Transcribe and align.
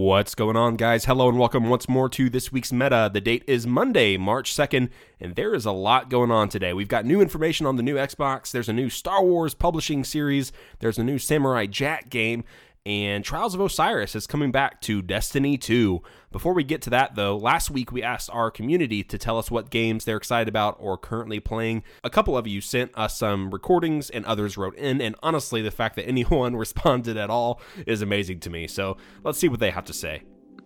What's 0.00 0.34
going 0.34 0.56
on, 0.56 0.76
guys? 0.76 1.04
Hello 1.04 1.28
and 1.28 1.38
welcome 1.38 1.68
once 1.68 1.86
more 1.86 2.08
to 2.08 2.30
this 2.30 2.50
week's 2.50 2.72
meta. 2.72 3.10
The 3.12 3.20
date 3.20 3.44
is 3.46 3.66
Monday, 3.66 4.16
March 4.16 4.50
2nd, 4.50 4.88
and 5.20 5.34
there 5.34 5.52
is 5.52 5.66
a 5.66 5.72
lot 5.72 6.08
going 6.08 6.30
on 6.30 6.48
today. 6.48 6.72
We've 6.72 6.88
got 6.88 7.04
new 7.04 7.20
information 7.20 7.66
on 7.66 7.76
the 7.76 7.82
new 7.82 7.96
Xbox, 7.96 8.50
there's 8.50 8.70
a 8.70 8.72
new 8.72 8.88
Star 8.88 9.22
Wars 9.22 9.52
publishing 9.52 10.02
series, 10.02 10.52
there's 10.78 10.96
a 10.96 11.04
new 11.04 11.18
Samurai 11.18 11.66
Jack 11.66 12.08
game, 12.08 12.44
and 12.86 13.22
Trials 13.22 13.54
of 13.54 13.60
Osiris 13.60 14.14
is 14.14 14.26
coming 14.26 14.50
back 14.50 14.80
to 14.82 15.02
Destiny 15.02 15.58
2. 15.58 16.00
Before 16.32 16.54
we 16.54 16.64
get 16.64 16.80
to 16.82 16.90
that, 16.90 17.14
though, 17.14 17.36
last 17.36 17.70
week 17.70 17.92
we 17.92 18.02
asked 18.02 18.30
our 18.32 18.50
community 18.50 19.02
to 19.04 19.18
tell 19.18 19.38
us 19.38 19.50
what 19.50 19.68
games 19.68 20.06
they're 20.06 20.16
excited 20.16 20.48
about 20.48 20.76
or 20.80 20.96
currently 20.96 21.40
playing. 21.40 21.82
A 22.02 22.08
couple 22.08 22.38
of 22.38 22.46
you 22.46 22.62
sent 22.62 22.90
us 22.96 23.18
some 23.18 23.50
recordings, 23.50 24.08
and 24.08 24.24
others 24.24 24.56
wrote 24.56 24.76
in, 24.76 25.02
and 25.02 25.14
honestly, 25.22 25.60
the 25.60 25.70
fact 25.70 25.96
that 25.96 26.06
anyone 26.08 26.56
responded 26.56 27.18
at 27.18 27.28
all 27.28 27.60
is 27.86 28.00
amazing 28.00 28.40
to 28.40 28.50
me. 28.50 28.66
So 28.66 28.96
let's 29.24 29.38
see 29.38 29.48
what 29.48 29.60
they 29.60 29.70
have 29.70 29.84
to 29.84 29.92
say. 29.92 30.22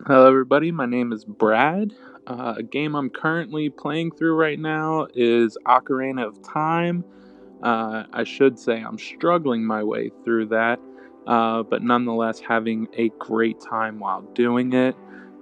Hello, 0.07 0.29
everybody. 0.29 0.71
My 0.71 0.87
name 0.87 1.13
is 1.13 1.25
Brad. 1.25 1.95
Uh, 2.29 2.55
a 2.59 2.63
game 2.63 2.95
I'm 2.95 3.11
currently 3.11 3.71
playing 3.71 4.13
through 4.13 4.37
right 4.37 4.59
now 4.59 5.09
is 5.15 5.59
Ocarina 5.67 6.27
of 6.27 6.41
Time. 6.43 7.05
Uh, 7.63 8.05
I 8.13 8.25
should 8.25 8.59
say 8.59 8.81
I'm 8.81 8.99
struggling 8.99 9.65
my 9.65 9.83
way 9.83 10.11
through 10.25 10.47
that 10.47 10.79
uh, 11.27 11.63
but 11.63 11.83
nonetheless 11.83 12.41
having 12.41 12.89
a 12.95 13.09
great 13.19 13.61
time 13.61 13.99
while 13.99 14.23
doing 14.35 14.73
it. 14.73 14.97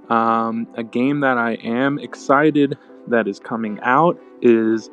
Um, 0.08 0.66
a 0.74 0.82
game 0.82 1.20
that 1.20 1.38
I 1.38 1.52
am 1.54 1.98
excited 1.98 2.76
that 3.08 3.26
is 3.26 3.38
coming 3.38 3.78
out 3.82 4.20
is 4.42 4.90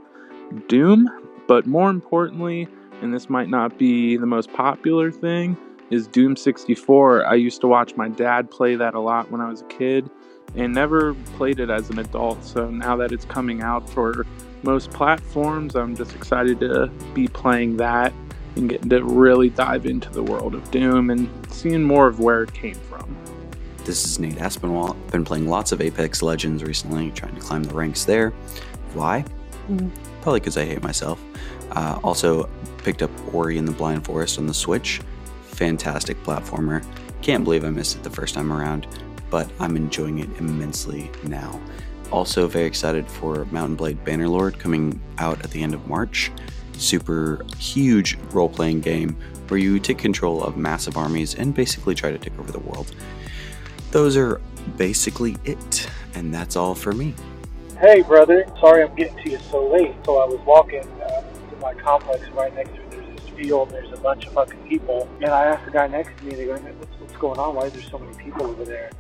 Doom, 0.68 1.10
but 1.48 1.66
more 1.66 1.90
importantly, 1.90 2.68
and 3.02 3.14
this 3.14 3.30
might 3.30 3.50
not 3.50 3.78
be 3.78 4.18
the 4.18 4.26
most 4.26 4.52
popular 4.54 5.12
thing, 5.12 5.58
is 5.90 6.08
Doom 6.08 6.36
64. 6.36 7.26
I 7.26 7.36
used 7.36 7.62
to 7.62 7.68
watch 7.68 7.96
my 7.96 8.08
dad 8.10 8.52
play 8.52 8.76
that 8.76 8.94
a 8.94 9.00
lot 9.00 9.32
when 9.32 9.42
I 9.42 9.50
was 9.50 9.62
a 9.62 9.66
kid 9.66 10.10
and 10.56 10.74
never 10.74 11.14
played 11.36 11.60
it 11.60 11.70
as 11.70 11.90
an 11.90 12.00
adult. 12.00 12.44
So 12.44 12.70
now 12.70 12.96
that 12.98 13.12
it's 13.12 13.26
coming 13.26 13.62
out 13.62 13.90
for 13.90 14.26
most 14.64 14.92
platforms, 14.92 15.76
I'm 15.76 15.96
just 15.96 16.16
excited 16.16 16.60
to 16.62 16.88
be 17.14 17.28
playing 17.28 17.78
that 17.78 18.14
and 18.60 18.70
getting 18.70 18.90
to 18.90 19.04
really 19.04 19.50
dive 19.50 19.86
into 19.86 20.10
the 20.12 20.22
world 20.22 20.54
of 20.54 20.70
Doom 20.70 21.10
and 21.10 21.30
seeing 21.52 21.82
more 21.82 22.08
of 22.08 22.20
where 22.20 22.44
it 22.44 22.54
came 22.54 22.76
from. 22.76 23.16
This 23.86 24.06
is 24.06 24.20
Nate 24.20 24.36
Aspinwall. 24.36 24.92
I've 24.92 25.12
been 25.12 25.26
playing 25.26 25.48
lots 25.48 25.72
of 25.72 25.82
Apex 25.82 26.22
Legends 26.22 26.64
recently, 26.64 27.10
trying 27.12 27.34
to 27.34 27.42
climb 27.42 27.64
the 27.64 27.74
ranks 27.74 28.06
there. 28.06 28.32
Why? 28.94 29.26
Mm, 29.70 29.90
probably 30.22 30.42
because 30.42 30.58
I 30.58 30.66
hate 30.66 30.84
myself. 30.84 31.20
Uh, 31.72 32.00
also, 32.04 32.50
picked 32.84 33.02
up 33.02 33.12
Ori 33.34 33.58
and 33.58 33.68
the 33.68 33.72
Blind 33.72 34.06
Forest 34.06 34.38
on 34.38 34.48
the 34.48 34.54
Switch. 34.54 35.02
Fantastic 35.46 36.22
platformer. 36.24 36.86
Can't 37.22 37.44
believe 37.44 37.64
I 37.64 37.70
missed 37.70 37.96
it 37.96 38.04
the 38.04 38.10
first 38.10 38.36
time 38.36 38.52
around, 38.52 38.88
but 39.30 39.50
I'm 39.60 39.76
enjoying 39.76 40.20
it 40.20 40.30
immensely 40.38 41.10
now. 41.24 41.60
Also, 42.12 42.48
very 42.48 42.66
excited 42.66 43.08
for 43.08 43.46
Mount 43.46 43.78
& 43.78 43.78
Blade 43.78 44.04
Bannerlord 44.04 44.58
coming 44.58 45.00
out 45.20 45.44
at 45.44 45.52
the 45.52 45.62
end 45.62 45.74
of 45.74 45.88
March 45.88 46.32
super 46.80 47.46
huge 47.58 48.18
role 48.32 48.50
playing 48.50 48.82
game 48.82 49.16
where 49.50 49.60
you 49.60 49.80
take 49.80 49.98
control 49.98 50.44
of 50.44 50.58
massive 50.58 50.98
armies 50.98 51.36
and 51.36 51.54
basically 51.54 51.96
try 51.96 52.12
to 52.12 52.18
take 52.18 52.38
over 52.40 52.52
the 52.52 52.60
world. 52.60 52.94
Those 53.92 54.16
are 54.16 54.40
basically 54.78 55.38
it, 55.44 55.90
and 56.14 56.34
that's 56.34 56.56
all 56.56 56.76
for 56.76 56.92
me. 56.92 57.14
Hey, 57.80 58.02
brother. 58.02 58.46
Sorry 58.60 58.84
I'm 58.84 58.96
getting 58.96 59.18
to 59.24 59.32
you 59.32 59.40
so 59.50 59.68
late. 59.68 59.96
So 60.06 60.20
I 60.20 60.26
was 60.26 60.40
walking 60.46 60.84
uh, 61.02 61.22
to 61.22 61.56
my 61.62 61.74
complex 61.74 62.28
right 62.30 62.54
next 62.54 62.76
to. 62.76 62.82
There's 62.90 63.20
this 63.20 63.30
field, 63.30 63.70
and 63.70 63.78
there's 63.78 63.98
a 63.98 64.02
bunch 64.02 64.28
of 64.28 64.34
fucking 64.34 64.68
people. 64.68 65.10
And 65.22 65.32
I 65.32 65.46
asked 65.46 65.66
the 65.66 65.72
guy 65.72 65.88
next 65.88 66.18
to 66.20 66.26
me, 66.26 66.36
they 66.36 66.46
go, 66.46 66.58
what's, 66.58 67.00
what's 67.00 67.16
going 67.18 67.40
on? 67.40 67.56
Why 67.56 67.64
is 67.64 67.74
there 67.74 67.82
so 67.84 67.98
many 67.98 68.16
people 68.18 68.48
over 68.48 68.66
there? 68.66 68.92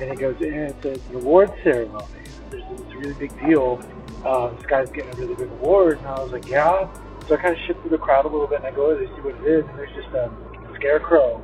And 0.00 0.10
he 0.10 0.16
goes, 0.16 0.36
it's 0.40 0.84
a 0.84 1.12
reward 1.12 1.52
ceremony. 1.62 2.04
There's 2.50 2.64
this 2.68 2.94
really 2.94 3.14
big 3.14 3.46
deal. 3.46 3.80
Uh, 4.24 4.48
this 4.48 4.66
guy's 4.66 4.90
getting 4.90 5.14
a 5.14 5.16
really 5.16 5.34
big 5.34 5.50
award. 5.52 5.98
And 5.98 6.06
I 6.08 6.20
was 6.20 6.32
like, 6.32 6.48
yeah. 6.48 6.88
So 7.28 7.34
I 7.34 7.42
kind 7.42 7.54
of 7.54 7.60
shift 7.66 7.80
through 7.82 7.90
the 7.90 7.98
crowd 7.98 8.24
a 8.24 8.28
little 8.28 8.46
bit 8.46 8.62
and 8.62 8.66
I 8.66 8.70
go 8.70 8.90
over 8.90 9.02
to 9.02 9.06
see 9.06 9.22
what 9.22 9.34
it 9.34 9.46
is, 9.50 9.66
and 9.66 9.78
there's 9.78 9.90
just 9.98 10.14
a 10.14 10.30
scarecrow 10.78 11.42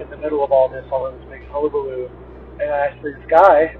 in 0.00 0.08
the 0.08 0.16
middle 0.16 0.42
of 0.42 0.50
all 0.50 0.68
this, 0.68 0.84
all 0.90 1.06
of 1.06 1.12
this 1.12 1.28
big 1.28 1.44
hullabaloo. 1.48 2.08
And 2.60 2.72
I 2.72 2.88
asked 2.88 3.02
this 3.02 3.20
guy, 3.28 3.76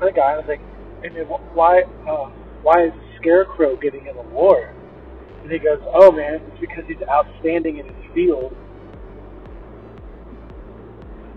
the 0.00 0.12
guy, 0.12 0.32
I 0.32 0.36
was 0.40 0.48
like, 0.48 0.64
hey 1.02 1.10
man, 1.10 1.26
why, 1.28 1.82
uh, 2.08 2.32
why 2.62 2.86
is 2.86 2.92
Scarecrow 3.20 3.76
getting 3.76 4.08
an 4.08 4.16
award? 4.16 4.74
And 5.42 5.52
he 5.52 5.58
goes, 5.58 5.80
oh 5.92 6.10
man, 6.10 6.40
it's 6.40 6.60
because 6.60 6.84
he's 6.88 7.02
outstanding 7.04 7.78
in 7.78 7.86
his 7.86 8.04
field. 8.14 8.56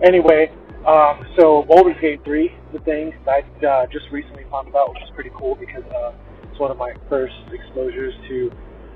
Anyway, 0.03 0.51
um, 0.87 1.25
so 1.37 1.63
Baldur's 1.67 1.99
Gate 1.99 2.21
3 2.23 2.45
is 2.45 2.51
the 2.71 2.79
thing 2.79 3.11
that 3.25 3.43
I 3.43 3.65
uh, 3.65 3.87
just 3.91 4.05
recently 4.11 4.45
found 4.51 4.67
about, 4.67 4.93
which 4.93 5.03
is 5.03 5.09
pretty 5.13 5.31
cool 5.35 5.55
because 5.55 5.83
uh, 5.91 6.13
it's 6.49 6.59
one 6.59 6.71
of 6.71 6.77
my 6.77 6.93
first 7.09 7.35
exposures 7.51 8.13
to 8.29 8.51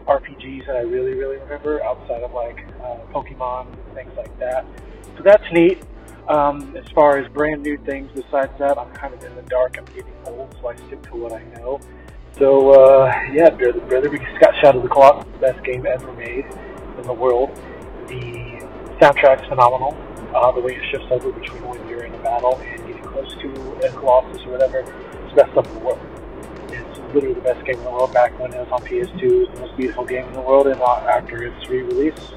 RPGs 0.09 0.65
that 0.65 0.75
I 0.75 0.81
really, 0.81 1.13
really 1.13 1.37
remember 1.37 1.83
outside 1.83 2.23
of 2.23 2.33
like 2.33 2.65
uh, 2.81 2.97
Pokemon, 3.13 3.67
things 3.93 4.11
like 4.17 4.37
that. 4.39 4.65
So 5.15 5.23
that's 5.23 5.43
neat. 5.51 5.83
Um, 6.27 6.75
as 6.75 6.85
far 6.93 7.19
as 7.19 7.31
brand 7.31 7.61
new 7.61 7.77
things 7.85 8.09
besides 8.13 8.51
that, 8.57 8.77
I'm 8.79 8.91
kind 8.93 9.13
of 9.13 9.23
in 9.23 9.35
the 9.35 9.43
dark. 9.43 9.77
I'm 9.77 9.85
getting 9.85 10.13
old, 10.25 10.55
so 10.59 10.69
I 10.69 10.75
stick 10.87 11.01
to 11.03 11.15
what 11.15 11.33
I 11.33 11.43
know. 11.55 11.79
So, 12.39 12.71
uh, 12.71 13.13
yeah, 13.31 13.49
Brother, 13.51 13.81
Brother, 13.81 14.09
got 14.39 14.55
Shadow 14.61 14.79
of 14.79 14.89
the 14.89 15.31
the 15.31 15.37
best 15.39 15.63
game 15.63 15.85
ever 15.85 16.11
made 16.13 16.45
in 16.45 17.03
the 17.03 17.13
world. 17.13 17.55
The 18.07 18.65
soundtrack's 18.99 19.47
phenomenal. 19.47 19.95
Uh, 20.33 20.51
the 20.53 20.61
way 20.61 20.75
it 20.75 20.83
shifts 20.89 21.07
over 21.11 21.31
between 21.31 21.67
when 21.67 21.87
you're 21.87 22.05
in 22.05 22.13
a 22.15 22.23
battle 22.23 22.57
and 22.57 22.87
getting 22.87 23.03
close 23.03 23.31
to 23.35 23.87
a 23.87 23.89
Colossus 23.91 24.41
or 24.45 24.53
whatever, 24.53 24.79
it's 24.79 25.35
best 25.35 25.51
stuff 25.51 25.67
in 25.67 25.73
the 25.75 25.79
world 25.79 26.18
literally 27.13 27.35
the 27.35 27.41
best 27.41 27.65
game 27.65 27.77
in 27.77 27.83
the 27.83 27.89
world 27.89 28.13
back 28.13 28.37
when 28.39 28.53
it 28.53 28.57
was 28.57 28.69
on 28.71 28.81
PS2. 28.81 29.21
It 29.21 29.49
was 29.49 29.49
the 29.53 29.59
most 29.61 29.77
beautiful 29.77 30.05
game 30.05 30.25
in 30.27 30.33
the 30.33 30.41
world, 30.41 30.67
and 30.67 30.81
after 30.81 31.43
its 31.43 31.69
re-release, 31.69 32.31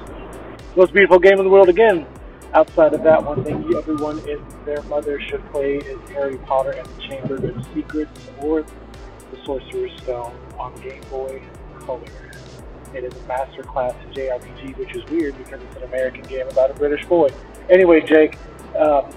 most 0.75 0.93
beautiful 0.93 1.19
game 1.19 1.39
in 1.39 1.45
the 1.45 1.51
world 1.51 1.69
again. 1.69 2.05
Outside 2.53 2.93
of 2.93 3.03
that, 3.03 3.23
one 3.23 3.43
thing 3.43 3.73
everyone 3.75 4.19
and 4.29 4.41
their 4.65 4.81
mother 4.83 5.19
should 5.19 5.43
play 5.51 5.77
is 5.77 6.09
Harry 6.09 6.37
Potter 6.37 6.71
and 6.71 6.85
the 6.85 7.01
Chamber 7.01 7.35
of 7.35 7.65
Secrets 7.73 8.29
or 8.41 8.61
the 9.31 9.45
Sorcerer's 9.45 9.91
Stone 10.03 10.35
on 10.59 10.73
Game 10.81 11.01
Boy 11.09 11.41
Color. 11.79 12.03
It 12.93 13.03
is 13.03 13.13
a 13.13 13.25
masterclass 13.25 13.95
in 14.03 14.13
JRPG, 14.13 14.77
which 14.77 14.95
is 14.95 15.03
weird 15.09 15.35
because 15.39 15.59
it's 15.63 15.75
an 15.77 15.83
American 15.83 16.21
game 16.23 16.47
about 16.47 16.69
a 16.69 16.75
British 16.75 17.03
boy. 17.07 17.29
Anyway, 17.71 18.01
Jake, 18.01 18.37
uh, 18.77 19.11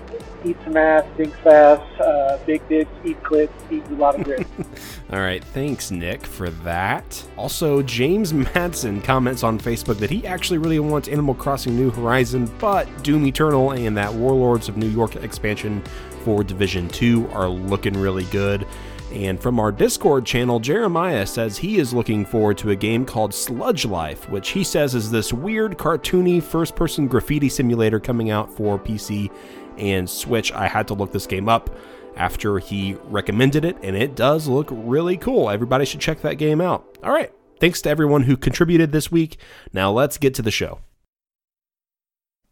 eat 0.45 0.57
some 0.65 0.77
ass, 0.77 1.05
think 1.17 1.35
fast, 1.37 2.01
uh, 2.01 2.39
big 2.47 2.67
dicks, 2.69 2.91
eat 3.05 3.21
clits, 3.23 3.51
eat 3.71 3.85
a 3.87 3.95
lot 3.95 4.15
of 4.15 4.25
grit. 4.25 4.47
All 5.13 5.21
right, 5.21 5.43
thanks, 5.43 5.91
Nick, 5.91 6.25
for 6.27 6.51
that. 6.51 7.25
Also, 7.37 7.83
James 7.83 8.33
Madsen 8.33 9.03
comments 9.03 9.43
on 9.43 9.59
Facebook 9.59 9.99
that 9.99 10.11
he 10.11 10.27
actually 10.27 10.59
really 10.59 10.79
wants 10.79 11.09
Animal 11.09 11.35
Crossing 11.35 11.77
New 11.77 11.91
Horizon, 11.91 12.53
but 12.59 12.87
Doom 13.03 13.27
Eternal 13.27 13.73
and 13.73 13.97
that 13.97 14.13
Warlords 14.13 14.69
of 14.69 14.77
New 14.77 14.89
York 14.89 15.17
expansion 15.17 15.83
for 16.25 16.43
Division 16.43 16.89
2 16.89 17.29
are 17.31 17.49
looking 17.49 17.95
really 17.95 18.25
good. 18.25 18.67
And 19.13 19.41
from 19.41 19.61
our 19.61 19.71
Discord 19.73 20.27
channel, 20.27 20.59
Jeremiah 20.59 21.27
says 21.27 21.57
he 21.57 21.79
is 21.79 21.95
looking 21.95 22.27
forward 22.27 22.59
to 22.59 22.71
a 22.71 22.77
game 22.77 23.07
called 23.07 23.33
Sludge 23.33 23.85
Life, 23.85 24.29
which 24.29 24.51
he 24.51 24.65
says 24.65 24.95
is 24.95 25.11
this 25.11 25.33
weird, 25.33 25.79
cartoony 25.79 26.43
first 26.43 26.75
person 26.75 27.07
graffiti 27.07 27.49
simulator 27.49 28.01
coming 28.01 28.31
out 28.31 28.53
for 28.53 28.79
PC 28.79 29.31
and 29.79 30.11
Switch. 30.11 30.53
I 30.53 30.67
had 30.67 30.89
to 30.89 30.95
look 30.95 31.13
this 31.13 31.27
game 31.27 31.49
up 31.49 31.71
after 32.17 32.59
he 32.59 32.95
recommended 33.05 33.65
it, 33.65 33.77
and 33.83 33.97
it 33.97 34.17
does 34.17 34.49
look 34.49 34.69
really 34.71 35.17
cool. 35.17 35.51
Everybody 35.51 35.85
should 35.85 36.01
check 36.01 36.21
that 36.23 36.35
game 36.35 36.61
out. 36.61 36.99
All 37.03 37.13
right. 37.13 37.33
Thanks 37.61 37.81
to 37.83 37.91
everyone 37.91 38.25
who 38.25 38.37
contributed 38.37 38.93
this 38.93 39.11
week. 39.11 39.39
Now 39.73 39.93
let's 39.93 40.19
get 40.19 40.35
to 40.35 40.43
the 40.43 40.51
show. 40.51 40.81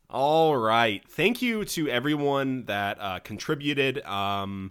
All 0.08 0.56
right. 0.56 1.02
Thank 1.08 1.42
you 1.42 1.64
to 1.66 1.88
everyone 1.88 2.64
that 2.66 2.98
uh, 3.00 3.18
contributed. 3.18 4.02
Um, 4.04 4.70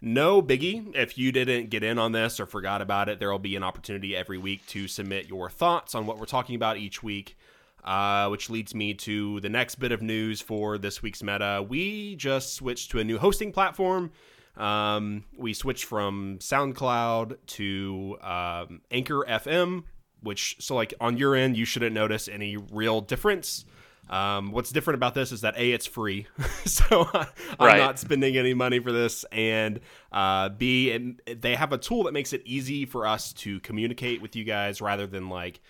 no 0.00 0.42
biggie. 0.42 0.94
If 0.94 1.18
you 1.18 1.32
didn't 1.32 1.70
get 1.70 1.82
in 1.82 1.98
on 1.98 2.12
this 2.12 2.38
or 2.38 2.46
forgot 2.46 2.82
about 2.82 3.08
it, 3.08 3.18
there 3.18 3.30
will 3.30 3.38
be 3.38 3.56
an 3.56 3.62
opportunity 3.62 4.16
every 4.16 4.38
week 4.38 4.66
to 4.68 4.88
submit 4.88 5.28
your 5.28 5.50
thoughts 5.50 5.94
on 5.94 6.06
what 6.06 6.18
we're 6.18 6.26
talking 6.26 6.54
about 6.54 6.76
each 6.76 7.02
week. 7.02 7.36
Uh, 7.84 8.28
which 8.28 8.50
leads 8.50 8.74
me 8.74 8.92
to 8.92 9.40
the 9.40 9.48
next 9.48 9.76
bit 9.76 9.92
of 9.92 10.02
news 10.02 10.40
for 10.42 10.76
this 10.76 11.00
week's 11.00 11.22
meta. 11.22 11.64
We 11.66 12.16
just 12.16 12.54
switched 12.54 12.90
to 12.90 12.98
a 12.98 13.04
new 13.04 13.18
hosting 13.18 13.52
platform. 13.52 14.10
Um, 14.58 15.24
we 15.38 15.54
switched 15.54 15.84
from 15.84 16.38
SoundCloud 16.40 17.36
to 17.46 18.18
um, 18.20 18.80
Anchor 18.90 19.24
FM, 19.26 19.84
which, 20.20 20.56
so 20.58 20.74
like 20.74 20.92
on 21.00 21.16
your 21.16 21.36
end, 21.36 21.56
you 21.56 21.64
shouldn't 21.64 21.94
notice 21.94 22.28
any 22.28 22.56
real 22.56 23.00
difference. 23.00 23.64
Um, 24.10 24.52
what's 24.52 24.70
different 24.70 24.96
about 24.96 25.14
this 25.14 25.32
is 25.32 25.42
that 25.42 25.56
a 25.56 25.72
it's 25.72 25.86
free, 25.86 26.26
so 26.64 27.08
I'm 27.12 27.26
right. 27.58 27.78
not 27.78 27.98
spending 27.98 28.36
any 28.36 28.54
money 28.54 28.78
for 28.78 28.92
this, 28.92 29.24
and 29.32 29.80
uh, 30.12 30.48
b 30.48 30.90
it, 31.26 31.42
they 31.42 31.54
have 31.54 31.72
a 31.72 31.78
tool 31.78 32.04
that 32.04 32.12
makes 32.12 32.32
it 32.32 32.42
easy 32.44 32.86
for 32.86 33.06
us 33.06 33.32
to 33.34 33.60
communicate 33.60 34.22
with 34.22 34.34
you 34.36 34.44
guys 34.44 34.80
rather 34.80 35.06
than 35.06 35.28
like 35.28 35.60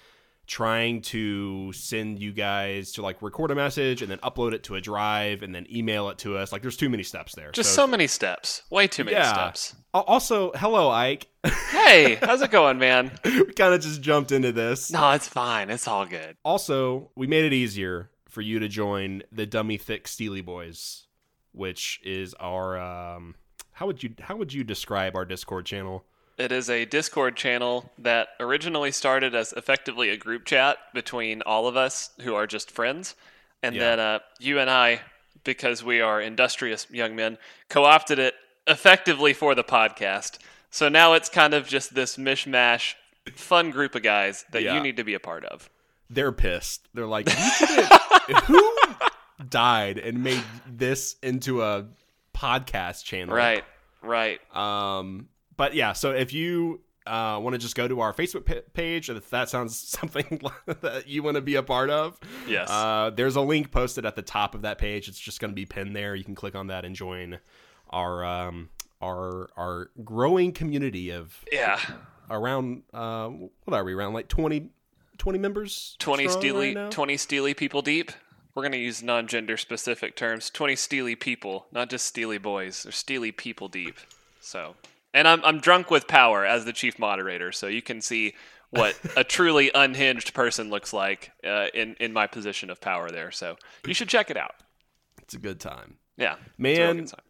trying 0.49 1.03
to 1.03 1.71
send 1.75 2.19
you 2.19 2.33
guys 2.33 2.93
to 2.93 3.03
like 3.03 3.21
record 3.21 3.51
a 3.51 3.55
message 3.55 4.01
and 4.01 4.11
then 4.11 4.17
upload 4.21 4.55
it 4.55 4.63
to 4.63 4.77
a 4.77 4.81
drive 4.81 5.43
and 5.43 5.55
then 5.55 5.67
email 5.71 6.09
it 6.09 6.17
to 6.17 6.39
us. 6.39 6.53
Like 6.53 6.63
there's 6.63 6.77
too 6.79 6.89
many 6.89 7.03
steps 7.03 7.35
there. 7.35 7.51
Just 7.53 7.75
so, 7.75 7.87
many 7.87 8.07
steps. 8.07 8.63
Way 8.71 8.87
too 8.87 9.05
many 9.05 9.17
Yeah. 9.19 9.31
steps. 9.31 9.77
Also, 9.93 10.51
hello 10.53 10.89
Ike. 10.91 11.29
Hey, 11.69 12.15
how's 12.23 12.41
it 12.41 12.51
going, 12.51 12.79
man? 12.79 13.11
we 13.25 13.45
kind 13.53 13.75
of 13.75 13.81
just 13.83 14.01
jumped 14.01 14.33
into 14.33 14.53
this. 14.53 14.91
No, 14.91 15.11
it's 15.13 15.29
fine. 15.29 15.69
It's 15.69 15.87
all 15.87 16.07
good. 16.07 16.37
Also, 16.43 17.11
we 17.15 17.27
made 17.27 17.45
it 17.45 17.53
easier 17.53 18.11
for 18.29 18.41
you 18.43 18.59
to 18.59 18.69
join 18.69 19.23
the 19.33 19.47
Dummy 19.47 19.77
Thick 19.79 20.07
Steely 20.07 20.41
Boys, 20.43 21.07
which 21.53 22.01
is 22.05 22.35
our 22.35 22.79
um 22.79 23.35
how 23.73 23.87
would 23.87 24.03
you 24.03 24.11
how 24.21 24.37
would 24.37 24.53
you 24.53 24.65
describe 24.65 25.17
our 25.17 25.25
Discord 25.25 25.67
channel? 25.67 26.05
It 26.37 26.53
is 26.53 26.71
a 26.71 26.85
Discord 26.85 27.37
channel 27.37 27.91
that 27.99 28.29
originally 28.39 28.93
started 28.93 29.35
as 29.35 29.53
effectively 29.55 30.11
a 30.11 30.17
group 30.17 30.45
chat 30.45 30.79
between 30.95 31.43
all 31.43 31.67
of 31.67 31.77
us 31.77 32.11
who 32.21 32.35
are 32.37 32.47
just 32.47 32.71
friends. 32.71 33.17
And 33.63 33.75
Yeah. 33.75 33.81
then 33.97 34.01
uh, 34.01 34.19
you 34.39 34.61
and 34.61 34.71
I, 34.71 35.01
because 35.43 35.83
we 35.83 36.01
are 36.01 36.21
industrious 36.21 36.87
young 36.91 37.17
men, 37.17 37.39
co 37.69 37.85
opted 37.85 38.21
it 38.21 38.35
effectively 38.69 39.33
for 39.33 39.57
the 39.57 39.65
podcast. 39.65 40.39
So 40.71 40.89
now 40.89 41.15
it's 41.15 41.29
kind 41.29 41.55
of 41.55 41.67
just 41.67 41.95
this 41.95 42.17
mishmash, 42.17 42.95
fun 43.35 43.71
group 43.73 43.97
of 43.97 44.03
guys 44.05 44.45
that 44.53 44.63
Yeah. 44.63 44.75
you 44.75 44.81
need 44.81 44.97
to 44.99 45.05
be 45.05 45.15
a 45.15 45.21
part 45.21 45.45
of. 45.47 45.69
They're 46.11 46.33
pissed. 46.33 46.89
They're 46.95 47.07
like, 47.07 47.29
who 48.45 48.73
died 49.49 49.99
and 49.99 50.23
made 50.25 50.43
this 50.67 51.17
into 51.23 51.63
a 51.63 51.87
podcast 52.35 53.05
channel? 53.05 53.35
Right, 53.35 53.65
right. 54.03 54.41
Um, 54.57 55.29
but 55.57 55.75
yeah, 55.75 55.93
so 55.93 56.13
if 56.13 56.33
you 56.33 56.81
uh, 57.07 57.39
want 57.43 57.55
to 57.55 57.59
just 57.59 57.75
go 57.75 57.89
to 57.89 58.01
our 58.01 58.13
Facebook 58.13 58.45
pa- 58.47 58.69
page, 58.73 59.11
if 59.11 59.31
that 59.31 59.49
sounds 59.49 59.77
something 59.99 60.41
that 60.67 61.09
you 61.09 61.23
want 61.23 61.37
to 61.37 61.41
be 61.41 61.57
a 61.57 61.63
part 61.63 61.91
of, 61.91 62.19
Yes. 62.47 62.71
uh, 62.71 63.11
there's 63.15 63.37
a 63.37 63.41
link 63.41 63.71
posted 63.71 64.07
at 64.07 64.17
the 64.17 64.23
top 64.23 64.55
of 64.55 64.63
that 64.63 64.79
page. 64.79 65.09
It's 65.09 65.19
just 65.19 65.41
going 65.41 65.51
to 65.51 65.55
be 65.57 65.67
pinned 65.67 65.95
there. 65.97 66.15
You 66.15 66.25
can 66.25 66.35
click 66.35 66.55
on 66.55 66.69
that 66.69 66.85
and 66.85 66.95
join 66.95 67.39
our 67.91 68.25
um, 68.25 68.69
our 69.01 69.49
our 69.57 69.91
growing 70.05 70.53
community 70.53 71.11
of 71.11 71.45
yeah. 71.53 71.79
around 72.31 72.83
uh, 72.93 73.29
what 73.29 73.77
are 73.77 73.85
we 73.85 73.95
around 73.95 74.13
like 74.13 74.29
20, 74.29 74.71
20 75.19 75.39
members? 75.39 75.97
20 75.99 76.29
steely 76.29 76.67
right 76.69 76.75
now? 76.75 76.91
20 76.91 77.17
steely 77.17 77.55
people 77.55 77.83
deep 77.83 78.13
we're 78.55 78.63
going 78.63 78.73
to 78.73 78.79
use 78.79 79.03
non-gender 79.05 79.57
specific 79.57 80.17
terms 80.17 80.51
20 80.51 80.75
steely 80.77 81.15
people 81.15 81.67
not 81.73 81.89
just 81.91 82.07
steely 82.07 82.39
boys 82.39 82.85
or 82.87 82.91
steely 82.93 83.31
people 83.33 83.69
deep 83.69 83.97
so 84.41 84.75
and 85.15 85.27
I'm, 85.29 85.45
I'm 85.45 85.61
drunk 85.61 85.91
with 85.91 86.07
power 86.09 86.45
as 86.45 86.65
the 86.65 86.73
chief 86.73 86.99
moderator 86.99 87.53
so 87.53 87.67
you 87.67 87.83
can 87.83 88.01
see 88.01 88.35
what 88.71 88.99
a 89.17 89.25
truly 89.37 89.71
unhinged 89.75 90.35
person 90.35 90.71
looks 90.71 90.93
like 90.93 91.31
uh, 91.45 91.67
in, 91.75 91.95
in 92.01 92.13
my 92.13 92.27
position 92.27 92.69
of 92.71 92.81
power 92.81 93.11
there 93.11 93.31
so 93.31 93.57
you 93.87 93.95
should 93.95 94.09
check 94.09 94.31
it 94.31 94.37
out 94.37 94.55
It's 95.23 95.35
a 95.35 95.39
good 95.39 95.61
time. 95.61 95.99
yeah 96.17 96.35
it's 96.59 96.79
a 96.79 96.83
real 96.83 96.95
Man, 96.95 97.07
time. 97.07 97.21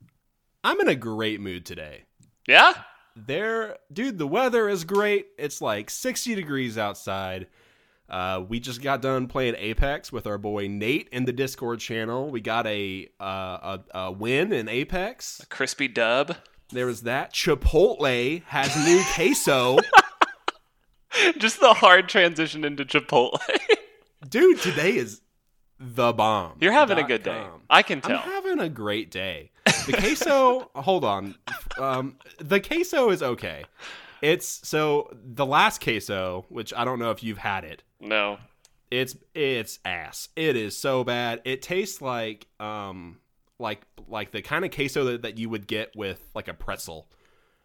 I'm 0.64 0.80
in 0.80 0.88
a 0.88 0.94
great 0.96 1.40
mood 1.40 1.64
today. 1.66 2.04
yeah 2.46 2.72
there 3.16 3.76
dude 3.92 4.16
the 4.16 4.26
weather 4.26 4.68
is 4.68 4.84
great 4.84 5.26
it's 5.38 5.60
like 5.60 5.90
60 5.90 6.34
degrees 6.36 6.78
outside 6.78 7.48
uh, 8.08 8.42
we 8.48 8.60
just 8.60 8.82
got 8.82 9.02
done 9.02 9.26
playing 9.26 9.54
apex 9.58 10.10
with 10.10 10.26
our 10.26 10.38
boy 10.38 10.66
nate 10.66 11.08
in 11.12 11.24
the 11.24 11.32
discord 11.32 11.80
channel. 11.80 12.30
We 12.30 12.40
got 12.40 12.66
a 12.66 13.08
uh, 13.20 13.78
a, 13.94 13.98
a 13.98 14.12
win 14.12 14.52
in 14.52 14.68
apex. 14.68 15.40
A 15.40 15.46
crispy 15.46 15.88
dub. 15.88 16.36
There 16.70 16.86
was 16.86 17.02
that. 17.02 17.32
Chipotle 17.32 18.42
has 18.44 18.76
new 18.86 19.02
queso. 19.14 19.78
Just 21.38 21.60
the 21.60 21.74
hard 21.74 22.08
transition 22.08 22.64
into 22.64 22.84
chipotle. 22.84 23.40
Dude 24.28 24.60
today 24.60 24.96
is 24.96 25.22
the 25.80 26.12
bomb. 26.12 26.56
You're 26.60 26.72
having 26.72 26.98
a 26.98 27.04
good 27.04 27.22
day. 27.22 27.42
i 27.70 27.82
can 27.82 27.98
I'm 27.98 28.02
tell. 28.02 28.18
having 28.18 28.58
a 28.60 28.68
great 28.68 29.10
day. 29.10 29.50
The 29.64 29.94
queso, 29.98 30.70
hold 30.74 31.04
on. 31.04 31.36
Um, 31.78 32.16
the 32.38 32.60
queso 32.60 33.10
is 33.10 33.22
okay. 33.22 33.64
It's 34.22 34.66
so 34.68 35.10
the 35.12 35.46
last 35.46 35.82
queso, 35.82 36.44
which 36.48 36.72
I 36.74 36.84
don't 36.84 36.98
know 36.98 37.10
if 37.10 37.22
you've 37.22 37.38
had 37.38 37.64
it. 37.64 37.82
no 38.00 38.38
It's 38.90 39.16
it's 39.34 39.78
ass. 39.84 40.28
It 40.36 40.56
is 40.56 40.76
so 40.76 41.04
bad. 41.04 41.40
It 41.44 41.62
tastes 41.62 42.00
like 42.02 42.46
um 42.60 43.18
like 43.58 43.82
like 44.08 44.30
the 44.30 44.42
kind 44.42 44.64
of 44.64 44.70
queso 44.70 45.04
that, 45.04 45.22
that 45.22 45.38
you 45.38 45.48
would 45.48 45.66
get 45.66 45.94
with 45.96 46.20
like 46.34 46.48
a 46.48 46.54
pretzel. 46.54 47.08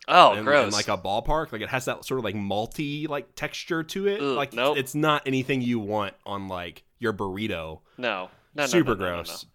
oh 0.08 0.34
in, 0.34 0.44
gross 0.44 0.68
in 0.68 0.72
like 0.72 0.88
a 0.88 0.98
ballpark. 0.98 1.52
Like 1.52 1.62
it 1.62 1.70
has 1.70 1.86
that 1.86 2.06
sort 2.06 2.20
of 2.20 2.24
like 2.24 2.36
malty 2.36 3.08
like 3.08 3.36
texture 3.36 3.84
to 3.84 4.08
it. 4.08 4.22
Ugh, 4.22 4.36
like 4.36 4.54
nope. 4.54 4.78
it's 4.78 4.96
not 4.96 5.24
anything 5.26 5.62
you 5.62 5.80
want 5.80 6.14
on 6.26 6.48
like 6.48 6.84
your 7.00 7.14
burrito. 7.14 7.80
no 7.98 8.30
no 8.56 8.64
no, 8.64 8.66
Super 8.66 8.96
no, 8.96 9.06
no. 9.06 9.24
gross. 9.24 9.46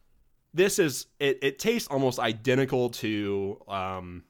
This 0.54 0.78
is 0.78 1.06
it. 1.20 1.38
It 1.42 1.58
tastes 1.58 1.88
almost 1.88 2.18
identical 2.18 2.90
to 2.90 3.60
um 3.68 4.24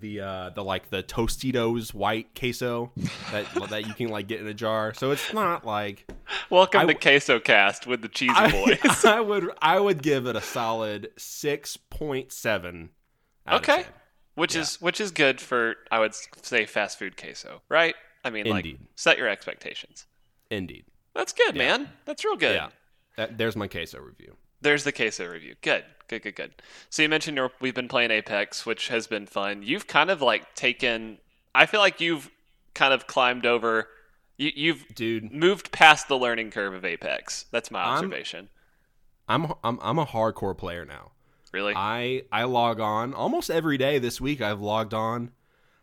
the 0.00 0.20
uh 0.20 0.50
the 0.50 0.62
like 0.64 0.90
the 0.90 1.02
Tostitos 1.02 1.92
white 1.94 2.34
queso 2.38 2.92
that 3.32 3.46
that 3.70 3.86
you 3.86 3.94
can 3.94 4.08
like 4.08 4.26
get 4.28 4.40
in 4.40 4.46
a 4.46 4.54
jar. 4.54 4.92
So 4.94 5.10
it's 5.10 5.32
not 5.32 5.64
like 5.64 6.10
Welcome 6.50 6.80
I 6.82 6.84
to 6.86 6.94
Queso 6.94 7.38
Cast 7.40 7.86
with 7.86 8.02
the 8.02 8.08
Cheesy 8.08 8.32
I, 8.34 8.50
Boys. 8.50 8.78
I 9.04 9.20
would 9.20 9.50
I 9.60 9.78
would 9.80 10.02
give 10.02 10.26
it 10.26 10.36
a 10.36 10.40
solid 10.40 11.10
six 11.16 11.76
point 11.76 12.32
seven. 12.32 12.90
okay, 13.50 13.84
which 14.34 14.54
is 14.56 14.80
which 14.80 15.00
is 15.00 15.10
good 15.10 15.40
for 15.40 15.76
I 15.90 15.98
would 16.00 16.14
say 16.42 16.66
fast 16.66 16.98
food 16.98 17.16
queso, 17.16 17.62
right? 17.68 17.94
I 18.24 18.30
mean, 18.30 18.46
like 18.46 18.66
set 18.96 19.18
your 19.18 19.28
expectations. 19.28 20.06
Indeed. 20.50 20.84
That's 21.14 21.32
good, 21.32 21.54
Yeah. 21.54 21.78
man. 21.78 21.90
That's 22.06 22.24
real 22.24 22.36
good. 22.36 22.54
Yeah. 22.54 22.68
That, 23.16 23.38
there's 23.38 23.54
my 23.54 23.68
queso 23.68 24.00
review. 24.00 24.36
There's 24.64 24.82
the 24.82 24.92
queso 24.92 25.26
review. 25.28 25.56
Good, 25.60 25.84
good, 26.08 26.22
good, 26.22 26.36
good. 26.36 26.54
So 26.88 27.02
you 27.02 27.08
mentioned 27.10 27.36
you're, 27.36 27.50
we've 27.60 27.74
been 27.74 27.86
playing 27.86 28.10
Apex, 28.10 28.64
which 28.64 28.88
has 28.88 29.06
been 29.06 29.26
fun. 29.26 29.62
You've 29.62 29.86
kind 29.86 30.10
of 30.10 30.22
like 30.22 30.54
taken. 30.54 31.18
I 31.54 31.66
feel 31.66 31.80
like 31.80 32.00
you've 32.00 32.30
kind 32.72 32.94
of 32.94 33.06
climbed 33.06 33.44
over. 33.44 33.88
You, 34.38 34.50
you've 34.54 34.86
Dude, 34.94 35.30
moved 35.34 35.70
past 35.70 36.08
the 36.08 36.16
learning 36.16 36.50
curve 36.50 36.72
of 36.72 36.82
Apex. 36.82 37.44
That's 37.50 37.70
my 37.70 37.80
observation. 37.80 38.48
I'm 39.28 39.52
I'm 39.62 39.78
I'm 39.82 39.98
a 39.98 40.06
hardcore 40.06 40.56
player 40.56 40.86
now. 40.86 41.12
really? 41.52 41.74
I 41.76 42.22
I 42.32 42.44
log 42.44 42.80
on 42.80 43.12
almost 43.12 43.50
every 43.50 43.76
day 43.76 43.98
this 43.98 44.18
week. 44.18 44.40
I've 44.40 44.62
logged 44.62 44.94
on. 44.94 45.32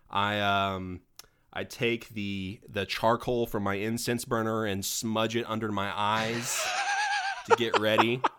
I 0.09 0.39
um 0.39 1.01
I 1.53 1.65
take 1.65 2.09
the 2.09 2.59
the 2.67 2.87
charcoal 2.87 3.45
from 3.45 3.61
my 3.61 3.75
incense 3.75 4.25
burner 4.25 4.65
and 4.65 4.83
smudge 4.83 5.35
it 5.35 5.45
under 5.47 5.71
my 5.71 5.91
eyes 5.95 6.59
to 7.47 7.55
get 7.55 7.79
ready. 7.79 8.21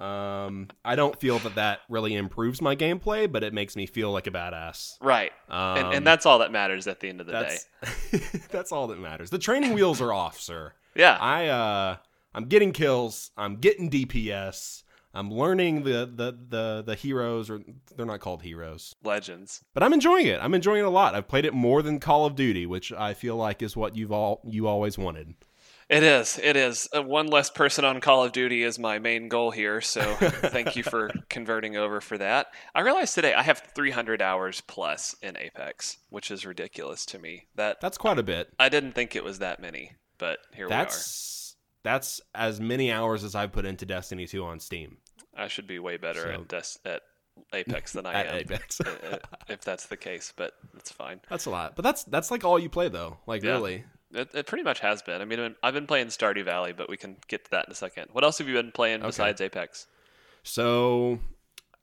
Um, 0.00 0.68
I 0.84 0.94
don't 0.94 1.18
feel 1.18 1.40
that 1.40 1.56
that 1.56 1.80
really 1.88 2.14
improves 2.14 2.62
my 2.62 2.76
gameplay, 2.76 3.30
but 3.30 3.42
it 3.42 3.52
makes 3.52 3.74
me 3.74 3.86
feel 3.86 4.12
like 4.12 4.26
a 4.26 4.30
badass. 4.30 4.96
right. 5.00 5.32
Um, 5.48 5.78
and, 5.78 5.94
and 5.94 6.06
that's 6.06 6.24
all 6.24 6.38
that 6.38 6.52
matters 6.52 6.86
at 6.86 7.00
the 7.00 7.08
end 7.08 7.20
of 7.20 7.26
the 7.26 7.32
day. 7.32 7.58
that's 7.80 8.46
that's 8.48 8.72
all 8.72 8.86
that 8.88 9.00
matters. 9.00 9.30
The 9.30 9.38
training 9.38 9.74
wheels 9.74 10.00
are 10.00 10.12
off, 10.12 10.40
sir. 10.40 10.72
Yeah. 10.94 11.16
I 11.20 11.46
uh 11.48 11.96
I'm 12.34 12.44
getting 12.44 12.72
kills. 12.72 13.30
I'm 13.36 13.56
getting 13.56 13.90
DPS. 13.90 14.84
I'm 15.14 15.32
learning 15.32 15.82
the 15.82 16.08
the 16.14 16.38
the 16.48 16.82
the 16.86 16.94
heroes 16.94 17.50
or 17.50 17.60
they're 17.96 18.06
not 18.06 18.20
called 18.20 18.42
heroes. 18.42 18.94
Legends. 19.02 19.64
But 19.74 19.82
I'm 19.82 19.92
enjoying 19.92 20.26
it. 20.26 20.38
I'm 20.40 20.54
enjoying 20.54 20.80
it 20.80 20.86
a 20.86 20.90
lot. 20.90 21.14
I've 21.14 21.26
played 21.28 21.44
it 21.44 21.54
more 21.54 21.82
than 21.82 21.98
Call 21.98 22.26
of 22.26 22.36
Duty, 22.36 22.66
which 22.66 22.92
I 22.92 23.14
feel 23.14 23.36
like 23.36 23.62
is 23.62 23.76
what 23.76 23.96
you've 23.96 24.12
all 24.12 24.40
you 24.44 24.68
always 24.68 24.96
wanted. 24.98 25.34
It 25.88 26.02
is. 26.02 26.38
It 26.42 26.54
is. 26.56 26.86
Uh, 26.94 27.02
one 27.02 27.28
less 27.28 27.48
person 27.48 27.84
on 27.84 28.00
Call 28.00 28.22
of 28.24 28.32
Duty 28.32 28.62
is 28.62 28.78
my 28.78 28.98
main 28.98 29.28
goal 29.28 29.50
here. 29.50 29.80
So 29.80 30.02
thank 30.20 30.76
you 30.76 30.82
for 30.82 31.10
converting 31.30 31.76
over 31.78 32.00
for 32.02 32.18
that. 32.18 32.48
I 32.74 32.80
realized 32.82 33.14
today 33.14 33.32
I 33.32 33.42
have 33.42 33.62
300 33.74 34.20
hours 34.20 34.60
plus 34.60 35.16
in 35.22 35.36
Apex, 35.38 35.96
which 36.10 36.30
is 36.30 36.44
ridiculous 36.44 37.06
to 37.06 37.18
me. 37.18 37.46
That 37.54 37.80
That's 37.80 37.96
quite 37.96 38.18
a 38.18 38.22
bit. 38.22 38.48
I 38.58 38.68
didn't 38.68 38.92
think 38.92 39.16
it 39.16 39.24
was 39.24 39.38
that 39.38 39.60
many, 39.60 39.92
but 40.18 40.38
here 40.54 40.68
That's 40.68 41.54
we 41.84 41.90
are. 41.90 41.94
that's 41.94 42.20
as 42.34 42.60
many 42.60 42.92
hours 42.92 43.24
as 43.24 43.34
I've 43.34 43.52
put 43.52 43.64
into 43.64 43.86
Destiny 43.86 44.26
2 44.26 44.44
on 44.44 44.60
Steam. 44.60 44.98
I 45.34 45.48
should 45.48 45.66
be 45.66 45.78
way 45.78 45.96
better 45.96 46.20
So- 46.22 46.30
at 46.30 46.48
Des- 46.48 46.90
at 46.90 47.02
Apex 47.54 47.92
than 47.94 48.04
I 48.04 48.12
At 48.20 48.26
am. 48.26 48.34
Apex. 48.40 48.80
if 49.48 49.62
that's 49.62 49.86
the 49.86 49.96
case, 49.96 50.34
but 50.36 50.52
it's 50.76 50.90
fine. 50.92 51.20
That's 51.30 51.46
a 51.46 51.50
lot. 51.50 51.76
But 51.76 51.82
that's 51.82 52.04
that's 52.04 52.30
like 52.30 52.44
all 52.44 52.58
you 52.58 52.68
play 52.68 52.88
though. 52.90 53.18
Like 53.26 53.42
Yeah. 53.42 53.52
really. 53.52 53.84
It, 54.12 54.34
it 54.34 54.46
pretty 54.46 54.64
much 54.64 54.80
has 54.80 55.02
been. 55.02 55.20
I 55.20 55.24
mean, 55.24 55.54
I've 55.62 55.74
been 55.74 55.86
playing 55.86 56.08
Stardew 56.08 56.44
Valley, 56.44 56.72
but 56.72 56.88
we 56.88 56.96
can 56.96 57.16
get 57.28 57.44
to 57.44 57.50
that 57.52 57.66
in 57.66 57.72
a 57.72 57.74
second. 57.74 58.08
What 58.12 58.24
else 58.24 58.38
have 58.38 58.48
you 58.48 58.54
been 58.54 58.72
playing 58.72 59.00
besides 59.00 59.40
Apex? 59.40 59.86
So 60.42 61.18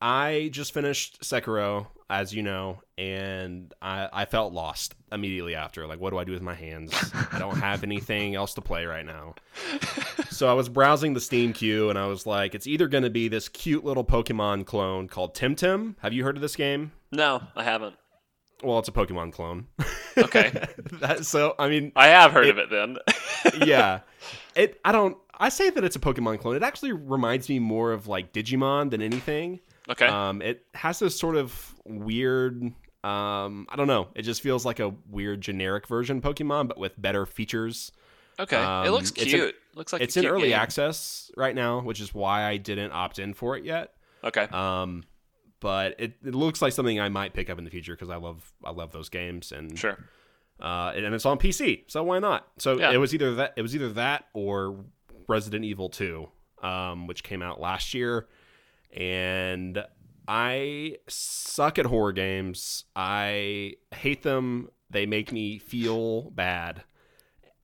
I 0.02 0.50
just 0.52 0.74
finished 0.74 1.22
Sekiro, 1.22 1.88
as 2.10 2.34
you 2.34 2.42
know, 2.44 2.82
and 2.98 3.74
I, 3.82 4.10
I 4.12 4.26
felt 4.26 4.54
lost 4.54 4.96
immediately 5.12 5.56
after. 5.56 5.86
Like, 5.88 6.00
what 6.00 6.10
do 6.10 6.18
I 6.18 6.24
do 6.24 6.32
with 6.32 6.42
my 6.42 6.56
hands? 6.56 6.94
I 7.32 7.40
don't 7.40 7.58
have 7.58 7.84
anything 7.84 8.36
else 8.36 8.54
to 8.56 8.62
play 8.62 8.86
right 8.86 9.06
now. 9.06 9.36
So 10.30 10.48
I 10.48 10.54
was 10.54 10.68
browsing 10.68 11.14
the 11.14 11.22
Steam 11.22 11.54
queue, 11.54 11.90
and 11.90 11.98
I 11.98 12.08
was 12.08 12.26
like, 12.26 12.56
it's 12.56 12.68
either 12.68 12.88
going 12.88 13.04
to 13.04 13.10
be 13.10 13.28
this 13.28 13.48
cute 13.50 13.86
little 13.86 14.04
Pokemon 14.04 14.66
clone 14.66 15.08
called 15.08 15.36
Temtem. 15.36 15.96
Have 16.00 16.14
you 16.14 16.24
heard 16.24 16.36
of 16.36 16.42
this 16.42 16.56
game? 16.56 16.92
No, 17.12 17.42
I 17.56 17.64
haven't. 17.64 17.96
Well, 18.64 18.80
it's 18.80 18.88
a 18.88 18.92
Pokemon 18.92 19.34
clone. 19.34 19.68
Okay. 20.18 20.52
that, 20.94 21.26
so 21.26 21.56
I 21.60 21.68
mean, 21.70 21.92
I 21.96 22.08
have 22.08 22.32
heard 22.32 22.48
It- 22.48 22.52
of 22.52 22.58
it 22.58 22.70
then. 22.70 22.98
yeah. 23.68 24.00
It. 24.56 24.80
I 24.86 24.92
don't. 24.94 25.18
I 25.38 25.50
say 25.50 25.70
that 25.70 25.84
it's 25.84 25.98
a 25.98 26.00
Pokemon 26.00 26.40
clone. 26.40 26.56
It 26.56 26.64
actually 26.64 26.94
reminds 26.94 27.50
me 27.50 27.60
more 27.60 27.92
of 27.92 28.08
like 28.08 28.32
Digimon 28.32 28.90
than 28.90 29.02
anything. 29.02 29.60
okay. 29.90 30.08
Um, 30.08 30.42
it 30.42 30.66
has 30.74 30.98
this 30.98 31.20
sort 31.20 31.36
of 31.36 31.76
weird. 31.86 32.64
Um, 33.04 33.68
I 33.70 33.76
don't 33.76 33.88
know. 33.88 34.08
It 34.16 34.22
just 34.24 34.42
feels 34.42 34.66
like 34.66 34.80
a 34.80 34.94
weird 35.10 35.42
generic 35.42 35.88
version 35.88 36.22
Pokemon, 36.22 36.70
but 36.70 36.78
with 36.80 37.00
better 37.00 37.26
features. 37.26 37.92
okay. 38.40 38.56
it 38.58 38.64
um, 38.66 38.88
looks 38.90 39.12
it's 39.12 39.24
in- 39.24 39.28
cute. 39.28 39.56
looks 39.76 39.92
like 39.94 40.02
it's 40.02 40.16
in 40.18 40.26
early 40.26 40.50
game. 40.50 40.58
access 40.58 41.30
right 41.36 41.54
now, 41.54 41.82
which 41.82 42.00
is 42.00 42.14
why 42.16 42.46
I 42.46 42.56
didn't 42.58 42.94
opt 42.94 43.20
in 43.20 43.34
for 43.34 43.58
it 43.58 43.66
yet. 43.66 43.92
Okay. 44.24 44.44
Um, 44.52 45.04
but 45.60 45.96
it, 46.00 46.14
it 46.26 46.36
looks 46.36 46.62
like 46.62 46.74
something 46.74 47.00
I 47.00 47.10
might 47.10 47.34
pick 47.34 47.50
up 47.50 47.58
in 47.58 47.64
the 47.64 47.72
future 47.72 47.94
because 47.94 48.10
I 48.10 48.18
love 48.18 48.54
I 48.64 48.72
love 48.72 48.92
those 48.92 49.10
games 49.10 49.52
and 49.52 49.78
Sure. 49.78 49.98
uh, 50.60 50.92
and 50.96 51.14
it's 51.16 51.26
on 51.26 51.38
PC, 51.38 51.84
so 51.88 52.04
why 52.04 52.20
not? 52.20 52.48
So 52.58 52.78
Yeah. 52.80 52.92
it 52.92 52.98
was 52.98 53.14
either 53.14 53.36
that 53.36 53.54
it 53.56 53.62
was 53.62 53.76
either 53.76 53.90
that 53.94 54.26
or 54.34 54.86
Resident 55.28 55.66
Evil 55.66 55.90
Two, 55.90 56.30
um, 56.62 57.08
which 57.08 57.24
came 57.24 57.42
out 57.42 57.60
last 57.60 57.94
year, 57.94 58.28
and 58.96 59.84
I 60.28 60.98
suck 61.08 61.78
at 61.80 61.86
horror 61.86 62.12
games. 62.14 62.86
I 62.96 63.74
hate 63.94 64.24
them. 64.24 64.70
They 64.90 65.06
make 65.06 65.32
me 65.32 65.58
feel 65.60 66.30
bad. 66.32 66.84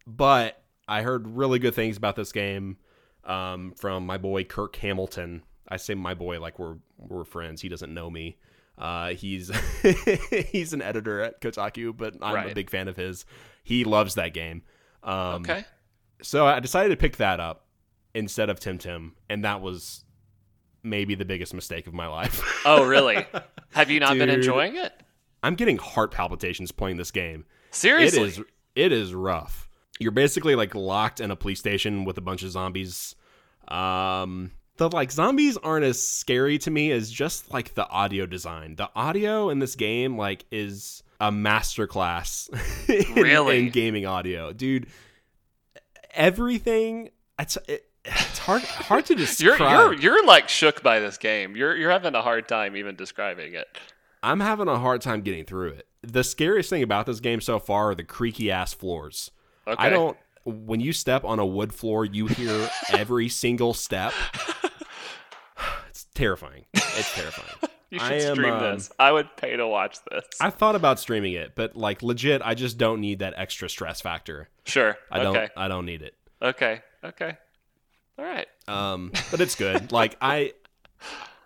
But 0.07 0.61
I 0.87 1.01
heard 1.03 1.27
really 1.27 1.59
good 1.59 1.73
things 1.75 1.97
about 1.97 2.15
this 2.15 2.31
game 2.31 2.77
um, 3.23 3.73
from 3.77 4.05
my 4.05 4.17
boy 4.17 4.43
Kirk 4.43 4.75
Hamilton. 4.77 5.43
I 5.71 5.77
say 5.77 5.95
my 5.95 6.13
boy 6.13 6.39
like 6.39 6.59
we're 6.59 6.75
we're 6.97 7.23
friends. 7.23 7.61
He 7.61 7.69
doesn't 7.69 7.93
know 7.93 8.09
me. 8.09 8.37
Uh, 8.77 9.13
he's 9.13 9.51
he's 10.51 10.73
an 10.73 10.81
editor 10.81 11.21
at 11.21 11.41
Kotaku, 11.41 11.95
but 11.95 12.15
I'm 12.21 12.49
a 12.49 12.53
big 12.53 12.69
fan 12.69 12.87
of 12.87 12.97
his. 12.97 13.25
He 13.63 13.85
loves 13.85 14.15
that 14.15 14.33
game. 14.33 14.63
Um, 15.03 15.41
okay. 15.41 15.65
So 16.21 16.45
I 16.45 16.59
decided 16.59 16.89
to 16.89 16.97
pick 16.97 17.17
that 17.17 17.39
up 17.39 17.65
instead 18.13 18.49
of 18.49 18.59
Temtem, 18.59 19.11
and 19.29 19.45
that 19.45 19.61
was 19.61 20.03
maybe 20.83 21.15
the 21.15 21.25
biggest 21.25 21.53
mistake 21.53 21.87
of 21.87 21.93
my 21.93 22.07
life. 22.07 22.41
Oh, 22.63 22.85
really? 22.85 23.25
Have 23.71 23.89
you 23.89 23.99
not 23.99 24.15
been 24.19 24.29
enjoying 24.29 24.75
it? 24.75 24.93
I'm 25.41 25.55
getting 25.55 25.79
heart 25.79 26.11
palpitations 26.11 26.71
playing 26.71 26.97
this 26.97 27.09
game. 27.09 27.45
Seriously? 27.71 28.21
It 28.21 28.27
is 28.27 28.41
it 28.75 28.91
is 28.91 29.15
rough. 29.15 29.67
You're 29.99 30.11
basically 30.11 30.53
like 30.53 30.75
locked 30.75 31.19
in 31.19 31.31
a 31.31 31.35
police 31.35 31.59
station 31.59 32.05
with 32.05 32.19
a 32.19 32.21
bunch 32.21 32.43
of 32.43 32.51
zombies. 32.51 33.15
Um 33.67 34.51
the 34.81 34.89
like 34.89 35.11
zombies 35.11 35.57
aren't 35.57 35.85
as 35.85 36.01
scary 36.01 36.57
to 36.57 36.71
me 36.71 36.91
as 36.91 37.11
just 37.11 37.53
like 37.53 37.75
the 37.75 37.87
audio 37.87 38.25
design. 38.25 38.75
The 38.77 38.89
audio 38.95 39.51
in 39.51 39.59
this 39.59 39.75
game 39.75 40.17
like 40.17 40.43
is 40.51 41.03
a 41.19 41.31
masterclass 41.31 42.49
in, 42.89 43.13
Really? 43.13 43.59
in 43.59 43.69
gaming 43.69 44.07
audio. 44.07 44.51
Dude, 44.51 44.87
everything 46.15 47.09
it's 47.37 47.57
it, 47.67 47.85
it's 48.05 48.39
hard 48.39 48.63
hard 48.63 49.05
to 49.05 49.13
You're 49.17 49.25
describe. 49.27 49.59
you're 49.59 49.93
you're 49.93 50.25
like 50.25 50.49
shook 50.49 50.81
by 50.81 50.99
this 50.99 51.17
game. 51.19 51.55
You're 51.55 51.75
you're 51.75 51.91
having 51.91 52.15
a 52.15 52.21
hard 52.23 52.47
time 52.47 52.75
even 52.75 52.95
describing 52.95 53.53
it. 53.53 53.67
I'm 54.23 54.39
having 54.39 54.67
a 54.67 54.79
hard 54.79 55.01
time 55.01 55.21
getting 55.21 55.45
through 55.45 55.69
it. 55.73 55.87
The 56.01 56.23
scariest 56.23 56.71
thing 56.71 56.81
about 56.81 57.05
this 57.05 57.19
game 57.19 57.39
so 57.39 57.59
far 57.59 57.91
are 57.91 57.95
the 57.95 58.03
creaky 58.03 58.49
ass 58.49 58.73
floors. 58.73 59.29
Okay. 59.67 59.75
I 59.77 59.89
don't. 59.89 60.17
When 60.43 60.79
you 60.79 60.91
step 60.91 61.23
on 61.23 61.37
a 61.37 61.45
wood 61.45 61.71
floor, 61.71 62.03
you 62.03 62.25
hear 62.25 62.67
every 62.89 63.29
single 63.29 63.75
step. 63.75 64.11
Terrifying. 66.13 66.65
It's 66.73 67.13
terrifying. 67.15 67.71
You 67.91 67.99
I 67.99 68.19
should 68.19 68.29
am, 68.29 68.35
stream 68.35 68.53
um, 68.53 68.61
this. 68.61 68.89
I 68.97 69.11
would 69.11 69.35
pay 69.35 69.53
to 69.57 69.67
watch 69.67 69.97
this. 70.09 70.23
I 70.39 70.49
thought 70.49 70.77
about 70.77 70.97
streaming 70.97 71.33
it, 71.33 71.55
but 71.55 71.75
like 71.75 72.01
legit, 72.01 72.41
I 72.41 72.53
just 72.53 72.77
don't 72.77 73.01
need 73.01 73.19
that 73.19 73.33
extra 73.35 73.67
stress 73.67 73.99
factor. 73.99 74.47
sure. 74.63 74.95
I 75.11 75.19
don't. 75.19 75.35
okay. 75.35 75.49
I 75.57 75.67
don't 75.67 75.85
need 75.85 76.01
it. 76.01 76.15
Okay. 76.41 76.79
Okay. 77.03 77.37
All 78.17 78.23
right. 78.23 78.47
Um, 78.69 79.11
but 79.29 79.41
it's 79.41 79.55
good. 79.55 79.91
like 79.91 80.15
I, 80.21 80.53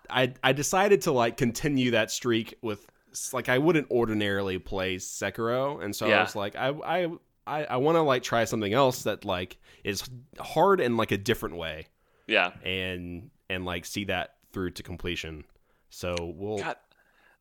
I, 0.08 0.34
I 0.40 0.52
decided 0.52 1.02
to 1.02 1.10
like 1.10 1.36
continue 1.36 1.90
that 1.90 2.12
streak 2.12 2.54
with 2.62 2.86
like 3.32 3.48
I 3.48 3.58
wouldn't 3.58 3.90
ordinarily 3.90 4.58
play 4.60 4.98
Sekiro, 4.98 5.82
and 5.82 5.96
so 5.96 6.06
I 6.08 6.20
was 6.20 6.36
like, 6.36 6.54
I, 6.54 6.68
I, 6.68 7.08
I, 7.44 7.64
I 7.64 7.76
want 7.78 7.96
to 7.96 8.02
like 8.02 8.22
try 8.22 8.44
something 8.44 8.72
else 8.72 9.02
that 9.02 9.24
like 9.24 9.56
is 9.82 10.08
hard 10.38 10.80
in 10.80 10.96
like 10.96 11.10
a 11.10 11.18
different 11.18 11.56
way, 11.56 11.88
Yeah. 12.28 12.52
and 12.64 13.30
and 13.50 13.64
like 13.64 13.84
see 13.84 14.04
that 14.04 14.35
through 14.56 14.70
to 14.70 14.82
completion. 14.82 15.44
So 15.90 16.16
we'll. 16.34 16.56
God, 16.56 16.76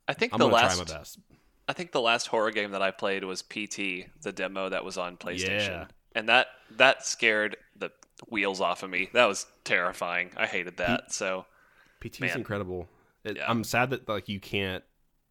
I 0.05 0.11
think 0.13 0.33
I'm 0.33 0.39
the 0.39 0.47
last 0.49 0.75
try 0.75 0.85
my 0.85 0.99
best. 0.99 1.17
I 1.65 1.71
think 1.71 1.93
the 1.93 2.01
last 2.01 2.27
horror 2.27 2.51
game 2.51 2.71
that 2.71 2.81
I 2.81 2.91
played 2.91 3.23
was 3.23 3.41
PT, 3.41 4.11
the 4.21 4.33
demo 4.33 4.67
that 4.67 4.83
was 4.83 4.97
on 4.97 5.15
PlayStation. 5.15 5.69
Yeah. 5.69 5.85
And 6.13 6.27
that 6.27 6.47
that 6.71 7.05
scared 7.05 7.55
the 7.77 7.89
wheels 8.27 8.59
off 8.59 8.83
of 8.83 8.89
me. 8.89 9.09
That 9.13 9.27
was 9.27 9.45
terrifying. 9.63 10.31
I 10.35 10.45
hated 10.45 10.75
that. 10.77 11.13
So 11.13 11.45
PT 12.01 12.21
is 12.23 12.35
incredible. 12.35 12.89
It, 13.23 13.37
Yeah. 13.37 13.49
I'm 13.49 13.63
sad 13.63 13.91
that 13.91 14.09
like 14.09 14.27
you 14.27 14.41
can't 14.41 14.83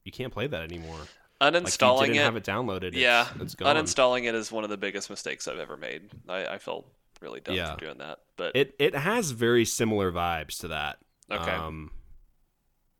you 0.05 0.11
can't 0.11 0.33
play 0.33 0.47
that 0.47 0.62
anymore. 0.62 0.97
Like 1.41 1.53
uninstalling 1.53 2.07
didn't 2.07 2.17
it, 2.17 2.23
have 2.23 2.37
it 2.37 2.45
downloaded. 2.45 2.85
It's, 2.85 2.97
yeah, 2.97 3.29
it's 3.41 3.55
gone. 3.55 3.76
uninstalling 3.76 4.25
it 4.26 4.35
is 4.35 4.50
one 4.50 4.64
of 4.64 4.71
the 4.71 4.79
biggest 4.79 5.11
mistakes 5.11 5.47
I've 5.47 5.59
ever 5.59 5.76
made. 5.76 6.11
I, 6.31 6.47
I 6.47 6.59
felt 6.59 6.87
really 7.21 7.41
dumb 7.41 7.55
Yeah. 7.57 7.75
for 7.75 7.81
doing 7.81 7.99
that. 7.99 8.21
But 8.38 8.57
It 8.57 8.75
it 8.79 8.95
has 8.95 9.33
very 9.33 9.67
similar 9.67 10.11
vibes 10.11 10.59
to 10.61 10.69
that. 10.69 10.99
Okay, 11.31 11.50
Um, 11.50 11.90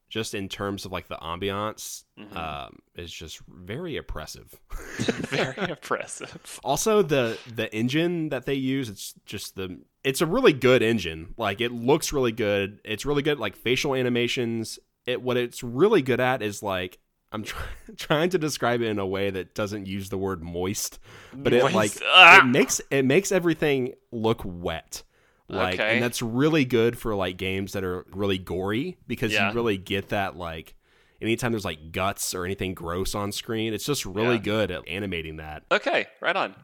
just 0.09 0.35
in 0.35 0.49
terms 0.49 0.85
of 0.85 0.93
like 0.93 1.09
the 1.09 1.17
ambiance, 1.17 2.05
Mhm. 2.19 2.37
um, 2.37 2.79
is 2.95 3.13
just 3.13 3.41
very 3.49 3.97
oppressive. 3.97 4.55
very 5.01 5.57
oppressive. 5.73 6.61
Also, 6.63 7.03
the 7.03 7.39
the 7.53 7.73
engine 7.75 8.29
that 8.29 8.47
they 8.47 8.55
use, 8.55 8.89
it's 8.89 9.15
just 9.27 9.57
the 9.57 9.81
it's 10.05 10.21
a 10.21 10.27
really 10.27 10.53
good 10.53 10.83
engine. 10.83 11.35
Like 11.37 11.61
it 11.61 11.73
looks 11.73 12.13
really 12.13 12.33
good. 12.33 12.81
It's 12.85 13.05
really 13.05 13.23
good. 13.23 13.39
Like 13.41 13.57
facial 13.57 13.95
animations. 13.95 14.79
It 15.07 15.21
what 15.21 15.37
it's 15.37 15.63
really 15.65 16.03
good 16.03 16.21
at 16.21 16.43
is 16.43 16.63
like 16.63 16.99
I'm 17.33 17.43
try, 17.43 17.63
trying 17.97 18.31
to 18.31 18.39
describe 18.39 18.81
it 18.83 18.87
in 18.87 19.01
a 19.01 19.07
way 19.07 19.31
that 19.31 19.57
doesn't 19.57 19.87
use 19.89 20.09
the 20.11 20.19
word 20.19 20.41
moist, 20.45 21.01
but 21.33 21.53
it 21.53 21.65
like 21.75 21.91
Ah! 22.05 22.39
it 22.41 22.47
makes 22.47 22.81
it 22.93 23.05
makes 23.05 23.33
everything 23.33 23.95
look 24.13 24.43
wet. 24.45 25.03
Like 25.49 25.75
Okay. 25.75 25.95
and 25.95 26.03
that's 26.03 26.23
really 26.23 26.65
good 26.65 26.99
for 26.99 27.15
like 27.15 27.37
games 27.37 27.73
that 27.75 27.85
are 27.85 28.07
really 28.13 28.39
gory 28.39 28.97
because 29.07 29.33
Yeah. 29.33 29.49
you 29.51 29.55
really 29.55 29.77
get 29.77 30.09
that 30.09 30.37
like 30.37 30.75
anytime 31.21 31.53
there's 31.53 31.65
like 31.65 31.93
guts 31.93 32.35
or 32.35 32.45
anything 32.45 32.75
gross 32.75 33.15
on 33.15 33.31
screen, 33.33 33.73
it's 33.75 33.85
just 33.87 34.05
really 34.07 34.37
Yeah. 34.37 34.41
good 34.43 34.71
at 34.71 34.89
animating 34.89 35.37
that. 35.37 35.63
Okay, 35.71 36.07
right 36.21 36.35
on. 36.37 36.55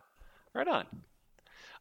Right 0.54 0.66
on. 0.68 0.86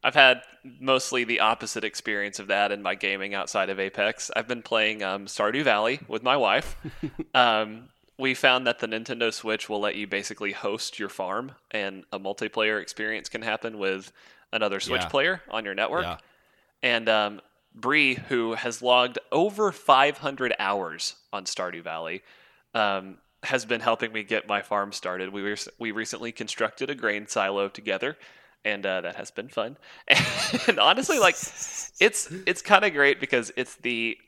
I've 0.02 0.14
had 0.14 0.40
mostly 0.80 1.24
the 1.24 1.40
opposite 1.40 1.84
experience 1.84 2.38
of 2.38 2.46
that 2.46 2.72
in 2.72 2.80
my 2.82 2.94
gaming 2.94 3.34
outside 3.34 3.68
of 3.68 3.78
Apex. 3.78 4.30
I've 4.34 4.48
been 4.48 4.62
playing 4.62 5.02
um, 5.02 5.26
Stardew 5.26 5.62
Valley 5.62 6.00
with 6.08 6.22
my 6.22 6.36
wife. 6.38 6.76
um, 7.34 7.88
we 8.18 8.32
found 8.34 8.66
that 8.66 8.78
the 8.78 8.86
Nintendo 8.86 9.32
Switch 9.32 9.68
will 9.68 9.80
let 9.80 9.96
you 9.96 10.06
basically 10.06 10.52
host 10.52 10.98
your 10.98 11.08
farm, 11.10 11.52
and 11.70 12.04
a 12.12 12.18
multiplayer 12.18 12.80
experience 12.80 13.28
can 13.28 13.42
happen 13.42 13.78
with 13.78 14.10
another 14.52 14.80
Switch 14.80 15.02
Yeah. 15.02 15.08
player 15.08 15.42
on 15.50 15.64
your 15.66 15.74
network. 15.74 16.04
Yeah. 16.04 16.16
And 16.82 17.08
um, 17.08 17.40
Bree, 17.74 18.14
who 18.14 18.54
has 18.54 18.82
logged 18.82 19.18
over 19.30 19.72
500 19.72 20.54
hours 20.58 21.16
on 21.32 21.44
Stardew 21.44 21.82
Valley, 21.82 22.22
um, 22.74 23.18
has 23.42 23.64
been 23.64 23.80
helping 23.80 24.12
me 24.12 24.22
get 24.22 24.48
my 24.48 24.62
farm 24.62 24.92
started. 24.92 25.32
We 25.32 25.42
rec- 25.42 25.68
we 25.78 25.92
recently 25.92 26.32
constructed 26.32 26.90
a 26.90 26.94
grain 26.94 27.26
silo 27.26 27.68
together, 27.68 28.16
and 28.64 28.84
uh, 28.84 29.00
that 29.02 29.16
has 29.16 29.30
been 29.30 29.48
fun. 29.48 29.76
And 30.66 30.80
honestly, 30.80 31.18
like 31.20 31.36
it's 31.36 32.32
it's 32.46 32.60
kind 32.60 32.84
of 32.84 32.92
great 32.92 33.20
because 33.20 33.52
it's 33.56 33.76
the 33.76 34.18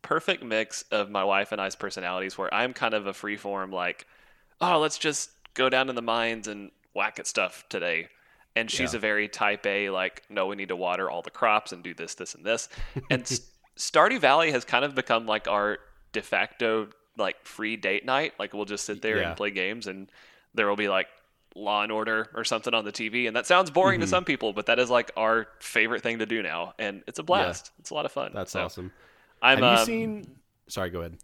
perfect 0.00 0.42
mix 0.44 0.82
of 0.92 1.10
my 1.10 1.24
wife 1.24 1.50
and 1.50 1.60
I's 1.60 1.74
personalities. 1.74 2.38
Where 2.38 2.52
I'm 2.54 2.72
kind 2.72 2.94
of 2.94 3.06
a 3.06 3.12
freeform, 3.12 3.72
like, 3.72 4.06
oh, 4.60 4.78
let's 4.78 4.96
just 4.96 5.30
go 5.54 5.68
down 5.68 5.88
in 5.88 5.96
the 5.96 6.02
mines 6.02 6.46
and 6.46 6.70
whack 6.94 7.18
at 7.18 7.26
stuff 7.26 7.64
today. 7.68 8.08
And 8.54 8.70
she's 8.70 8.92
Yeah. 8.92 8.98
a 8.98 9.00
very 9.00 9.28
type 9.28 9.64
A, 9.66 9.88
like, 9.90 10.22
no, 10.28 10.46
we 10.46 10.56
need 10.56 10.68
to 10.68 10.76
water 10.76 11.10
all 11.10 11.22
the 11.22 11.30
crops 11.30 11.72
and 11.72 11.82
do 11.82 11.94
this, 11.94 12.14
this, 12.14 12.34
and 12.34 12.44
this. 12.44 12.68
And 13.10 13.24
Stardew 13.76 14.18
Valley 14.20 14.50
has 14.52 14.64
kind 14.64 14.84
of 14.84 14.94
become 14.94 15.26
like 15.26 15.48
our 15.48 15.78
de 16.12 16.20
facto 16.22 16.88
like 17.16 17.44
free 17.46 17.76
date 17.76 18.04
night. 18.04 18.34
Like 18.38 18.52
we'll 18.52 18.64
just 18.66 18.84
sit 18.84 19.00
there 19.02 19.20
Yeah. 19.20 19.28
and 19.28 19.36
play 19.36 19.50
games, 19.50 19.86
and 19.86 20.10
there 20.54 20.68
will 20.68 20.76
be 20.76 20.88
like 20.88 21.08
Law 21.54 21.82
and 21.82 21.90
Order 21.92 22.30
or 22.34 22.44
something 22.44 22.72
on 22.74 22.84
the 22.84 22.92
TV. 22.92 23.26
And 23.26 23.36
that 23.36 23.46
sounds 23.46 23.70
boring 23.70 24.00
to 24.00 24.06
Mhm. 24.06 24.10
some 24.10 24.24
people, 24.24 24.52
but 24.52 24.66
that 24.66 24.78
is 24.78 24.90
like 24.90 25.10
our 25.16 25.48
favorite 25.60 26.02
thing 26.02 26.18
to 26.18 26.26
do 26.26 26.42
now, 26.42 26.74
and 26.78 27.02
it's 27.06 27.18
a 27.18 27.22
blast. 27.22 27.70
It's 27.78 27.90
a 27.90 27.94
lot 27.94 28.04
of 28.06 28.12
fun. 28.12 28.32
That's 28.34 28.52
So 28.52 28.64
awesome. 28.64 28.92
I'm. 29.40 29.58
Have 29.62 29.72
you 29.72 29.80
um, 29.80 29.86
seen? 29.86 30.36
Sorry, 30.68 30.90
go 30.90 31.00
ahead. 31.00 31.16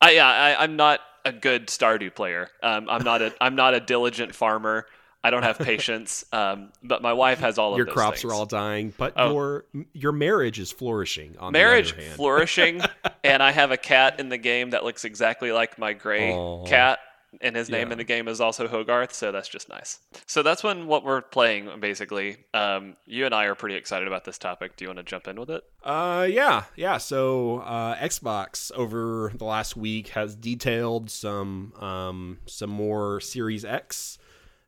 I, 0.00 0.10
yeah, 0.12 0.26
I, 0.26 0.62
I'm 0.62 0.76
not 0.76 1.00
a 1.24 1.32
good 1.32 1.68
Stardew 1.68 2.14
player. 2.14 2.50
Um, 2.62 2.88
I'm 2.90 3.04
not 3.04 3.22
a 3.22 3.34
I'm 3.40 3.54
not 3.56 3.72
a 3.74 3.80
diligent 3.80 4.34
farmer. 4.34 4.86
I 5.24 5.30
don't 5.30 5.42
have 5.42 5.58
patience. 5.58 6.24
Um, 6.32 6.70
but 6.82 7.00
my 7.02 7.12
wife 7.12 7.40
has 7.40 7.58
all 7.58 7.72
of 7.72 7.78
Your 7.78 7.86
crops 7.86 8.22
things. 8.22 8.32
are 8.32 8.34
all 8.36 8.44
dying, 8.46 8.92
but 8.96 9.14
Oh. 9.16 9.32
your 9.32 9.64
your 9.92 10.12
marriage 10.12 10.58
is 10.60 10.70
flourishing. 10.70 11.36
On 11.38 11.52
marriage 11.52 11.90
the 11.92 11.96
other 11.96 12.04
hand. 12.04 12.16
flourishing, 12.16 12.82
and 13.24 13.42
I 13.42 13.50
have 13.52 13.70
a 13.70 13.76
cat 13.76 14.20
in 14.20 14.28
the 14.28 14.38
game 14.38 14.70
that 14.70 14.84
looks 14.84 15.04
exactly 15.04 15.50
like 15.52 15.78
my 15.78 15.92
gray 15.94 16.32
Aw. 16.32 16.64
cat 16.66 16.98
and 17.40 17.56
his 17.56 17.68
name 17.68 17.88
Yeah. 17.88 17.92
in 17.92 17.98
the 17.98 18.04
game 18.04 18.28
is 18.28 18.40
also 18.40 18.68
Hogarth, 18.68 19.12
so 19.12 19.32
that's 19.32 19.48
just 19.48 19.68
nice. 19.68 19.98
So 20.26 20.42
that's 20.44 20.62
when 20.62 20.86
what 20.86 21.04
we're 21.04 21.20
playing 21.22 21.68
basically. 21.80 22.36
Um, 22.52 22.96
you 23.06 23.24
and 23.26 23.34
I 23.34 23.46
are 23.46 23.54
pretty 23.56 23.74
excited 23.76 24.06
about 24.06 24.24
this 24.24 24.38
topic. 24.38 24.76
Do 24.76 24.84
you 24.84 24.88
want 24.88 24.98
to 24.98 25.02
jump 25.04 25.26
in 25.28 25.38
with 25.40 25.50
it? 25.50 25.64
Uh, 25.82 26.26
yeah, 26.30 26.64
yeah. 26.76 26.98
So 26.98 27.58
uh, 27.60 27.96
Xbox 27.96 28.70
over 28.72 29.32
the 29.34 29.44
last 29.44 29.76
week 29.76 30.08
has 30.08 30.36
detailed 30.36 31.10
some 31.10 31.72
um, 31.80 32.38
some 32.46 32.70
more 32.70 33.20
Series 33.20 33.64
X 33.64 34.18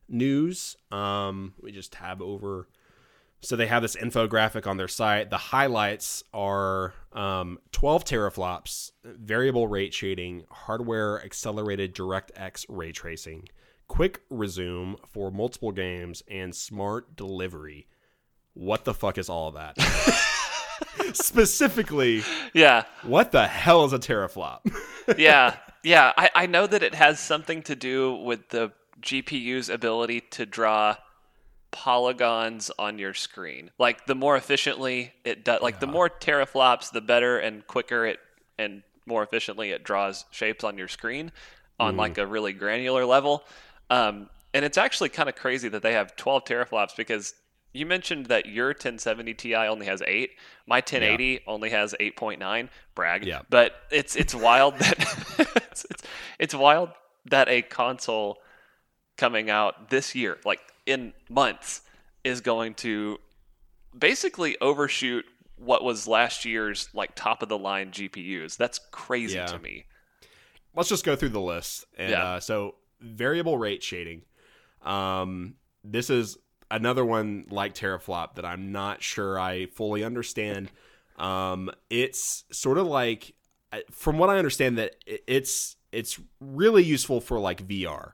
news. 0.09 0.75
Um, 0.91 1.53
we 1.61 1.71
just 1.71 1.91
tab 1.93 2.21
over. 2.21 2.67
So 3.41 3.55
they 3.55 3.67
have 3.67 3.83
this 3.83 3.95
infographic 3.95 4.65
on 4.65 4.77
their 4.77 4.87
site. 4.87 5.29
The 5.29 5.37
highlights 5.37 6.23
are 6.33 6.93
um, 7.13 7.59
12 7.71 8.03
teraflops, 8.03 8.91
variable 9.03 9.67
rate 9.67 9.93
shading, 9.93 10.45
hardware 10.49 11.23
accelerated 11.23 11.93
DirectX 11.93 12.65
ray 12.67 12.91
tracing, 12.91 13.47
quick 13.87 14.21
resume 14.31 14.95
for 15.07 15.29
multiple 15.29 15.71
games, 15.71 16.23
and 16.27 16.55
smart 16.55 17.15
delivery. 17.15 17.87
What 18.53 18.85
the 18.85 18.93
fuck 18.95 19.19
is 19.19 19.29
all 19.29 19.51
that? 19.51 19.77
Specifically, 21.13 22.23
Yeah, 22.53 22.83
what 23.03 23.31
the 23.31 23.47
hell 23.47 23.85
is 23.85 23.93
a 23.93 23.99
teraflop? 23.99 24.59
yeah, 25.17 25.55
yeah. 25.83 26.11
I, 26.17 26.29
I 26.33 26.45
know 26.47 26.65
that 26.67 26.83
it 26.83 26.95
has 26.95 27.19
something 27.19 27.61
to 27.63 27.75
do 27.75 28.15
with 28.15 28.49
the 28.49 28.71
GPU's 29.01 29.69
ability 29.69 30.21
to 30.31 30.45
draw 30.45 30.97
polygons 31.71 32.71
on 32.79 32.97
your 32.97 33.13
screen. 33.13 33.71
Like 33.77 34.05
the 34.05 34.15
more 34.15 34.35
efficiently 34.37 35.13
it 35.23 35.43
does, 35.43 35.61
like 35.61 35.79
the 35.79 35.87
more 35.87 36.09
teraflops, 36.09 36.91
the 36.91 37.01
better 37.01 37.37
and 37.37 37.65
quicker 37.67 38.05
it 38.05 38.19
and 38.57 38.83
more 39.05 39.23
efficiently 39.23 39.71
it 39.71 39.83
draws 39.83 40.25
shapes 40.31 40.63
on 40.63 40.77
your 40.77 40.87
screen 40.87 41.31
on 41.79 41.95
like 41.95 42.17
a 42.17 42.25
really 42.25 42.53
granular 42.53 43.05
level. 43.05 43.43
Um, 43.89 44.29
and 44.53 44.65
it's 44.65 44.77
actually 44.77 45.09
kind 45.09 45.29
of 45.29 45.35
crazy 45.35 45.69
that 45.69 45.83
they 45.83 45.93
have 45.93 46.15
12 46.15 46.45
teraflops 46.45 46.95
because 46.95 47.35
you 47.73 47.85
mentioned 47.85 48.27
that 48.27 48.47
your 48.47 48.69
1070 48.69 49.33
Ti 49.35 49.55
only 49.55 49.85
has 49.85 50.01
eight. 50.07 50.31
My 50.65 50.77
1080 50.77 51.41
only 51.45 51.69
has 51.69 51.93
8.9. 51.99 52.69
Brag. 52.95 53.25
Yeah. 53.25 53.41
But 53.49 53.73
it's 53.91 54.15
it's 54.15 54.33
wild 54.33 54.79
that 54.79 54.97
it's, 55.69 55.85
it's 55.89 56.03
it's 56.39 56.55
wild 56.55 56.89
that 57.25 57.47
a 57.49 57.61
console 57.61 58.39
coming 59.17 59.49
out 59.49 59.89
this 59.89 60.15
year, 60.15 60.37
like 60.45 60.61
in 60.85 61.13
months, 61.29 61.81
is 62.23 62.41
going 62.41 62.73
to 62.75 63.17
basically 63.97 64.57
overshoot 64.61 65.25
what 65.57 65.83
was 65.83 66.07
last 66.07 66.45
year's 66.45 66.89
like 66.93 67.15
top 67.15 67.41
of 67.41 67.49
the 67.49 67.57
line 67.57 67.91
GPUs. 67.91 68.57
That's 68.57 68.79
crazy 68.91 69.35
Yeah. 69.35 69.45
to 69.47 69.59
me. 69.59 69.85
let's 70.75 70.89
just 70.89 71.03
go 71.03 71.15
through 71.15 71.29
the 71.29 71.41
list. 71.41 71.85
And 71.97 72.11
Yeah. 72.11 72.23
uh, 72.35 72.39
so 72.39 72.75
variable 73.01 73.57
rate 73.57 73.81
shading. 73.81 74.21
Um, 74.83 75.55
this 75.83 76.11
is 76.11 76.37
another 76.69 77.03
one 77.03 77.45
like 77.49 77.73
teraflop 77.73 78.35
that 78.35 78.45
I'm 78.45 78.71
not 78.71 79.01
sure 79.01 79.39
I 79.39 79.65
fully 79.65 80.03
understand. 80.03 80.69
Um, 81.17 81.71
it's 81.89 82.43
sort 82.51 82.77
of 82.77 82.85
like, 82.85 83.33
uh, 83.73 83.79
from 83.89 84.19
what 84.19 84.29
I 84.29 84.37
understand, 84.37 84.77
that 84.77 84.95
it's 85.07 85.77
it's 85.91 86.19
really 86.39 86.83
useful 86.83 87.21
for 87.21 87.39
like 87.39 87.67
VR. 87.67 88.11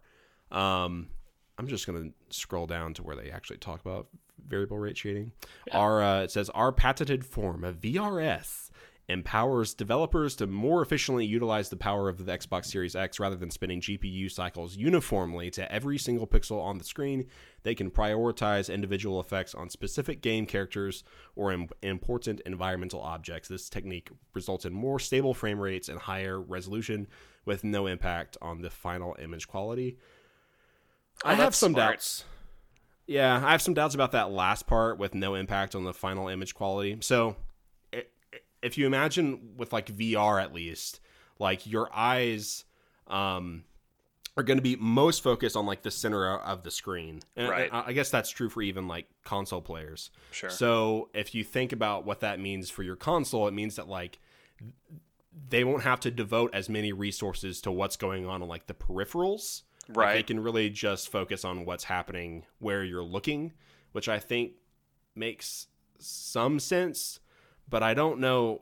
Um, 0.54 1.10
I'm 1.58 1.68
just 1.68 1.86
gonna 1.86 2.10
scroll 2.30 2.68
down 2.68 2.94
to 2.96 3.04
where 3.04 3.16
they 3.16 3.30
actually 3.32 3.58
talk 3.58 3.82
about 3.82 4.08
variable 4.48 4.80
rate 4.80 4.98
shading. 4.98 5.32
Our 5.72 6.02
uh, 6.02 6.22
it 6.24 6.32
says 6.32 6.50
our 6.52 6.72
patented 6.72 7.26
form 7.26 7.64
of 7.64 7.80
VRS 7.80 8.70
empowers 9.10 9.74
developers 9.74 10.36
to 10.38 10.48
more 10.48 10.82
efficiently 10.82 11.26
utilize 11.26 11.70
the 11.70 11.76
power 11.76 12.08
of 12.08 12.26
the 12.26 12.32
Xbox 12.32 12.66
Series 12.68 12.96
X 12.96 13.20
rather 13.20 13.36
than 13.36 13.52
spinning 13.52 13.82
GPU 13.82 14.32
cycles 14.32 14.78
uniformly 14.78 15.50
to 15.52 15.70
every 15.72 15.98
single 15.98 16.26
pixel 16.26 16.62
on 16.62 16.78
the 16.78 16.84
screen. 16.86 17.28
They 17.64 17.76
can 17.76 17.92
prioritize 17.92 18.74
individual 18.74 19.20
effects 19.20 19.54
on 19.54 19.70
specific 19.70 20.22
game 20.22 20.46
characters 20.46 21.04
or 21.36 21.52
im- 21.52 21.70
important 21.82 22.40
environmental 22.46 23.02
objects. 23.02 23.50
This 23.50 23.70
technique 23.70 24.10
results 24.34 24.66
in 24.66 24.74
more 24.74 25.00
stable 25.00 25.34
frame 25.34 25.60
rates 25.60 25.90
and 25.90 26.00
higher 26.00 26.40
resolution 26.40 27.08
with 27.46 27.64
no 27.66 27.88
impact 27.88 28.38
on 28.42 28.62
the 28.62 28.70
final 28.70 29.18
image 29.22 29.50
quality. 29.50 29.98
Oh, 31.26 31.30
I 31.30 31.34
have 31.36 31.56
some 31.56 31.74
smart. 31.74 31.94
doubts. 31.96 32.26
Yeah, 33.06 33.36
I 33.46 33.52
have 33.52 33.62
some 33.62 33.74
doubts 33.74 33.96
about 33.96 34.14
that 34.14 34.32
last 34.32 34.66
part 34.68 34.98
with 34.98 35.14
no 35.14 35.36
impact 35.36 35.76
on 35.76 35.84
the 35.84 35.94
final 35.94 36.28
image 36.30 36.54
quality. 36.56 36.98
So, 37.02 37.36
if 38.62 38.78
you 38.78 38.86
imagine 38.88 39.56
with 39.58 39.74
like 39.74 39.88
VR 39.88 40.42
at 40.42 40.54
least, 40.54 41.00
like 41.40 41.68
your 41.68 41.90
eyes 41.94 42.64
um 43.08 43.64
are 44.36 44.44
going 44.44 44.58
to 44.58 44.64
be 44.64 44.76
most 44.78 45.22
focused 45.22 45.56
on 45.56 45.66
like 45.66 45.84
the 45.84 45.92
center 45.92 46.28
of 46.38 46.64
the 46.64 46.72
screen. 46.72 47.20
And 47.36 47.50
Right. 47.50 47.70
I 47.72 47.88
I 47.88 47.94
guess 47.94 48.10
that's 48.10 48.30
true 48.30 48.50
for 48.50 48.62
even 48.62 48.88
like 48.88 49.08
console 49.26 49.62
players. 49.62 50.10
Sure. 50.32 50.50
So, 50.50 51.10
if 51.14 51.36
you 51.36 51.44
think 51.44 51.72
about 51.74 52.06
what 52.06 52.22
that 52.22 52.40
means 52.40 52.70
for 52.70 52.84
your 52.84 52.96
console, 52.96 53.48
it 53.48 53.54
means 53.54 53.76
that 53.76 53.88
like 53.90 54.18
they 55.50 55.64
won't 55.64 55.84
have 55.84 56.00
to 56.00 56.12
devote 56.12 56.54
as 56.54 56.70
many 56.70 56.94
resources 56.94 57.60
to 57.62 57.72
what's 57.72 57.98
going 57.98 58.26
on 58.26 58.42
on 58.42 58.48
like 58.48 58.68
the 58.68 58.74
peripherals. 58.74 59.64
Like, 59.90 60.16
they 60.16 60.24
can 60.24 60.40
really 60.40 60.70
just 60.70 61.10
focus 61.12 61.44
on 61.44 61.66
what's 61.66 61.84
happening 61.84 62.46
where 62.60 62.84
you're 62.84 63.04
looking, 63.04 63.54
which 63.92 64.08
I 64.08 64.20
think 64.20 64.54
makes 65.16 65.68
some 66.00 66.60
sense, 66.60 67.20
but 67.70 67.84
I 67.84 67.94
don't 67.94 68.20
know. 68.20 68.62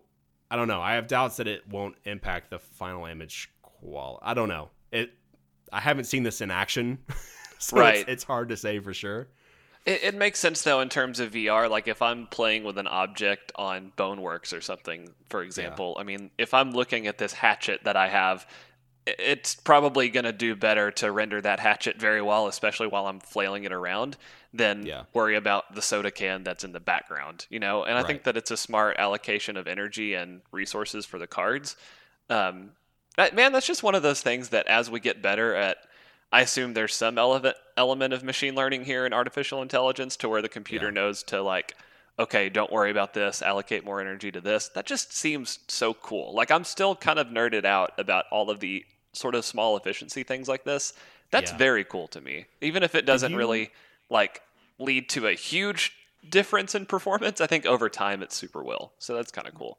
I 0.49 0.55
don't 0.55 0.67
know. 0.67 0.81
I 0.81 0.95
have 0.95 1.07
doubts 1.07 1.37
that 1.37 1.47
it 1.47 1.67
won't 1.67 1.95
impact 2.05 2.49
the 2.49 2.59
final 2.59 3.05
image 3.05 3.51
quality. 3.61 4.23
I 4.25 4.33
don't 4.33 4.49
know. 4.49 4.69
It. 4.91 5.11
I 5.71 5.79
haven't 5.79 6.03
seen 6.05 6.23
this 6.23 6.41
in 6.41 6.51
action, 6.51 6.99
so 7.59 7.77
Right. 7.77 7.99
it's, 7.99 8.09
it's 8.09 8.23
hard 8.23 8.49
to 8.49 8.57
say 8.57 8.79
for 8.79 8.93
sure. 8.93 9.29
It, 9.85 10.03
it 10.03 10.15
makes 10.15 10.37
sense 10.39 10.61
though 10.63 10.81
in 10.81 10.89
terms 10.89 11.19
of 11.19 11.31
VR. 11.31 11.69
Like 11.69 11.87
if 11.87 12.01
I'm 12.01 12.27
playing 12.27 12.63
with 12.63 12.77
an 12.77 12.87
object 12.87 13.51
on 13.55 13.93
Boneworks 13.97 14.55
or 14.55 14.61
something, 14.61 15.09
for 15.29 15.41
example. 15.41 15.93
Yeah. 15.95 16.01
I 16.01 16.05
mean, 16.05 16.31
if 16.37 16.53
I'm 16.53 16.71
looking 16.71 17.07
at 17.07 17.17
this 17.17 17.33
hatchet 17.33 17.85
that 17.85 17.95
I 17.95 18.09
have, 18.09 18.45
it's 19.05 19.55
probably 19.55 20.09
going 20.09 20.25
to 20.25 20.31
do 20.31 20.55
better 20.55 20.91
to 20.91 21.11
render 21.11 21.41
that 21.41 21.59
hatchet 21.59 21.97
very 21.99 22.21
well, 22.21 22.47
especially 22.47 22.87
while 22.87 23.07
I'm 23.07 23.19
flailing 23.19 23.63
it 23.63 23.71
around, 23.71 24.17
than 24.53 24.85
Yeah. 24.85 25.03
worry 25.13 25.35
about 25.35 25.73
the 25.73 25.81
soda 25.81 26.11
can 26.11 26.43
that's 26.43 26.63
in 26.63 26.71
the 26.71 26.79
background. 26.79 27.45
You 27.49 27.59
know, 27.59 27.83
and 27.83 27.97
I 27.97 28.03
think 28.03 28.23
that 28.23 28.37
it's 28.37 28.51
a 28.51 28.57
smart 28.57 28.97
allocation 28.99 29.57
of 29.57 29.67
energy 29.67 30.13
and 30.13 30.41
resources 30.51 31.05
for 31.05 31.17
the 31.17 31.27
cards. 31.27 31.75
Um, 32.29 32.73
that- 33.17 33.33
man, 33.33 33.51
that's 33.53 33.65
just 33.67 33.81
one 33.83 33.95
of 33.95 34.03
those 34.03 34.21
things 34.21 34.49
that 34.49 34.67
as 34.67 34.89
we 34.89 34.99
get 34.99 35.21
better 35.21 35.55
at 35.55 35.77
I 36.33 36.39
assume 36.41 36.73
there's 36.75 36.95
some 36.95 37.17
element 37.17 37.57
element 37.75 38.13
of 38.13 38.23
machine 38.23 38.55
learning 38.55 38.85
here 38.85 39.05
in 39.05 39.11
artificial 39.11 39.61
intelligence 39.61 40.15
to 40.17 40.29
where 40.29 40.41
the 40.41 40.47
computer 40.47 40.85
Yeah. 40.85 40.91
knows 40.91 41.23
to 41.23 41.41
like, 41.41 41.75
okay, 42.21 42.49
don't 42.49 42.71
worry 42.71 42.91
about 42.91 43.13
this, 43.13 43.41
allocate 43.41 43.83
more 43.85 43.99
energy 44.01 44.31
to 44.31 44.41
this. 44.41 44.69
That 44.69 44.85
just 44.85 45.13
seems 45.13 45.59
so 45.67 45.93
cool. 45.93 46.33
Like 46.33 46.51
I'm 46.51 46.63
still 46.63 46.95
kind 46.95 47.19
of 47.19 47.27
nerded 47.27 47.65
out 47.65 47.91
about 47.97 48.25
all 48.31 48.49
of 48.49 48.59
the 48.59 48.85
sort 49.13 49.35
of 49.35 49.43
small 49.45 49.75
efficiency 49.77 50.23
things 50.23 50.47
like 50.47 50.63
this. 50.63 50.93
That's 51.31 51.51
Yeah. 51.51 51.57
very 51.57 51.83
cool 51.83 52.07
to 52.09 52.21
me. 52.21 52.45
Even 52.61 52.83
if 52.83 52.95
it 52.95 53.05
doesn't 53.05 53.31
you- 53.31 53.37
really 53.37 53.71
like 54.09 54.41
lead 54.79 55.09
to 55.09 55.27
a 55.27 55.33
huge 55.33 55.93
difference 56.29 56.75
in 56.75 56.85
performance, 56.85 57.41
I 57.41 57.47
think 57.47 57.65
over 57.65 57.89
time 57.89 58.21
it 58.21 58.31
super 58.31 58.63
will. 58.63 58.93
So 58.99 59.15
that's 59.15 59.31
kind 59.31 59.47
of 59.47 59.53
cool. 59.55 59.77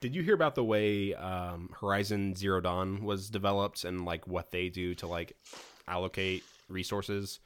Did 0.00 0.14
you 0.14 0.22
hear 0.22 0.34
about 0.34 0.54
the 0.54 0.64
way 0.64 1.14
um, 1.14 1.70
Horizon 1.80 2.34
Zero 2.34 2.60
Dawn 2.60 3.02
was 3.04 3.30
developed 3.30 3.84
and 3.84 4.04
like 4.04 4.26
what 4.26 4.50
they 4.50 4.68
do 4.68 4.94
to 4.96 5.06
like 5.06 5.36
allocate 5.88 6.44
resources? 6.68 7.40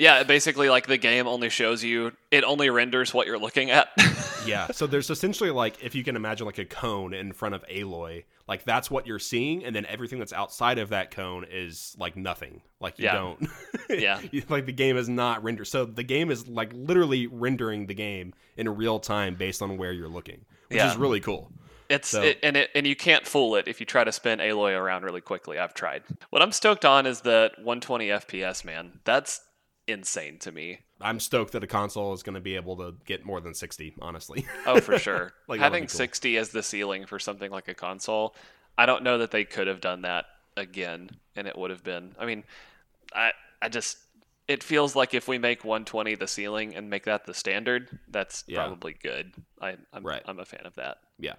Yeah, 0.00 0.22
basically 0.22 0.70
like 0.70 0.86
the 0.86 0.96
game 0.96 1.26
only 1.26 1.50
shows 1.50 1.84
you 1.84 2.12
it 2.30 2.42
only 2.42 2.70
renders 2.70 3.12
what 3.12 3.26
you're 3.26 3.38
looking 3.38 3.70
at. 3.70 3.88
yeah. 4.46 4.68
So 4.72 4.86
there's 4.86 5.10
essentially 5.10 5.50
like 5.50 5.84
if 5.84 5.94
you 5.94 6.02
can 6.02 6.16
imagine 6.16 6.46
like 6.46 6.56
a 6.58 6.64
cone 6.64 7.12
in 7.12 7.32
front 7.34 7.54
of 7.54 7.62
Aloy, 7.68 8.24
like 8.48 8.64
that's 8.64 8.90
what 8.90 9.06
you're 9.06 9.18
seeing, 9.18 9.62
and 9.62 9.76
then 9.76 9.84
everything 9.84 10.18
that's 10.18 10.32
outside 10.32 10.78
of 10.78 10.88
that 10.88 11.10
cone 11.10 11.44
is 11.50 11.94
like 11.98 12.16
nothing. 12.16 12.62
Like 12.80 12.98
you 12.98 13.04
Yeah. 13.04 13.12
don't. 13.14 13.48
Yeah. 13.90 14.20
like 14.48 14.64
the 14.64 14.72
game 14.72 14.96
is 14.96 15.08
not 15.08 15.42
rendered. 15.44 15.66
So 15.66 15.84
the 15.84 16.02
game 16.02 16.30
is 16.30 16.48
like 16.48 16.72
literally 16.72 17.26
rendering 17.26 17.86
the 17.86 17.94
game 17.94 18.32
in 18.56 18.68
real 18.76 19.00
time 19.00 19.34
based 19.34 19.60
on 19.60 19.76
where 19.76 19.92
you're 19.92 20.08
looking, 20.08 20.46
which 20.68 20.78
Yeah. 20.78 20.90
is 20.90 20.96
really 20.96 21.20
cool. 21.20 21.52
It's 21.90 22.08
So- 22.08 22.22
it, 22.22 22.38
and 22.42 22.56
it 22.56 22.70
and 22.74 22.86
you 22.86 22.96
can't 22.96 23.26
fool 23.26 23.56
it 23.56 23.68
if 23.68 23.80
you 23.80 23.84
try 23.86 24.04
to 24.04 24.12
spin 24.12 24.38
Aloy 24.38 24.78
around 24.78 25.02
really 25.02 25.20
quickly. 25.20 25.58
I've 25.58 25.74
tried. 25.74 26.04
What 26.30 26.40
I'm 26.40 26.52
stoked 26.52 26.86
on 26.86 27.04
is 27.04 27.20
that 27.22 27.58
120 27.58 28.08
FPS, 28.08 28.64
man. 28.64 29.00
That's 29.04 29.40
insane 29.90 30.38
to 30.40 30.52
me. 30.52 30.80
I'm 31.00 31.18
stoked 31.20 31.52
that 31.52 31.64
a 31.64 31.66
console 31.66 32.12
is 32.12 32.22
going 32.22 32.34
to 32.34 32.40
be 32.40 32.56
able 32.56 32.76
to 32.76 32.94
get 33.06 33.24
more 33.24 33.40
than 33.40 33.54
60. 33.54 33.94
Honestly. 34.02 34.46
Oh, 34.66 34.80
for 34.80 34.98
sure. 34.98 35.32
Like, 35.48 35.60
Having 35.60 35.84
cool. 35.84 35.88
60 35.96 36.36
as 36.36 36.50
the 36.50 36.62
ceiling 36.62 37.06
for 37.06 37.18
something 37.18 37.50
like 37.50 37.68
a 37.68 37.74
console, 37.74 38.34
I 38.78 38.86
don't 38.86 39.02
know 39.02 39.18
that 39.18 39.30
they 39.30 39.44
could 39.44 39.66
have 39.66 39.80
done 39.80 40.02
that 40.02 40.26
again, 40.56 41.10
and 41.36 41.46
it 41.46 41.56
would 41.58 41.70
have 41.70 41.82
been. 41.84 42.14
I 42.18 42.26
mean, 42.26 42.44
I 43.14 43.32
I 43.62 43.68
just 43.68 43.98
it 44.48 44.62
feels 44.64 44.94
like 44.96 45.14
if 45.14 45.28
we 45.28 45.38
make 45.38 45.64
120 45.64 46.14
the 46.16 46.26
ceiling 46.26 46.74
and 46.74 46.90
make 46.90 47.04
that 47.04 47.24
the 47.24 47.34
standard, 47.34 47.98
that's 48.08 48.42
Yeah. 48.46 48.64
probably 48.64 48.94
good. 49.00 49.32
I, 49.60 49.76
I'm 49.92 50.04
Right. 50.04 50.22
I'm 50.26 50.38
a 50.40 50.44
fan 50.44 50.66
of 50.66 50.74
that. 50.76 50.98
Yeah. 51.18 51.34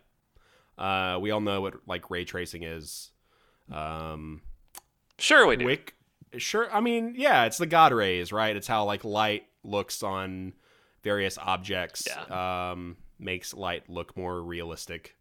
Uh, 0.78 1.20
we 1.20 1.32
all 1.32 1.42
know 1.42 1.62
what 1.62 1.76
like 1.88 2.10
ray 2.10 2.24
tracing 2.26 2.64
is. 2.64 3.12
Um, 3.72 4.42
Sure, 5.18 5.46
we 5.46 5.56
do. 5.58 5.66
Wick. 5.66 5.94
Sure, 6.38 6.74
I 6.74 6.80
mean, 6.80 7.16
yeah, 7.18 7.46
it's 7.46 7.58
the 7.58 7.66
God 7.66 7.92
rays, 7.92 8.32
right? 8.32 8.56
It's 8.56 8.68
how 8.68 8.86
like 8.86 9.04
light 9.04 9.44
looks 9.64 10.02
on 10.04 10.54
various 11.04 11.38
objects. 11.38 12.08
Yeah. 12.08 12.72
Um, 12.72 12.98
makes 13.20 13.54
light 13.54 13.90
look 13.90 14.16
more 14.18 14.42
realistic. 14.42 15.16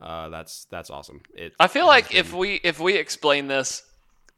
Uh, 0.00 0.28
that's 0.28 0.66
that's 0.66 0.90
awesome. 0.90 1.22
It. 1.34 1.54
I 1.60 1.68
feel 1.68 1.86
like 1.86 2.14
if 2.14 2.32
we 2.32 2.54
if 2.64 2.80
we 2.80 2.96
explain 2.96 3.46
this, 3.46 3.84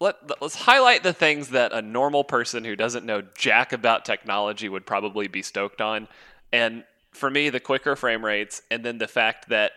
let 0.01 0.17
let's 0.43 0.55
highlight 0.55 1.03
the 1.03 1.13
things 1.13 1.49
that 1.51 1.73
a 1.73 1.81
normal 1.81 2.25
person 2.25 2.65
who 2.65 2.77
doesn't 2.77 3.07
know 3.07 3.23
jack 3.37 3.73
about 3.73 4.05
technology 4.05 4.69
would 4.69 4.85
probably 4.85 5.29
be 5.29 5.43
stoked 5.43 5.81
on. 5.81 6.09
And 6.53 6.85
for 7.13 7.31
me, 7.31 7.49
the 7.49 7.61
quicker 7.61 7.97
frame 7.97 8.25
rates, 8.25 8.63
and 8.71 8.85
then 8.85 8.99
the 8.99 9.09
fact 9.09 9.49
that 9.49 9.73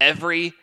every 0.00 0.54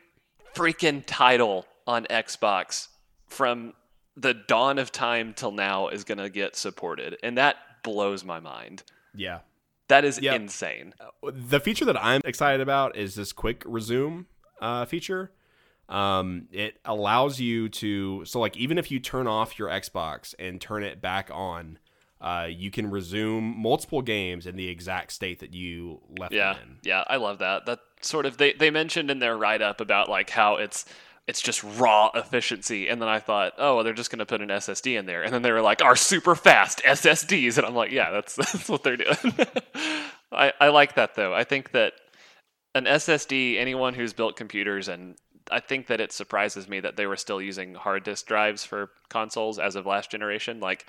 freaking 0.56 1.04
title 1.06 1.65
on 1.86 2.06
Xbox 2.06 2.88
from 3.28 3.74
the 4.15 4.34
dawn 4.34 4.78
of 4.80 4.91
time 4.91 5.34
till 5.34 5.52
now 5.52 5.88
is 5.88 6.04
going 6.04 6.17
to 6.19 6.30
get 6.30 6.56
supported, 6.56 7.17
and 7.23 7.38
that 7.38 7.58
blows 7.84 8.23
my 8.23 8.39
mind. 8.39 8.84
yeah, 9.13 9.39
That 9.89 10.06
is 10.06 10.19
Yep. 10.21 10.36
insane. 10.41 10.93
the 11.23 11.60
feature 11.60 11.86
that 11.86 12.02
I'm 12.02 12.21
excited 12.26 12.62
about 12.62 12.95
is 12.95 13.15
this 13.15 13.34
quick 13.34 13.63
resume 13.65 14.26
uh, 14.62 14.86
feature. 14.86 15.32
Um, 15.89 16.47
it 16.52 16.80
allows 16.86 17.39
you 17.41 17.67
to 17.69 18.23
so 18.26 18.39
like 18.39 18.56
even 18.56 18.78
if 18.78 18.89
you 18.89 18.99
turn 18.99 19.28
off 19.28 19.60
your 19.60 19.67
Xbox 19.67 20.34
and 20.39 20.60
turn 20.62 20.84
it 20.84 21.02
back 21.02 21.30
on, 21.34 21.78
uh, 22.21 22.47
you 22.49 22.71
can 22.71 22.89
resume 22.89 23.43
multiple 23.62 24.02
games 24.02 24.47
in 24.47 24.56
the 24.56 24.69
exact 24.69 25.12
state 25.12 25.39
that 25.39 25.54
you 25.54 25.99
left 26.17 26.34
Yeah, 26.34 26.54
them 26.54 26.62
in. 26.63 26.78
yeah, 26.84 27.04
I 27.08 27.17
love 27.17 27.39
that. 27.39 27.65
That 27.65 27.80
sort 27.99 28.26
of 28.26 28.38
they 28.38 28.54
they 28.54 28.71
mentioned 28.71 29.12
in 29.12 29.19
their 29.19 29.36
write 29.38 29.62
up 29.62 29.82
about 29.82 30.08
like 30.10 30.30
how 30.30 30.56
it's 30.56 30.86
it's 31.27 31.41
just 31.41 31.63
raw 31.63 32.09
efficiency, 32.13 32.89
and 32.89 33.01
then 33.01 33.07
I 33.07 33.19
thought, 33.19 33.53
oh, 33.57 33.75
well, 33.75 33.83
they're 33.83 33.93
just 33.93 34.12
going 34.12 34.19
to 34.19 34.25
put 34.25 34.41
an 34.41 34.49
SSD 34.49 34.99
in 34.99 35.05
there, 35.05 35.23
and 35.23 35.33
then 35.33 35.41
they 35.41 35.51
were 35.51 35.62
like, 35.62 35.81
our 35.81 35.95
super 35.95 36.36
fast 36.36 36.81
SSDs, 36.83 37.57
and 37.57 37.65
I'm 37.65 37.75
like, 37.75 37.91
yeah, 37.91 38.12
that's 38.12 38.36
that's 38.36 38.67
what 38.67 38.83
they're 38.83 38.97
doing. 38.97 39.15
I 40.31 40.51
I 40.59 40.69
like 40.69 40.95
that 40.95 41.15
though. 41.15 41.33
I 41.33 41.43
think 41.43 41.71
that 41.71 41.93
an 42.75 42.86
SSD, 42.86 43.57
anyone 43.57 43.93
who's 43.93 44.13
built 44.13 44.36
computers, 44.36 44.88
and 44.88 45.15
I 45.51 45.59
think 45.59 45.88
that 45.88 46.01
it 46.01 46.12
surprises 46.12 46.67
me 46.67 46.79
that 46.79 46.97
they 46.97 47.05
were 47.05 47.15
still 47.15 47.41
using 47.41 47.75
hard 47.75 48.03
disk 48.03 48.25
drives 48.25 48.63
for 48.63 48.89
consoles 49.09 49.59
as 49.59 49.75
of 49.75 49.86
last 49.86 50.12
generation. 50.12 50.59
Like 50.59 50.86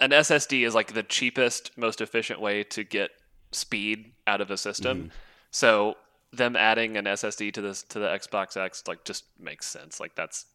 an 0.00 0.10
SSD 0.10 0.66
is 0.66 0.74
like 0.74 0.92
the 0.92 1.02
cheapest, 1.02 1.76
most 1.76 2.00
efficient 2.00 2.40
way 2.40 2.64
to 2.64 2.84
get 2.84 3.10
speed 3.52 4.12
out 4.26 4.40
of 4.40 4.50
a 4.50 4.56
system. 4.56 4.98
Mm-hmm. 4.98 5.08
So 5.50 5.96
them 6.32 6.56
adding 6.56 6.96
an 6.96 7.04
SSD 7.06 7.52
to 7.54 7.60
this 7.60 7.82
to 7.84 7.98
the 7.98 8.06
Xbox 8.06 8.56
X 8.56 8.84
like 8.86 9.04
just 9.04 9.24
makes 9.38 9.66
sense. 9.66 9.98
Like 10.00 10.14
that's 10.14 10.46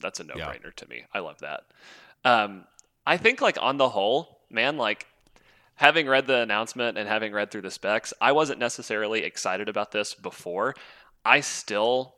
that's 0.00 0.20
a 0.20 0.24
no 0.24 0.34
brainer 0.52 0.74
to 0.74 0.88
me. 0.88 1.04
I 1.12 1.18
love 1.20 1.38
that. 1.40 1.64
Um, 2.24 2.64
I 3.06 3.16
think 3.16 3.40
like 3.40 3.58
on 3.60 3.76
the 3.76 3.88
whole, 3.88 4.40
man, 4.50 4.76
like 4.76 5.06
having 5.74 6.06
read 6.06 6.26
the 6.26 6.38
announcement 6.38 6.98
and 6.98 7.08
having 7.08 7.32
read 7.32 7.50
through 7.50 7.62
the 7.62 7.70
specs, 7.70 8.12
I 8.20 8.32
wasn't 8.32 8.58
necessarily 8.58 9.24
excited 9.24 9.68
about 9.68 9.92
this 9.92 10.14
before. 10.14 10.74
I 11.24 11.40
still 11.40 12.14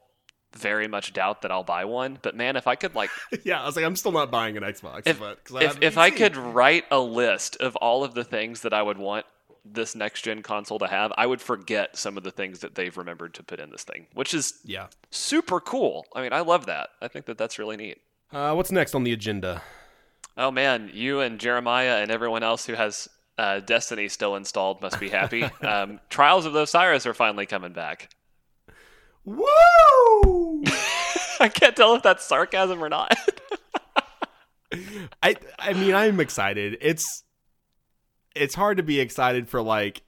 very 0.57 0.89
much 0.89 1.13
doubt 1.13 1.43
that 1.43 1.51
I'll 1.53 1.63
buy 1.63 1.85
one, 1.85 2.19
but 2.23 2.35
man, 2.35 2.57
if 2.57 2.67
I 2.67 2.75
could 2.75 2.95
like 2.95 3.11
yeah, 3.45 3.63
I 3.63 3.67
was 3.67 3.77
like, 3.77 3.85
I'm 3.85 3.97
still 3.97 4.13
not 4.13 4.31
buying 4.31 4.57
an 4.57 4.63
Xbox, 4.63 5.03
if 5.07 5.19
but 5.19 5.43
'cause 5.45 5.63
if, 5.63 5.83
if 5.83 5.99
I 5.99 6.11
could 6.11 6.37
write 6.37 6.85
a 6.91 6.99
list 7.01 7.57
of 7.57 7.77
all 7.77 8.03
of 8.05 8.15
the 8.15 8.25
things 8.25 8.63
that 8.63 8.73
I 8.73 8.83
would 8.83 8.99
want 8.99 9.27
this 9.65 9.95
next 9.95 10.23
gen 10.23 10.43
console 10.43 10.79
to 10.79 10.87
have, 10.87 11.13
I 11.17 11.27
would 11.27 11.41
forget 11.41 11.97
some 11.97 12.17
of 12.17 12.23
the 12.23 12.31
things 12.31 12.61
that 12.61 12.75
they've 12.75 12.97
remembered 12.97 13.35
to 13.35 13.43
put 13.43 13.61
in 13.61 13.71
this 13.71 13.85
thing, 13.85 14.07
which 14.15 14.35
is 14.35 14.55
yeah. 14.65 14.87
super 15.11 15.61
cool. 15.61 16.07
I 16.15 16.23
mean, 16.23 16.33
I 16.33 16.41
love 16.41 16.67
that. 16.67 16.91
I 17.01 17.09
think 17.09 17.27
that 17.27 17.39
that's 17.39 17.59
really 17.59 17.77
neat. 17.77 17.99
Uh, 18.33 18.55
what's 18.55 18.71
next 18.71 18.95
on 18.95 19.05
the 19.05 19.13
agenda? 19.13 19.63
Oh 20.37 20.51
man, 20.51 20.91
you 20.93 21.21
and 21.21 21.39
Jeremiah 21.39 21.97
and 21.97 22.11
everyone 22.11 22.43
else 22.43 22.67
who 22.67 22.75
has 22.75 23.09
uh, 23.37 23.61
Destiny 23.61 24.09
still 24.09 24.37
installed 24.37 24.81
must 24.81 25.01
be 25.01 25.09
happy. 25.09 25.43
um, 25.63 26.01
Trials 26.09 26.47
of 26.47 26.53
the 26.53 26.63
Osiris 26.63 27.07
are 27.07 27.15
finally 27.15 27.47
coming 27.47 27.73
back. 27.73 28.11
Woo! 29.25 29.45
I 31.41 31.51
can't 31.53 31.75
tell 31.75 31.95
if 31.95 32.03
that's 32.03 32.25
sarcasm 32.25 32.83
or 32.83 32.89
not. 32.89 33.17
I 35.23 35.37
I 35.59 35.73
mean 35.73 35.95
I'm 35.95 36.21
excited. 36.21 36.79
It's 36.81 37.25
it's 38.35 38.55
hard 38.55 38.77
to 38.77 38.83
be 38.83 39.01
excited 39.01 39.49
for 39.49 39.63
like 39.63 40.03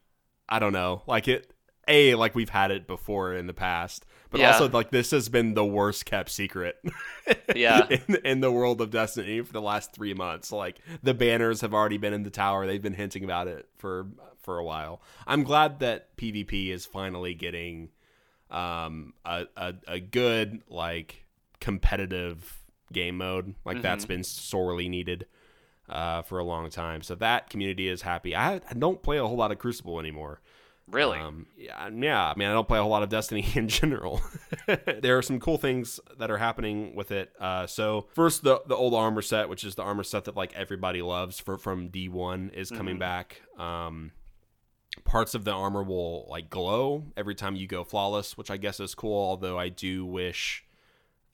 I 0.48 0.58
don't 0.58 0.72
know, 0.72 1.02
like 1.06 1.28
it 1.28 1.52
a 1.88 2.14
like 2.14 2.34
we've 2.34 2.48
had 2.50 2.70
it 2.70 2.86
before 2.86 3.34
in 3.34 3.46
the 3.46 3.54
past, 3.54 4.04
but 4.30 4.40
Yeah. 4.40 4.52
also 4.52 4.68
like 4.68 4.90
this 4.90 5.10
has 5.10 5.28
been 5.28 5.54
the 5.54 5.64
worst 5.64 6.04
kept 6.06 6.30
secret. 6.30 6.76
Yeah. 7.54 7.86
in, 7.88 8.16
in 8.24 8.40
the 8.40 8.50
world 8.50 8.80
of 8.80 8.90
Destiny 8.90 9.40
for 9.42 9.52
the 9.52 9.60
last 9.62 9.92
three 9.92 10.14
months. 10.14 10.50
Like 10.52 10.78
the 11.02 11.14
banners 11.14 11.60
have 11.60 11.72
already 11.74 11.98
been 11.98 12.12
in 12.12 12.22
the 12.24 12.30
tower. 12.30 12.66
They've 12.66 12.82
been 12.82 12.94
hinting 12.94 13.24
about 13.24 13.48
it 13.48 13.68
for 13.78 14.06
for 14.42 14.58
a 14.58 14.64
while. 14.64 15.00
I'm 15.26 15.44
glad 15.44 15.78
that 15.80 16.16
PvP 16.16 16.70
is 16.70 16.84
finally 16.86 17.34
getting 17.34 17.90
um 18.50 19.14
a 19.24 19.46
a, 19.56 19.74
a 19.88 20.00
good 20.00 20.62
like 20.68 21.24
competitive 21.60 22.58
game 22.92 23.18
mode. 23.18 23.54
Like 23.64 23.82
that's 23.82 24.04
been 24.04 24.24
sorely 24.24 24.88
needed 24.88 25.26
uh, 25.92 26.22
for 26.22 26.38
a 26.38 26.44
long 26.44 26.70
time. 26.70 27.02
So 27.02 27.14
that 27.16 27.50
community 27.50 27.86
is 27.86 28.02
happy. 28.02 28.34
I, 28.34 28.56
I 28.56 28.74
don't 28.76 29.02
play 29.02 29.18
a 29.18 29.26
whole 29.26 29.36
lot 29.36 29.52
of 29.52 29.58
Crucible 29.58 30.00
anymore. 30.00 30.40
really? 30.90 31.18
Um, 31.18 31.46
yeah, 31.56 31.88
yeah. 31.92 32.30
I 32.30 32.34
mean, 32.34 32.48
I 32.48 32.52
don't 32.52 32.66
play 32.66 32.78
a 32.78 32.82
whole 32.82 32.90
lot 32.90 33.02
of 33.02 33.10
Destiny 33.10 33.46
in 33.54 33.68
general. 33.68 34.22
there 34.66 35.18
are 35.18 35.22
some 35.22 35.38
cool 35.38 35.58
things 35.58 36.00
that 36.18 36.30
are 36.30 36.38
happening 36.38 36.94
with 36.94 37.12
it. 37.12 37.32
Uh, 37.38 37.66
so 37.66 38.08
first, 38.14 38.42
the 38.42 38.62
the 38.66 38.74
old 38.74 38.94
armor 38.94 39.22
set, 39.22 39.48
which 39.48 39.64
is 39.64 39.74
the 39.74 39.82
armor 39.82 40.02
set 40.02 40.24
that 40.24 40.34
like 40.34 40.54
everybody 40.54 41.02
loves 41.02 41.38
for 41.38 41.58
from 41.58 41.88
D 41.88 42.08
one, 42.08 42.50
is 42.54 42.70
coming 42.70 42.98
back. 42.98 43.42
Um, 43.58 44.12
parts 45.04 45.34
of 45.34 45.44
the 45.44 45.52
armor 45.52 45.82
will 45.82 46.26
like 46.28 46.48
glow 46.48 47.04
every 47.16 47.34
time 47.34 47.54
you 47.54 47.66
go 47.66 47.84
flawless, 47.84 48.38
which 48.38 48.50
I 48.50 48.56
guess 48.56 48.80
is 48.80 48.94
cool. 48.94 49.18
Although 49.28 49.58
I 49.58 49.68
do 49.68 50.06
wish 50.06 50.64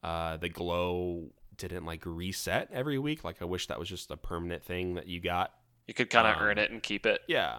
uh, 0.02 0.36
the 0.36 0.48
glow 0.48 1.30
didn't 1.58 1.84
like 1.84 2.04
reset 2.06 2.68
every 2.72 2.98
week. 2.98 3.24
Like 3.24 3.42
I 3.42 3.44
wish 3.44 3.66
that 3.66 3.78
was 3.78 3.88
just 3.88 4.10
a 4.10 4.16
permanent 4.16 4.62
thing 4.64 4.94
that 4.94 5.06
you 5.06 5.20
got. 5.20 5.52
you 5.86 5.94
could 5.94 6.10
kind 6.10 6.26
of 6.26 6.36
um, 6.36 6.42
earn 6.42 6.58
it 6.58 6.70
and 6.70 6.82
keep 6.82 7.04
it. 7.06 7.20
Yeah, 7.28 7.58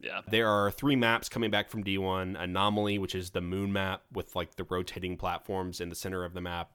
Yeah. 0.00 0.20
there 0.28 0.48
are 0.48 0.70
three 0.70 0.96
maps 0.96 1.28
coming 1.28 1.50
back 1.50 1.68
from 1.70 1.84
D1 1.84 2.40
Anomaly, 2.40 2.98
which 2.98 3.14
is 3.14 3.30
the 3.30 3.40
moon 3.40 3.72
map 3.72 4.02
with 4.12 4.34
like 4.34 4.56
the 4.56 4.64
rotating 4.64 5.16
platforms 5.16 5.80
in 5.80 5.88
the 5.88 5.94
center 5.94 6.24
of 6.24 6.34
the 6.34 6.40
map. 6.40 6.70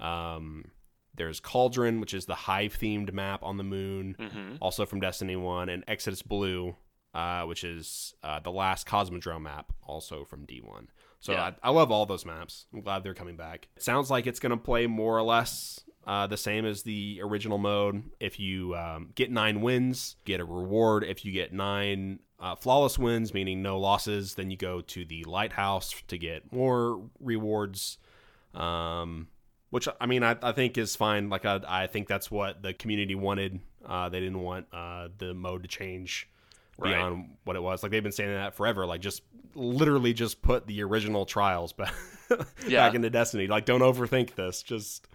Um, 0.00 0.66
there's 1.16 1.38
Cauldron, 1.40 2.00
which 2.00 2.12
is 2.14 2.26
the 2.26 2.34
hive 2.34 2.76
themed 2.78 3.12
map 3.12 3.42
on 3.42 3.56
the 3.56 3.64
moon, 3.64 4.16
hmm 4.18 4.56
also 4.60 4.84
from 4.86 5.00
Destiny 5.00 5.36
1, 5.36 5.68
and 5.68 5.84
Exodus 5.86 6.22
Blue, 6.22 6.74
uh, 7.14 7.42
which 7.44 7.62
is 7.62 8.14
uh, 8.24 8.40
the 8.40 8.50
last 8.50 8.86
Cosmodrome 8.88 9.42
map, 9.42 9.72
also 9.84 10.24
from 10.24 10.44
D1. 10.46 10.88
So 11.20 11.32
Yeah. 11.32 11.52
I, 11.62 11.68
I 11.68 11.70
love 11.70 11.92
all 11.92 12.04
those 12.06 12.26
maps. 12.26 12.66
I'm 12.74 12.80
glad 12.80 13.04
they're 13.04 13.14
coming 13.14 13.36
back. 13.36 13.68
It 13.76 13.82
sounds 13.84 14.10
like 14.10 14.26
it's 14.26 14.40
going 14.40 14.50
to 14.50 14.56
play 14.56 14.86
more 14.88 15.16
or 15.16 15.22
less 15.22 15.80
uh, 16.06 16.26
the 16.26 16.36
same 16.36 16.64
as 16.66 16.82
the 16.82 17.20
original 17.22 17.58
mode. 17.58 18.02
If 18.20 18.38
you 18.38 18.74
um, 18.76 19.10
get 19.14 19.30
nine 19.30 19.60
wins, 19.60 20.16
get 20.24 20.40
a 20.40 20.44
reward. 20.44 21.04
If 21.04 21.24
you 21.24 21.32
get 21.32 21.52
nine 21.52 22.20
uh, 22.40 22.56
flawless 22.56 22.98
wins, 22.98 23.32
meaning 23.32 23.62
no 23.62 23.78
losses, 23.78 24.34
then 24.34 24.50
you 24.50 24.56
go 24.56 24.80
to 24.82 25.04
the 25.04 25.24
lighthouse 25.24 25.94
to 26.08 26.18
get 26.18 26.52
more 26.52 27.00
rewards. 27.20 27.98
Um, 28.54 29.28
which 29.70 29.88
I 30.00 30.06
mean, 30.06 30.22
I, 30.22 30.36
I 30.42 30.52
think 30.52 30.78
is 30.78 30.94
fine. 30.94 31.28
Like 31.30 31.44
I, 31.44 31.60
I 31.66 31.86
think 31.88 32.06
that's 32.06 32.30
what 32.30 32.62
the 32.62 32.72
community 32.74 33.14
wanted. 33.14 33.60
Uh, 33.84 34.08
they 34.08 34.20
didn't 34.20 34.40
want 34.40 34.66
uh, 34.72 35.08
the 35.18 35.34
mode 35.34 35.62
to 35.62 35.68
change 35.68 36.28
Right. 36.76 36.90
beyond 36.96 37.36
what 37.44 37.54
it 37.54 37.62
was. 37.62 37.82
Like 37.84 37.92
they've 37.92 38.02
been 38.02 38.10
saying 38.12 38.30
that 38.30 38.54
forever. 38.56 38.84
Like 38.84 39.00
just 39.00 39.22
literally 39.54 40.12
just 40.12 40.42
put 40.42 40.66
the 40.66 40.82
original 40.82 41.24
trials 41.24 41.72
back 41.74 41.94
Yeah. 42.66 42.86
back 42.86 42.94
into 42.96 43.10
Destiny. 43.10 43.46
Like 43.46 43.64
don't 43.64 43.80
overthink 43.80 44.34
this. 44.34 44.62
Just 44.62 45.06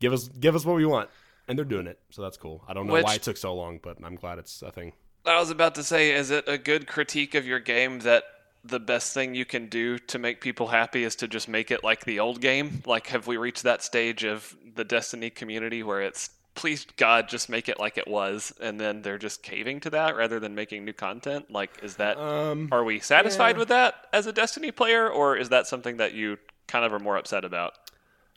give 0.00 0.12
us 0.12 0.28
give 0.28 0.54
us 0.56 0.64
what 0.64 0.76
we 0.76 0.84
want, 0.86 1.08
and 1.46 1.56
they're 1.58 1.64
doing 1.64 1.86
it. 1.86 1.98
So 2.10 2.22
that's 2.22 2.36
cool. 2.36 2.64
I 2.68 2.72
don't 2.74 2.86
know 2.86 2.94
Which- 2.94 3.04
why 3.04 3.14
it 3.14 3.22
took 3.22 3.36
so 3.36 3.54
long, 3.54 3.78
but 3.82 3.98
I'm 4.02 4.16
glad 4.16 4.38
it's 4.38 4.62
a 4.62 4.72
thing. 4.72 4.92
I 5.26 5.38
was 5.38 5.50
about 5.50 5.74
to 5.76 5.82
say, 5.84 6.12
is 6.12 6.30
it 6.30 6.48
a 6.48 6.56
good 6.56 6.86
critique 6.86 7.34
of 7.34 7.46
your 7.46 7.60
game 7.60 8.00
that 8.00 8.24
the 8.64 8.80
best 8.80 9.12
thing 9.14 9.34
you 9.34 9.44
can 9.44 9.66
do 9.66 9.98
to 9.98 10.18
make 10.18 10.40
people 10.40 10.68
happy 10.68 11.04
is 11.04 11.14
to 11.16 11.28
just 11.28 11.46
make 11.48 11.70
it 11.70 11.84
like 11.84 12.04
the 12.06 12.20
old 12.20 12.40
game? 12.40 12.82
Like, 12.86 13.08
have 13.08 13.26
we 13.26 13.36
reached 13.36 13.62
that 13.64 13.82
stage 13.82 14.24
of 14.24 14.56
the 14.74 14.84
Destiny 14.84 15.28
community 15.28 15.82
where 15.82 16.00
it's, 16.00 16.30
please 16.54 16.86
God, 16.96 17.28
just 17.28 17.48
make 17.50 17.68
it 17.68 17.78
like 17.78 17.98
it 17.98 18.08
was, 18.08 18.52
and 18.62 18.80
then 18.80 19.02
they're 19.02 19.18
just 19.18 19.42
caving 19.42 19.80
to 19.80 19.90
that 19.90 20.16
rather 20.16 20.40
than 20.40 20.54
making 20.54 20.84
new 20.86 20.92
content? 20.94 21.50
Like, 21.50 21.70
is 21.82 21.96
that, 21.96 22.16
Um, 22.18 22.68
are 22.72 22.82
we 22.84 22.98
satisfied 23.00 23.56
yeah. 23.56 23.58
with 23.60 23.68
that 23.68 24.06
as 24.14 24.26
a 24.26 24.32
Destiny 24.32 24.70
player, 24.72 25.06
or 25.08 25.36
is 25.36 25.50
that 25.50 25.66
something 25.66 25.98
that 25.98 26.14
you 26.14 26.38
kind 26.66 26.84
of 26.84 26.92
are 26.94 26.98
more 26.98 27.16
upset 27.18 27.44
about? 27.44 27.74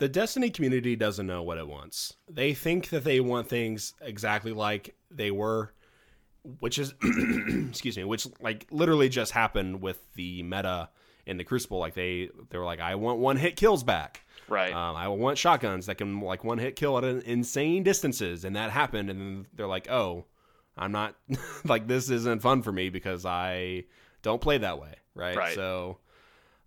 The 0.04 0.10
Destiny 0.10 0.50
community 0.50 0.98
doesn't 0.98 1.26
know 1.26 1.44
what 1.44 1.58
it 1.58 1.66
wants. 1.66 2.18
They 2.30 2.54
think 2.54 2.90
that 2.90 3.06
they 3.06 3.22
want 3.22 3.48
things 3.48 3.94
exactly 4.02 4.52
like 4.52 4.98
they 5.10 5.32
were, 5.32 5.72
which 6.60 6.78
is 6.78 6.94
excuse 7.70 7.96
me, 7.96 8.04
which 8.04 8.28
like 8.42 8.68
literally 8.70 9.08
just 9.08 9.32
happened 9.32 9.82
with 9.82 10.02
the 10.16 10.44
meta 10.44 10.90
in 11.26 11.38
the 11.38 11.46
Crucible. 11.46 11.80
Like 11.80 11.94
they 11.94 12.30
they 12.50 12.58
were 12.58 12.66
like, 12.66 12.82
I 12.82 12.96
want 12.96 13.20
one 13.20 13.38
hit 13.38 13.56
kills 13.56 13.82
back. 13.86 14.26
Right. 14.50 14.74
Um, 14.74 14.98
I 14.98 15.08
want 15.08 15.38
shotguns 15.38 15.86
that 15.86 15.96
can 15.96 16.20
like 16.20 16.44
one 16.44 16.58
hit 16.58 16.76
kill 16.76 16.98
at 16.98 17.06
an 17.06 17.22
insane 17.22 17.84
distances, 17.84 18.44
and 18.44 18.58
that 18.58 18.72
happened. 18.72 19.10
And 19.10 19.22
then 19.22 19.48
they're 19.54 19.68
like, 19.68 19.90
"Oh, 19.90 20.26
I'm 20.76 20.92
not 20.92 21.16
like 21.64 21.88
this 21.88 22.10
isn't 22.10 22.42
fun 22.42 22.62
for 22.62 22.74
me 22.74 22.90
because 22.90 23.26
I 23.26 23.86
don't 24.22 24.42
play 24.42 24.58
that 24.58 24.82
way." 24.82 24.96
Right. 25.16 25.38
Right. 25.38 25.56
So, 25.56 26.00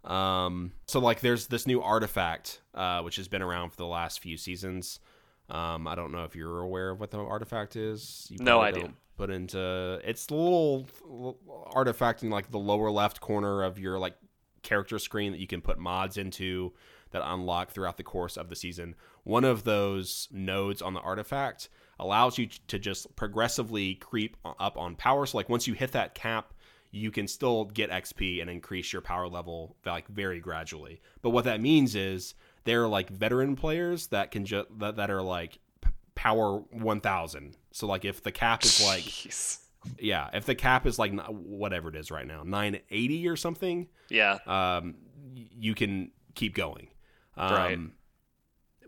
um, 0.07 0.73
so 0.87 1.01
like 1.01 1.21
there's 1.21 1.47
this 1.49 1.67
new 1.67 1.83
artifact, 1.83 2.61
uh, 2.75 3.03
which 3.03 3.17
has 3.17 3.29
been 3.29 3.43
around 3.43 3.71
for 3.71 3.77
the 3.77 3.87
last 3.87 4.21
few 4.21 4.37
seasons. 4.37 5.01
Um, 5.49 5.87
I 5.87 5.95
don't 5.95 6.13
know 6.13 6.25
if 6.25 6.35
you're 6.35 6.61
aware 6.61 6.91
of 6.91 7.01
what 7.01 7.11
the 7.11 7.19
artifact 7.19 7.77
is. 7.77 8.27
You 8.31 8.39
No 8.41 8.61
idea. 8.61 8.85
don't 8.85 8.97
Put 9.17 9.31
into 9.31 9.99
it's 10.05 10.27
the 10.27 10.35
little, 10.35 10.87
little 11.07 11.39
artifact 11.73 12.23
in 12.23 12.29
like 12.29 12.51
the 12.51 12.59
lower 12.59 12.91
left 12.91 13.21
corner 13.21 13.63
of 13.63 13.79
your 13.79 13.99
like 13.99 14.15
character 14.63 14.99
screen 14.99 15.33
that 15.33 15.41
you 15.41 15.47
can 15.47 15.63
put 15.63 15.79
mods 15.79 16.19
into 16.19 16.73
that 17.13 17.23
unlock 17.25 17.71
throughout 17.71 17.97
the 17.97 18.03
course 18.03 18.37
of 18.37 18.51
the 18.51 18.57
season. 18.57 18.95
One 19.25 19.45
of 19.45 19.65
those 19.65 20.29
nodes 20.31 20.83
on 20.83 20.93
the 20.93 21.01
artifact 21.01 21.71
allows 21.99 22.37
you 22.37 22.49
to 22.69 22.79
just 22.79 23.15
progressively 23.17 23.95
creep 23.95 24.37
up 24.45 24.77
on 24.77 24.97
power. 24.97 25.25
So 25.25 25.39
like 25.39 25.49
once 25.49 25.67
you 25.67 25.73
hit 25.73 25.93
that 25.93 26.15
cap, 26.15 26.53
you 26.97 27.11
can 27.11 27.29
still 27.29 27.67
get 27.67 27.91
XP 27.91 28.41
and 28.41 28.49
increase 28.51 28.93
your 28.93 29.03
power 29.03 29.29
level 29.29 29.77
like 29.85 30.09
very 30.09 30.41
gradually. 30.41 31.01
But 31.23 31.31
what 31.31 31.45
that 31.45 31.61
means 31.61 31.95
is 31.95 32.35
they're 32.65 32.89
like 32.89 33.11
veteran 33.11 33.55
players 33.57 34.07
that 34.09 34.31
can 34.31 34.45
just 34.45 34.67
that, 34.79 34.97
that 34.97 35.11
are 35.11 35.23
like 35.23 35.59
p- 35.83 35.91
power 36.15 36.59
1000. 36.71 37.57
So 37.73 37.87
like 37.87 38.05
if 38.05 38.23
the 38.23 38.33
cap 38.33 38.65
is 38.65 38.83
like 38.85 39.03
Jeez. 39.05 39.59
yeah, 39.99 40.31
if 40.33 40.47
the 40.47 40.55
cap 40.55 40.87
is 40.87 40.99
like 40.99 41.13
whatever 41.29 41.89
it 41.91 41.97
is 41.97 42.11
right 42.11 42.27
now, 42.27 42.43
980 42.45 43.29
or 43.29 43.37
something, 43.37 43.89
Yeah. 44.09 44.39
um, 44.47 44.95
you 45.35 45.75
can 45.75 46.11
keep 46.35 46.55
going. 46.55 46.89
Um, 47.37 47.53
Right. 47.53 47.79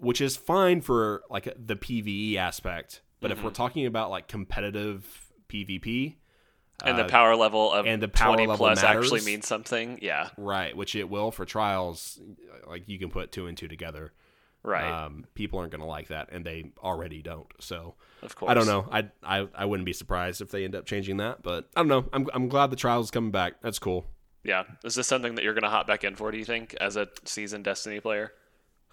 Which 0.01 0.21
is 0.21 0.37
fine 0.37 0.81
for 0.81 1.23
like 1.29 1.53
the 1.59 1.75
PVE 1.77 2.37
aspect, 2.37 3.03
but 3.21 3.33
if 3.33 3.41
Mhm. 3.41 3.43
we're 3.45 3.51
talking 3.51 3.85
about 3.85 4.11
like 4.11 4.29
competitive 4.29 5.33
PvP, 5.49 6.15
And 6.85 6.97
the 6.97 7.05
uh, 7.05 7.09
power 7.09 7.35
level 7.35 7.73
of 7.73 7.87
and 7.87 8.01
the 8.01 8.09
power 8.09 8.35
20 8.37 8.47
level 8.47 8.67
plus 8.67 8.83
actually 8.85 9.23
means 9.23 9.47
something. 9.47 9.99
Yeah. 10.01 10.29
right, 10.37 10.77
which 10.77 10.95
it 10.95 11.11
will 11.11 11.31
for 11.31 11.45
trials, 11.45 12.21
like 12.69 12.89
you 12.89 12.99
can 12.99 13.11
put 13.11 13.33
two 13.33 13.47
and 13.47 13.59
two 13.59 13.69
together. 13.69 14.13
Right. 14.63 14.89
Um, 14.89 15.25
people 15.35 15.59
aren't 15.59 15.73
going 15.73 15.81
to 15.81 15.87
like 15.87 16.09
that, 16.09 16.29
and 16.31 16.45
they 16.45 16.73
already 16.79 17.23
don't. 17.23 17.47
So 17.61 17.95
of 18.23 18.37
course. 18.37 18.51
I 18.51 18.55
don't 18.55 18.67
know. 18.67 18.87
I, 18.91 19.09
I 19.23 19.49
I 19.55 19.65
wouldn't 19.65 19.87
be 19.87 19.93
surprised 19.93 20.41
if 20.41 20.51
they 20.51 20.65
end 20.65 20.75
up 20.75 20.85
changing 20.87 21.17
that, 21.19 21.43
but 21.43 21.69
I 21.75 21.81
don't 21.81 21.89
know. 21.89 22.09
I'm 22.13 22.29
I'm 22.33 22.49
glad 22.49 22.71
the 22.71 22.77
trials 22.77 23.11
coming 23.11 23.31
back. 23.31 23.61
That's 23.61 23.79
cool. 23.79 24.07
Yeah. 24.45 24.65
Is 24.85 24.95
this 24.95 25.07
something 25.07 25.35
that 25.35 25.45
you're 25.45 25.55
going 25.55 25.65
to 25.65 25.69
hop 25.69 25.87
back 25.87 26.05
in 26.05 26.17
for, 26.17 26.31
do 26.31 26.39
you 26.39 26.45
think, 26.45 26.75
as 26.81 26.97
a 26.97 27.09
seasoned 27.25 27.65
Destiny 27.65 28.01
player? 28.01 28.33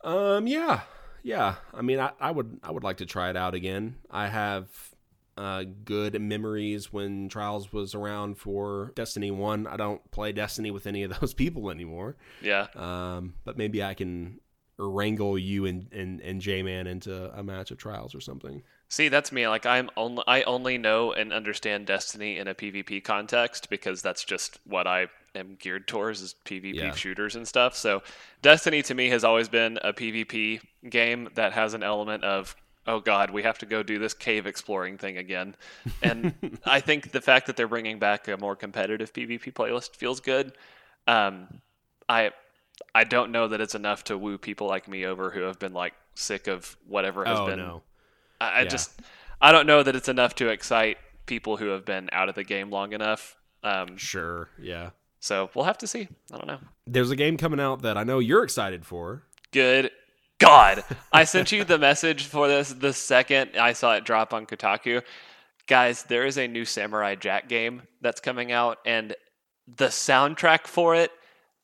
Um, 0.03 0.47
yeah, 0.47 0.81
yeah. 1.23 1.55
I 1.73 1.81
mean, 1.81 1.99
I, 1.99 2.11
I 2.19 2.31
would 2.31 2.59
I 2.63 2.71
would 2.71 2.83
like 2.83 2.97
to 2.97 3.05
try 3.05 3.29
it 3.29 3.37
out 3.37 3.55
again. 3.55 3.95
I 4.11 4.27
have 4.27 4.67
uh, 5.37 5.63
good 5.83 6.19
memories 6.21 6.93
when 6.93 7.27
Trials 7.29 7.73
was 7.73 7.93
around 7.93 8.37
for 8.37 8.93
Destiny 8.95 9.31
One. 9.31 9.67
I 9.67 9.75
don't 9.77 10.09
play 10.11 10.31
Destiny 10.31 10.71
with 10.71 10.87
any 10.87 11.03
of 11.03 11.11
those 11.19 11.33
people 11.33 11.69
anymore. 11.69 12.15
Yeah. 12.41 12.67
Um, 12.75 13.33
but 13.43 13.57
maybe 13.57 13.83
I 13.83 13.93
can 13.93 14.39
wrangle 14.77 15.37
you 15.37 15.65
and 15.65 15.87
and, 15.93 16.19
and 16.21 16.41
J 16.41 16.61
Man 16.63 16.87
into 16.87 17.31
a 17.37 17.43
match 17.43 17.71
of 17.71 17.77
Trials 17.77 18.13
or 18.15 18.21
something. 18.21 18.61
See, 18.87 19.09
that's 19.09 19.31
me. 19.31 19.47
Like 19.47 19.65
I'm 19.65 19.89
only 19.97 20.23
I 20.27 20.43
only 20.43 20.77
know 20.77 21.11
and 21.11 21.33
understand 21.33 21.85
Destiny 21.87 22.37
in 22.37 22.47
a 22.47 22.53
PvP 22.55 23.03
context 23.03 23.69
because 23.69 24.01
that's 24.01 24.23
just 24.23 24.59
what 24.65 24.85
I 24.87 25.07
am 25.33 25.57
geared 25.59 25.87
towards 25.87 26.21
is 26.21 26.35
PvP 26.45 26.75
Yeah. 26.75 26.93
shooters 26.93 27.35
and 27.35 27.47
stuff. 27.47 27.75
So 27.75 28.03
Destiny 28.41 28.81
to 28.83 28.93
me 28.93 29.09
has 29.09 29.23
always 29.23 29.49
been 29.49 29.79
a 29.83 29.91
PvP 29.91 30.61
game 30.89 31.29
that 31.35 31.51
has 31.53 31.73
an 31.73 31.83
element 31.83 32.23
of 32.23 32.55
oh 32.87 32.99
god, 32.99 33.31
we 33.31 33.43
have 33.43 33.57
to 33.59 33.65
go 33.65 33.83
do 33.83 33.99
this 33.99 34.13
cave 34.13 34.45
exploring 34.45 34.97
thing 34.97 35.17
again. 35.17 35.55
And 36.01 36.33
I 36.65 36.79
think 36.79 37.11
the 37.11 37.21
fact 37.21 37.47
that 37.47 37.57
they're 37.57 37.67
bringing 37.67 37.99
back 37.99 38.27
a 38.27 38.37
more 38.37 38.55
competitive 38.55 39.11
PvP 39.13 39.53
playlist 39.53 39.95
feels 39.95 40.19
good. 40.19 40.53
Um, 41.07 41.47
I 42.09 42.31
I 42.93 43.03
don't 43.03 43.31
know 43.31 43.47
that 43.47 43.61
it's 43.61 43.75
enough 43.75 44.03
to 44.05 44.17
woo 44.17 44.37
people 44.37 44.67
like 44.67 44.87
me 44.87 45.05
over 45.05 45.31
who 45.31 45.41
have 45.41 45.59
been 45.59 45.73
like 45.73 45.93
sick 46.15 46.47
of 46.47 46.75
whatever 46.87 47.25
has 47.25 47.39
oh 47.39 47.45
been 47.47 47.59
no. 47.59 47.81
I, 48.41 48.49
I 48.49 48.61
Yeah. 48.63 48.69
just 48.69 48.91
I 49.41 49.51
don't 49.51 49.67
know 49.67 49.83
that 49.83 49.95
it's 49.95 50.09
enough 50.09 50.35
to 50.35 50.49
excite 50.49 50.97
people 51.25 51.57
who 51.57 51.67
have 51.67 51.85
been 51.85 52.09
out 52.11 52.29
of 52.29 52.35
the 52.35 52.43
game 52.43 52.69
long 52.69 52.93
enough. 52.93 53.35
Um, 53.63 53.97
Sure. 53.97 54.49
Yeah. 54.59 54.91
so 55.19 55.49
we'll 55.55 55.65
have 55.65 55.77
to 55.79 55.87
see. 55.87 56.07
I 56.31 56.37
don't 56.37 56.47
know. 56.47 56.59
There's 56.85 57.09
a 57.11 57.15
game 57.15 57.35
coming 57.37 57.59
out 57.59 57.81
that 57.81 57.97
I 57.97 58.03
know 58.03 58.19
you're 58.19 58.43
excited 58.43 58.85
for. 58.85 59.23
Good 59.51 59.89
God, 60.45 60.83
I 61.11 61.23
sent 61.23 61.51
you 61.51 61.63
the 61.63 61.79
message 61.79 62.25
for 62.25 62.47
this 62.47 62.69
the 62.71 62.93
second 62.93 63.57
I 63.57 63.73
saw 63.73 63.95
it 63.95 64.05
drop 64.05 64.31
on 64.31 64.45
Kotaku. 64.45 65.01
Guys, 65.65 66.03
there 66.03 66.23
is 66.23 66.37
a 66.37 66.47
new 66.47 66.65
Samurai 66.65 67.15
Jack 67.15 67.49
game 67.49 67.81
that's 67.99 68.21
coming 68.21 68.51
out, 68.51 68.77
and 68.85 69.15
the 69.65 69.87
soundtrack 69.87 70.67
for 70.67 70.93
it, 70.93 71.09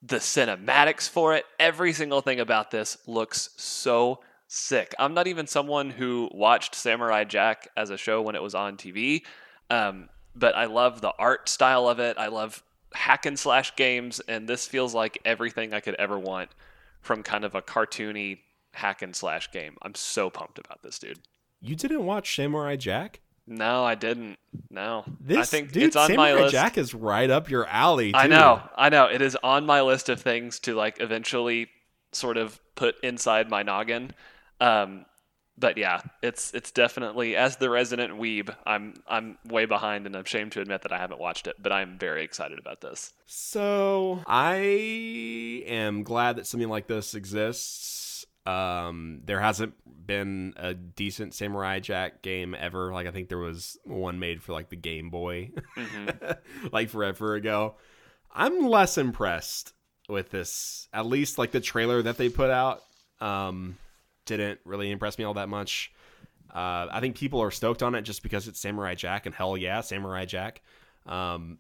the 0.02 0.16
cinematics 0.16 1.08
for 1.08 1.36
it, 1.36 1.46
every 1.60 1.94
single 1.94 2.22
thing 2.22 2.40
about 2.40 2.72
this 2.72 2.98
looks 3.06 3.50
so 3.56 4.22
sick. 4.48 4.96
I'm 4.98 5.14
not 5.14 5.28
even 5.28 5.46
someone 5.46 5.92
who 5.92 6.32
watched 6.34 6.74
Samurai 6.74 7.24
Jack 7.24 7.68
as 7.78 7.92
a 7.92 7.98
show 7.98 8.24
when 8.24 8.34
it 8.34 8.42
was 8.42 8.56
on 8.56 8.78
TV, 8.78 9.22
um, 9.70 10.10
but 10.36 10.56
I 10.56 10.66
love 10.66 11.02
the 11.02 11.14
art 11.20 11.50
style 11.50 11.88
of 11.88 12.00
it. 12.00 12.18
I 12.18 12.30
love 12.30 12.64
hack 12.96 13.28
and 13.28 13.38
slash 13.38 13.76
games, 13.76 14.22
and 14.22 14.50
this 14.50 14.66
feels 14.66 14.96
like 14.96 15.20
everything 15.24 15.72
I 15.72 15.82
could 15.82 15.96
ever 15.96 16.18
want 16.18 16.50
from 17.02 17.22
kind 17.22 17.46
of 17.46 17.54
a 17.54 17.62
cartoony 17.62 18.40
hack 18.74 19.02
and 19.02 19.16
slash 19.16 19.52
game. 19.52 19.78
I'm 19.82 19.96
so 19.96 20.30
pumped 20.30 20.60
about 20.60 20.84
this, 20.84 21.00
dude. 21.00 21.20
You 21.60 21.76
didn't 21.76 22.06
watch 22.06 22.36
Samurai 22.36 22.76
Jack? 22.76 23.22
No, 23.48 23.84
I 23.84 23.96
didn't. 23.96 24.38
No, 24.70 25.04
This 25.20 25.38
I 25.38 25.44
think 25.44 25.72
dude, 25.72 25.84
it's 25.84 25.96
on 25.96 26.08
Samurai 26.08 26.34
my 26.34 26.42
list. 26.42 26.52
Jack 26.54 26.78
is 26.78 26.94
right 26.94 27.30
up 27.30 27.50
your 27.50 27.66
alley. 27.68 28.12
Too. 28.12 28.18
I 28.18 28.28
know, 28.28 28.62
I 28.76 28.90
know. 28.90 29.06
It 29.06 29.22
is 29.22 29.38
on 29.44 29.66
my 29.66 29.82
list 29.82 30.10
of 30.10 30.22
things 30.22 30.60
to 30.62 30.76
like 30.76 31.02
eventually 31.02 31.70
sort 32.12 32.38
of 32.38 32.60
put 32.76 32.96
inside 33.04 33.50
my 33.50 33.64
noggin. 33.64 34.14
Um, 34.60 35.06
but 35.58 35.78
yeah, 35.78 36.02
it's 36.22 36.54
it's 36.54 36.72
definitely 36.72 37.36
as 37.36 37.58
the 37.58 37.70
resident 37.70 38.14
weeb, 38.20 38.56
I'm 38.66 38.96
I'm 39.08 39.38
way 39.46 39.66
behind, 39.66 40.06
and 40.06 40.16
I'm 40.16 40.24
ashamed 40.24 40.54
to 40.54 40.62
admit 40.62 40.82
that 40.84 40.92
I 40.92 40.98
haven't 40.98 41.20
watched 41.20 41.48
it. 41.48 41.56
But 41.62 41.72
I'm 41.72 41.98
very 41.98 42.24
excited 42.24 42.58
about 42.60 42.82
this. 42.82 43.14
So 43.26 44.22
I 44.26 44.56
am 45.68 46.04
glad 46.04 46.38
that 46.38 46.48
something 46.48 46.70
like 46.70 46.88
this 46.88 47.16
exists. 47.16 48.01
Um, 48.46 49.22
there 49.26 49.40
hasn't 49.40 49.76
been 50.08 50.54
a 50.58 50.74
decent 50.74 51.34
Samurai 51.36 51.80
Jack 51.80 52.22
game 52.24 52.56
ever. 52.58 52.92
Like 52.92 53.08
I 53.08 53.12
think 53.12 53.30
there 53.30 53.38
was 53.38 53.78
one 53.86 54.20
made 54.20 54.42
for 54.42 54.54
like 54.54 54.70
the 54.70 54.76
Game 54.76 55.10
Boy, 55.10 55.52
Mhm. 55.78 56.38
like 56.72 56.90
forever 56.90 57.36
ago. 57.36 57.76
I'm 58.34 58.66
less 58.68 58.98
impressed 58.98 59.74
with 60.10 60.30
this. 60.30 60.88
At 60.94 61.06
least 61.06 61.38
like 61.38 61.52
the 61.52 61.60
trailer 61.60 62.02
that 62.02 62.18
they 62.18 62.30
put 62.30 62.50
out 62.50 62.82
um, 63.20 63.78
didn't 64.26 64.60
really 64.66 64.90
impress 64.90 65.18
me 65.18 65.24
all 65.26 65.36
that 65.36 65.50
much. 65.50 65.92
Uh, 66.54 66.88
I 66.92 67.00
think 67.00 67.16
people 67.16 67.42
are 67.42 67.52
stoked 67.52 67.84
on 67.84 67.94
it 67.96 68.02
just 68.02 68.24
because 68.24 68.48
it's 68.48 68.60
Samurai 68.60 68.96
Jack, 68.96 69.26
and 69.26 69.34
hell 69.36 69.56
yeah, 69.56 69.82
Samurai 69.82 70.26
Jack. 70.26 70.62
Um, 71.06 71.60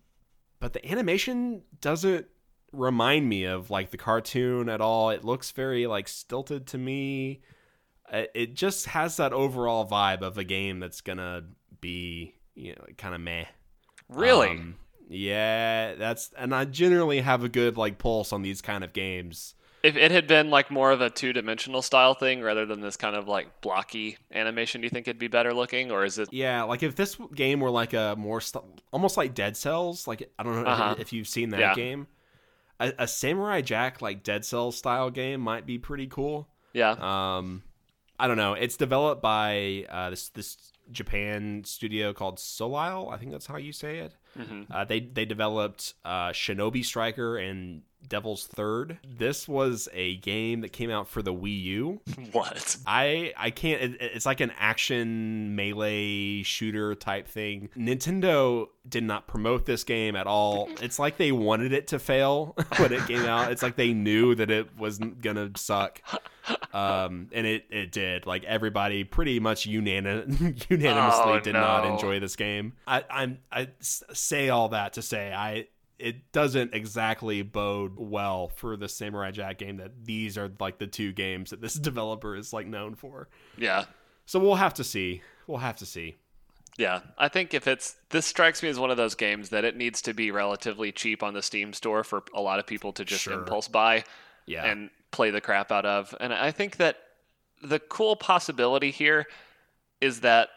but 0.59 0.73
the 0.73 0.85
animation 0.91 1.61
doesn't 1.79 2.25
remind 2.71 3.27
me 3.27 3.43
of 3.45 3.69
like 3.69 3.91
the 3.91 3.97
cartoon 3.97 4.69
at 4.69 4.81
all. 4.81 5.09
It 5.09 5.23
looks 5.23 5.51
very 5.51 5.87
like 5.87 6.07
stilted 6.07 6.67
to 6.67 6.77
me. 6.77 7.41
It 8.11 8.55
just 8.55 8.87
has 8.87 9.17
that 9.17 9.31
overall 9.33 9.87
vibe 9.87 10.21
of 10.21 10.37
a 10.37 10.43
game 10.43 10.79
that's 10.79 11.01
gonna 11.01 11.43
be 11.79 12.35
you 12.55 12.71
know 12.73 12.85
kind 12.97 13.15
of 13.15 13.21
meh. 13.21 13.45
Really? 14.09 14.49
Um, 14.49 14.75
yeah, 15.09 15.95
that's 15.95 16.29
and 16.37 16.53
I 16.53 16.65
generally 16.65 17.21
have 17.21 17.43
a 17.43 17.49
good 17.49 17.77
like 17.77 17.97
pulse 17.97 18.33
on 18.33 18.41
these 18.41 18.61
kind 18.61 18.83
of 18.83 18.91
games. 18.93 19.55
if 19.83 19.95
it 19.97 20.11
had 20.11 20.27
been 20.27 20.49
like 20.49 20.69
more 20.69 20.91
of 20.91 21.01
a 21.01 21.09
two 21.09 21.33
dimensional 21.33 21.81
style 21.81 22.13
thing 22.13 22.41
rather 22.41 22.65
than 22.65 22.81
this 22.81 22.97
kind 22.97 23.15
of 23.15 23.27
like 23.27 23.61
blocky 23.61 24.17
animation, 24.33 24.81
do 24.81 24.85
you 24.85 24.89
think 24.89 25.07
it'd 25.07 25.17
be 25.17 25.27
better 25.27 25.53
looking, 25.53 25.89
or 25.91 26.03
is 26.05 26.17
it? 26.19 26.29
Yeah, 26.31 26.63
like 26.63 26.83
if 26.83 26.95
this 26.95 27.17
game 27.33 27.61
were 27.61 27.71
like 27.71 27.93
a 27.93 28.15
more 28.17 28.41
st- 28.41 28.63
almost 28.91 29.15
like 29.17 29.33
Dead 29.33 29.55
Cells, 29.57 30.05
like 30.07 30.29
I 30.37 30.43
don't 30.43 30.55
know 30.55 30.61
if- 30.61 30.67
Uh-huh. 30.67 30.95
if 30.99 31.13
you've 31.13 31.27
seen 31.27 31.49
that 31.51 31.59
Yeah. 31.61 31.73
game. 31.75 32.07
A, 32.81 32.93
a 32.99 33.07
Samurai 33.07 33.61
Jack 33.61 34.01
like 34.01 34.23
Dead 34.23 34.43
Cell 34.43 34.71
style 34.71 35.09
game 35.09 35.39
might 35.39 35.65
be 35.65 35.77
pretty 35.77 36.07
cool. 36.07 36.49
Yeah. 36.73 36.91
Um, 37.37 37.63
I 38.19 38.27
don't 38.27 38.37
know. 38.37 38.53
It's 38.53 38.75
developed 38.75 39.21
by 39.21 39.85
uh, 39.89 40.09
this 40.09 40.29
this 40.29 40.57
Japan 40.91 41.63
studio 41.65 42.11
called 42.13 42.39
Soleil. 42.39 43.09
I 43.11 43.17
think 43.17 43.31
that's 43.31 43.45
how 43.45 43.57
you 43.57 43.71
say 43.71 43.99
it. 43.99 44.13
hmm 44.35 44.63
Uh, 44.69 44.83
they 44.85 44.99
they 44.99 45.25
developed 45.25 45.93
uh, 46.03 46.29
Shinobi 46.29 46.83
Striker 46.83 47.37
and 47.37 47.83
Devil's 48.07 48.45
Third. 48.47 48.97
This 49.07 49.47
was 49.47 49.87
a 49.93 50.17
game 50.17 50.61
that 50.61 50.73
came 50.73 50.89
out 50.89 51.07
for 51.07 51.21
the 51.21 51.33
Wii 51.33 51.61
U. 51.63 52.01
What? 52.31 52.77
I 52.87 53.33
I 53.37 53.49
can't. 53.51 53.81
It, 53.81 53.97
it's 54.01 54.25
like 54.25 54.39
an 54.41 54.51
action 54.59 55.55
melee 55.55 56.43
shooter 56.43 56.95
type 56.95 57.27
thing. 57.27 57.69
Nintendo 57.77 58.67
did 58.87 59.03
not 59.03 59.27
promote 59.27 59.65
this 59.65 59.83
game 59.83 60.15
at 60.15 60.27
all. 60.27 60.69
It's 60.81 60.97
like 60.99 61.17
they 61.17 61.31
wanted 61.31 61.73
it 61.73 61.87
to 61.87 61.99
fail 61.99 62.55
when 62.77 62.91
it 62.91 63.05
came 63.07 63.25
out. 63.25 63.51
It's 63.51 63.61
like 63.63 63.75
they 63.75 63.93
knew 63.93 64.33
that 64.35 64.49
it 64.49 64.77
was 64.77 64.97
gonna 64.97 65.51
suck. 65.55 66.01
Um, 66.73 67.27
and 67.33 67.45
it 67.45 67.65
it 67.69 67.91
did. 67.91 68.25
Like 68.25 68.43
everybody 68.45 69.03
pretty 69.03 69.39
much 69.39 69.67
unanim- 69.67 70.69
unanimously 70.69 71.23
Oh, 71.33 71.39
did 71.39 71.53
not 71.53 71.85
enjoy 71.85 72.19
this 72.19 72.35
game. 72.35 72.73
I 72.87 73.03
I'm 73.09 73.39
I 73.51 73.69
say 73.81 74.49
all 74.49 74.69
that 74.69 74.93
to 74.93 75.01
say 75.01 75.33
I 75.33 75.67
it 76.01 76.31
doesn't 76.31 76.73
exactly 76.73 77.41
bode 77.41 77.93
well 77.97 78.49
for 78.49 78.75
the 78.75 78.89
Samurai 78.89 79.31
Jack 79.31 79.57
game 79.59 79.77
that 79.77 79.91
these 80.05 80.37
are 80.37 80.51
like 80.59 80.77
the 80.79 80.87
two 80.87 81.11
games 81.13 81.51
that 81.51 81.61
this 81.61 81.73
developer 81.89 82.35
is 82.35 82.51
like 82.53 82.67
known 82.67 82.95
for. 82.95 83.29
Yeah. 83.57 83.85
So 84.25 84.39
we'll 84.39 84.55
have 84.55 84.73
to 84.75 84.83
see. 84.83 85.21
We'll 85.47 85.59
have 85.59 85.77
to 85.77 85.85
see. 85.85 86.15
Yeah, 86.77 87.01
I 87.17 87.27
think 87.27 87.53
if 87.53 87.67
it's 87.67 87.95
this 88.09 88.25
strikes 88.25 88.63
me 88.63 88.69
as 88.69 88.79
one 88.79 88.89
of 88.91 88.97
those 88.97 89.13
games 89.13 89.49
that 89.49 89.65
it 89.65 89.75
needs 89.75 90.01
to 90.03 90.13
be 90.13 90.31
relatively 90.31 90.91
cheap 90.91 91.21
on 91.21 91.33
the 91.33 91.41
Steam 91.41 91.73
store 91.73 92.03
for 92.03 92.23
a 92.33 92.41
lot 92.41 92.59
of 92.59 92.65
people 92.65 92.93
to 92.93 93.03
just 93.05 93.23
Sure. 93.23 93.33
impulse 93.33 93.67
buy 93.67 94.03
Yeah. 94.45 94.65
and 94.65 94.89
play 95.11 95.31
the 95.31 95.41
crap 95.41 95.71
out 95.71 95.85
of. 95.85 96.15
And 96.21 96.33
I 96.33 96.51
think 96.51 96.77
that 96.77 96.97
the 97.61 97.79
cool 97.79 98.15
possibility 98.15 98.89
here 98.89 99.27
is 99.99 100.21
that 100.21 100.49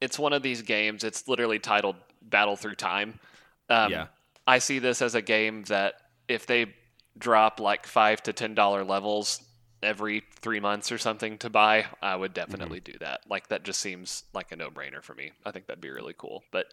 it's 0.00 0.18
one 0.18 0.32
of 0.32 0.42
these 0.42 0.62
games. 0.62 1.04
It's 1.04 1.28
literally 1.28 1.58
titled 1.58 1.96
Battle 2.22 2.56
Through 2.56 2.76
Time. 2.76 3.20
Um, 3.68 3.92
Yeah. 3.92 4.06
I 4.48 4.58
see 4.58 4.78
this 4.80 5.00
as 5.02 5.14
a 5.14 5.22
game 5.22 5.62
that 5.64 5.94
if 6.26 6.46
they 6.46 6.74
drop 7.16 7.60
like 7.60 7.86
five 7.86 8.22
to 8.24 8.32
ten 8.32 8.54
dollar 8.54 8.82
levels 8.84 9.42
every 9.82 10.22
three 10.40 10.58
months 10.58 10.90
or 10.90 10.98
something 10.98 11.38
to 11.38 11.50
buy, 11.50 11.86
I 12.02 12.16
would 12.16 12.34
definitely 12.34 12.80
do 12.80 12.94
that. 13.00 13.20
Like 13.28 13.48
that 13.48 13.62
just 13.62 13.78
seems 13.80 14.24
like 14.34 14.50
a 14.50 14.56
no 14.56 14.70
brainer 14.70 15.02
for 15.02 15.14
me. 15.14 15.30
I 15.44 15.52
think 15.52 15.66
that'd 15.66 15.80
be 15.80 15.90
really 15.90 16.14
cool. 16.18 16.42
But 16.50 16.66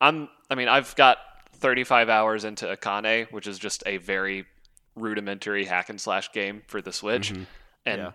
I'm 0.00 0.28
I 0.50 0.54
mean, 0.56 0.68
I've 0.68 0.94
got 0.96 1.18
thirty 1.54 1.84
five 1.84 2.08
hours 2.08 2.44
into 2.44 2.66
Akane, 2.66 3.30
which 3.32 3.46
is 3.46 3.58
just 3.58 3.82
a 3.86 3.96
very 3.98 4.44
rudimentary 4.96 5.64
hack 5.64 5.88
and 5.88 6.00
slash 6.00 6.32
game 6.32 6.62
for 6.66 6.82
the 6.82 6.92
Switch. 6.92 7.32
Mhm. 7.32 7.46
And 7.86 8.00
Yeah. 8.02 8.12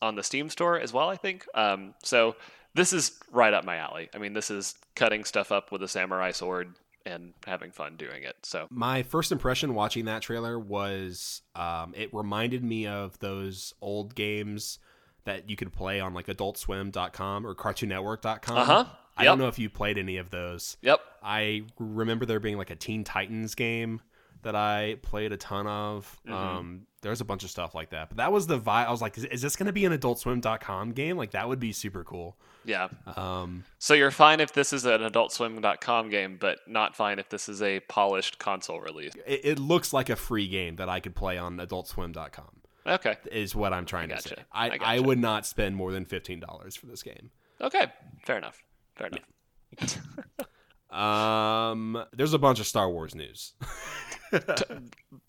on 0.00 0.14
the 0.14 0.22
Steam 0.22 0.48
store 0.50 0.78
as 0.78 0.92
well, 0.92 1.08
I 1.08 1.16
think. 1.16 1.46
Um, 1.54 1.94
so 2.02 2.36
this 2.74 2.92
is 2.92 3.18
right 3.30 3.52
up 3.52 3.64
my 3.64 3.76
alley. 3.76 4.08
I 4.14 4.18
mean, 4.18 4.32
this 4.32 4.50
is 4.50 4.74
cutting 4.94 5.24
stuff 5.24 5.50
up 5.52 5.72
with 5.72 5.82
a 5.82 5.88
samurai 5.88 6.30
sword 6.30 6.74
and 7.06 7.34
having 7.46 7.70
fun 7.72 7.96
doing 7.96 8.22
it. 8.22 8.36
So 8.42 8.66
My 8.70 9.02
first 9.02 9.32
impression 9.32 9.74
watching 9.74 10.04
that 10.06 10.22
trailer 10.22 10.58
was 10.58 11.42
um, 11.54 11.94
it 11.96 12.12
reminded 12.12 12.62
me 12.64 12.86
of 12.86 13.18
those 13.18 13.74
old 13.80 14.14
games 14.14 14.78
that 15.24 15.48
you 15.48 15.56
could 15.56 15.72
play 15.72 16.00
on 16.00 16.14
like 16.14 16.26
adultswim.com 16.26 17.46
or 17.46 17.54
cartoonnetwork.com. 17.54 18.56
Uh-huh. 18.58 18.84
I 19.16 19.24
Yep. 19.24 19.30
don't 19.32 19.38
know 19.38 19.48
if 19.48 19.58
you 19.58 19.68
played 19.68 19.98
any 19.98 20.16
of 20.16 20.30
those. 20.30 20.76
Yep. 20.80 21.00
I 21.22 21.64
remember 21.78 22.24
there 22.24 22.40
being 22.40 22.56
like 22.56 22.70
a 22.70 22.76
Teen 22.76 23.04
Titans 23.04 23.54
game 23.54 24.00
that 24.42 24.54
I 24.56 24.96
played 25.02 25.32
a 25.32 25.36
ton 25.36 25.66
of. 25.66 26.20
Mm-hmm. 26.26 26.34
Um, 26.34 26.86
there's 27.02 27.20
a 27.20 27.24
bunch 27.24 27.42
of 27.42 27.50
stuff 27.50 27.74
like 27.74 27.90
that. 27.90 28.08
But 28.10 28.18
that 28.18 28.30
was 28.32 28.46
the 28.46 28.58
vibe. 28.58 28.86
I 28.86 28.90
was 28.90 29.02
like, 29.02 29.18
is, 29.18 29.24
is 29.24 29.42
this 29.42 29.56
going 29.56 29.66
to 29.66 29.72
be 29.72 29.84
an 29.84 29.96
adultswim.com 29.96 30.92
game? 30.92 31.16
Like, 31.16 31.32
that 31.32 31.48
would 31.48 31.58
be 31.58 31.72
super 31.72 32.04
cool. 32.04 32.36
Yeah. 32.64 32.88
Um, 33.16 33.64
So 33.80 33.94
you're 33.94 34.12
fine 34.12 34.38
if 34.38 34.52
this 34.52 34.72
is 34.72 34.84
an 34.84 35.00
AdultSwim.com 35.00 36.10
game, 36.10 36.36
but 36.40 36.60
not 36.68 36.94
fine 36.94 37.18
if 37.18 37.28
this 37.28 37.48
is 37.48 37.60
a 37.60 37.80
polished 37.80 38.38
console 38.38 38.80
release. 38.80 39.12
it, 39.26 39.40
it 39.44 39.58
looks 39.58 39.92
like 39.92 40.10
a 40.10 40.16
free 40.16 40.46
game 40.46 40.76
that 40.76 40.88
I 40.88 41.00
could 41.00 41.16
play 41.16 41.38
on 41.38 41.56
adultswim.com, 41.56 42.50
Okay. 42.86 43.16
is 43.32 43.56
what 43.56 43.72
I'm 43.72 43.84
trying 43.84 44.12
I 44.12 44.16
to 44.16 44.22
say. 44.22 44.30
gotcha. 44.30 44.44
I, 44.52 44.68
I 44.68 44.70
I, 44.74 44.78
gotcha. 44.78 45.02
would 45.02 45.18
not 45.18 45.44
spend 45.44 45.74
more 45.74 45.90
than 45.90 46.04
$15 46.06 46.78
for 46.78 46.86
this 46.86 47.02
game. 47.02 47.30
Okay. 47.60 47.86
Fair 48.24 48.38
enough. 48.38 48.62
Fair 48.94 49.08
enough. 49.08 49.98
Um, 50.90 52.04
there's 52.12 52.34
a 52.34 52.38
bunch 52.38 52.60
of 52.60 52.66
Star 52.66 52.90
Wars 52.90 53.14
news. 53.14 53.54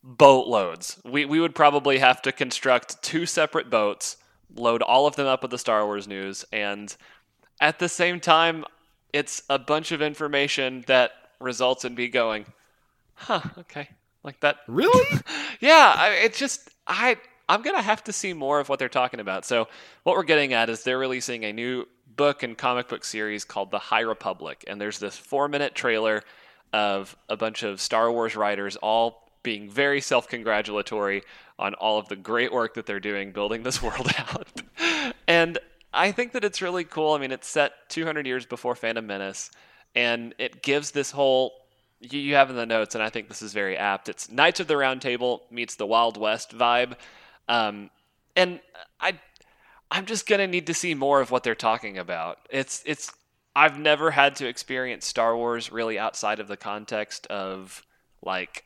Boatloads. 0.04 1.00
We 1.04 1.26
we 1.26 1.40
would 1.40 1.56
probably 1.56 2.00
have 2.00 2.22
to 2.24 2.32
construct 2.32 3.02
two 3.02 3.26
separate 3.26 3.70
boats, 3.70 4.18
load 4.56 4.82
all 4.82 5.08
of 5.08 5.16
them 5.16 5.28
up 5.28 5.42
with 5.42 5.52
the 5.52 5.58
Star 5.58 5.86
Wars 5.86 6.08
news, 6.08 6.46
and 6.52 6.96
at 7.62 7.80
the 7.80 7.90
same 7.90 8.20
time, 8.20 8.66
it's 9.14 9.44
a 9.50 9.60
bunch 9.60 9.92
of 9.92 10.02
information 10.02 10.84
that 10.88 11.12
results 11.40 11.86
in 11.86 11.96
me 11.96 12.08
going, 12.08 12.46
huh, 13.16 13.42
okay, 13.60 13.90
like 14.24 14.40
that. 14.42 14.58
really? 14.68 15.20
yeah, 15.60 15.94
I, 15.96 16.10
it's 16.24 16.40
just 16.40 16.70
I 16.88 17.18
I'm 17.48 17.62
gonna 17.62 17.82
have 17.82 18.04
to 18.06 18.14
see 18.14 18.34
more 18.34 18.60
of 18.60 18.70
what 18.70 18.80
they're 18.80 18.90
talking 18.90 19.20
about. 19.20 19.46
So 19.46 19.68
what 20.04 20.16
we're 20.16 20.24
getting 20.24 20.54
at 20.54 20.70
is 20.70 20.84
they're 20.84 20.98
releasing 20.98 21.44
a 21.46 21.54
new 21.54 21.86
book 22.16 22.44
and 22.44 22.58
comic 22.58 22.88
book 22.88 23.04
series 23.04 23.44
called 23.44 23.72
The 23.72 23.80
High 23.80 24.02
Republic, 24.02 24.64
and 24.68 24.80
there's 24.80 25.00
this 25.00 25.18
four 25.18 25.48
minute 25.48 25.76
trailer 25.76 26.24
of 26.74 27.16
a 27.30 27.38
bunch 27.38 27.64
of 27.64 27.80
Star 27.80 28.12
Wars 28.12 28.36
writers 28.36 28.76
all 28.78 29.30
being 29.44 29.70
very 29.70 30.02
self 30.02 30.28
congratulatory 30.28 31.24
on 31.60 31.74
all 31.76 32.00
of 32.00 32.08
the 32.10 32.16
great 32.16 32.52
work 32.52 32.74
that 32.74 32.86
they're 32.86 33.00
doing 33.00 33.32
building 33.32 33.64
this 33.64 33.82
world 33.82 34.12
out. 34.18 34.62
and 35.28 35.60
I 35.94 36.12
think 36.12 36.32
that 36.32 36.44
it's 36.44 36.62
really 36.62 36.84
cool. 36.84 37.14
I 37.14 37.20
mean, 37.20 37.32
it's 37.32 37.48
set 37.48 37.74
200 37.90 38.26
years 38.26 38.46
before 38.46 38.76
Phantom 38.76 39.06
Menace, 39.06 39.52
and 39.96 40.34
it 40.40 40.64
gives 40.64 40.92
this 40.92 41.12
whole 41.12 41.54
you, 42.00 42.20
you 42.20 42.36
have 42.36 42.50
in 42.50 42.56
the 42.56 42.66
notes, 42.66 42.96
and 42.96 43.04
I 43.04 43.10
think 43.10 43.28
this 43.28 43.42
is 43.42 43.54
very 43.54 43.78
apt. 43.78 44.10
It's 44.10 44.30
Knights 44.30 44.60
of 44.60 44.68
the 44.68 44.76
Round 44.78 45.02
Table 45.02 45.44
meets 45.52 45.76
the 45.76 45.86
Wild 45.86 46.18
West 46.18 46.58
vibe, 46.58 46.96
um, 47.48 47.90
and 48.36 48.60
I, 49.00 49.20
I'm 49.92 50.06
just 50.06 50.28
gonna 50.28 50.48
need 50.48 50.68
to 50.68 50.74
see 50.74 50.96
more 50.96 51.22
of 51.22 51.32
what 51.32 51.44
they're 51.44 51.56
talking 51.56 51.98
about. 51.98 52.40
It's 52.50 52.82
it's 52.86 53.12
I've 53.56 53.78
never 53.78 54.12
had 54.12 54.36
to 54.38 54.48
experience 54.48 55.06
Star 55.06 55.36
Wars 55.38 55.72
really 55.72 56.00
outside 56.00 56.40
of 56.40 56.48
the 56.48 56.58
context 56.58 57.28
of 57.28 57.84
like 58.22 58.64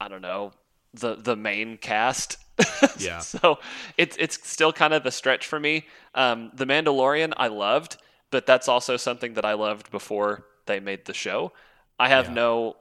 I 0.00 0.08
don't 0.08 0.22
know 0.22 0.52
the 0.94 1.14
the 1.16 1.36
main 1.36 1.76
cast. 1.78 2.38
Yeah. 2.98 3.20
so 3.20 3.58
it's 3.96 4.16
it's 4.18 4.48
still 4.48 4.72
kind 4.72 4.92
of 4.92 5.06
a 5.06 5.12
stretch 5.12 5.46
for 5.46 5.60
me. 5.60 5.86
Um, 6.14 6.50
the 6.54 6.64
Mandalorian 6.66 7.32
I 7.36 7.46
loved, 7.48 7.96
but 8.32 8.46
that's 8.46 8.66
also 8.68 8.96
something 8.96 9.34
that 9.34 9.44
I 9.44 9.52
loved 9.54 9.90
before 9.92 10.44
they 10.66 10.80
made 10.80 11.04
the 11.04 11.14
show. 11.14 11.52
I 12.00 12.08
have 12.08 12.26
Yeah. 12.26 12.34
no 12.34 12.76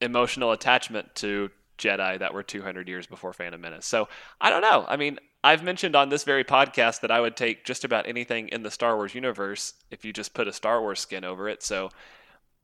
emotional 0.00 0.52
attachment 0.52 1.14
to 1.16 1.50
Jedi 1.76 2.18
that 2.18 2.32
were 2.32 2.42
200 2.42 2.88
years 2.88 3.06
before 3.06 3.34
Phantom 3.34 3.60
Menace. 3.60 3.84
So 3.86 4.08
I 4.40 4.48
don't 4.48 4.62
know. 4.62 4.86
I 4.88 4.96
mean, 4.96 5.18
I've 5.42 5.62
mentioned 5.62 5.96
on 5.96 6.10
this 6.10 6.24
very 6.24 6.44
podcast 6.44 7.00
that 7.00 7.10
I 7.10 7.20
would 7.20 7.36
take 7.36 7.64
just 7.64 7.84
about 7.84 8.06
anything 8.06 8.48
in 8.48 8.62
the 8.62 8.70
Star 8.70 8.96
Wars 8.96 9.14
universe 9.14 9.74
if 9.90 10.04
you 10.04 10.12
just 10.12 10.34
put 10.34 10.46
a 10.48 10.52
Star 10.52 10.80
Wars 10.82 11.00
skin 11.00 11.24
over 11.24 11.48
it. 11.48 11.62
So 11.62 11.90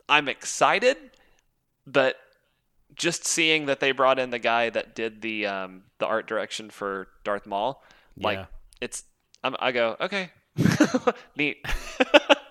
I'm 0.09 0.29
excited, 0.29 0.97
but 1.87 2.17
just 2.95 3.25
seeing 3.27 3.67
that 3.67 3.81
they 3.81 3.93
brought 3.93 4.19
in 4.19 4.31
the 4.31 4.39
guy 4.39 4.71
that 4.71 4.95
did 4.95 5.23
the 5.23 5.47
um, 5.47 5.83
the 5.99 6.07
art 6.07 6.27
direction 6.27 6.71
for 6.71 7.09
Darth 7.25 7.47
Maul, 7.47 7.83
like 8.19 8.39
Yeah. 8.39 8.47
it's 8.81 9.05
I'm, 9.43 9.57
I 9.59 9.73
go 9.73 9.97
okay, 10.01 10.31
neat. 11.37 11.59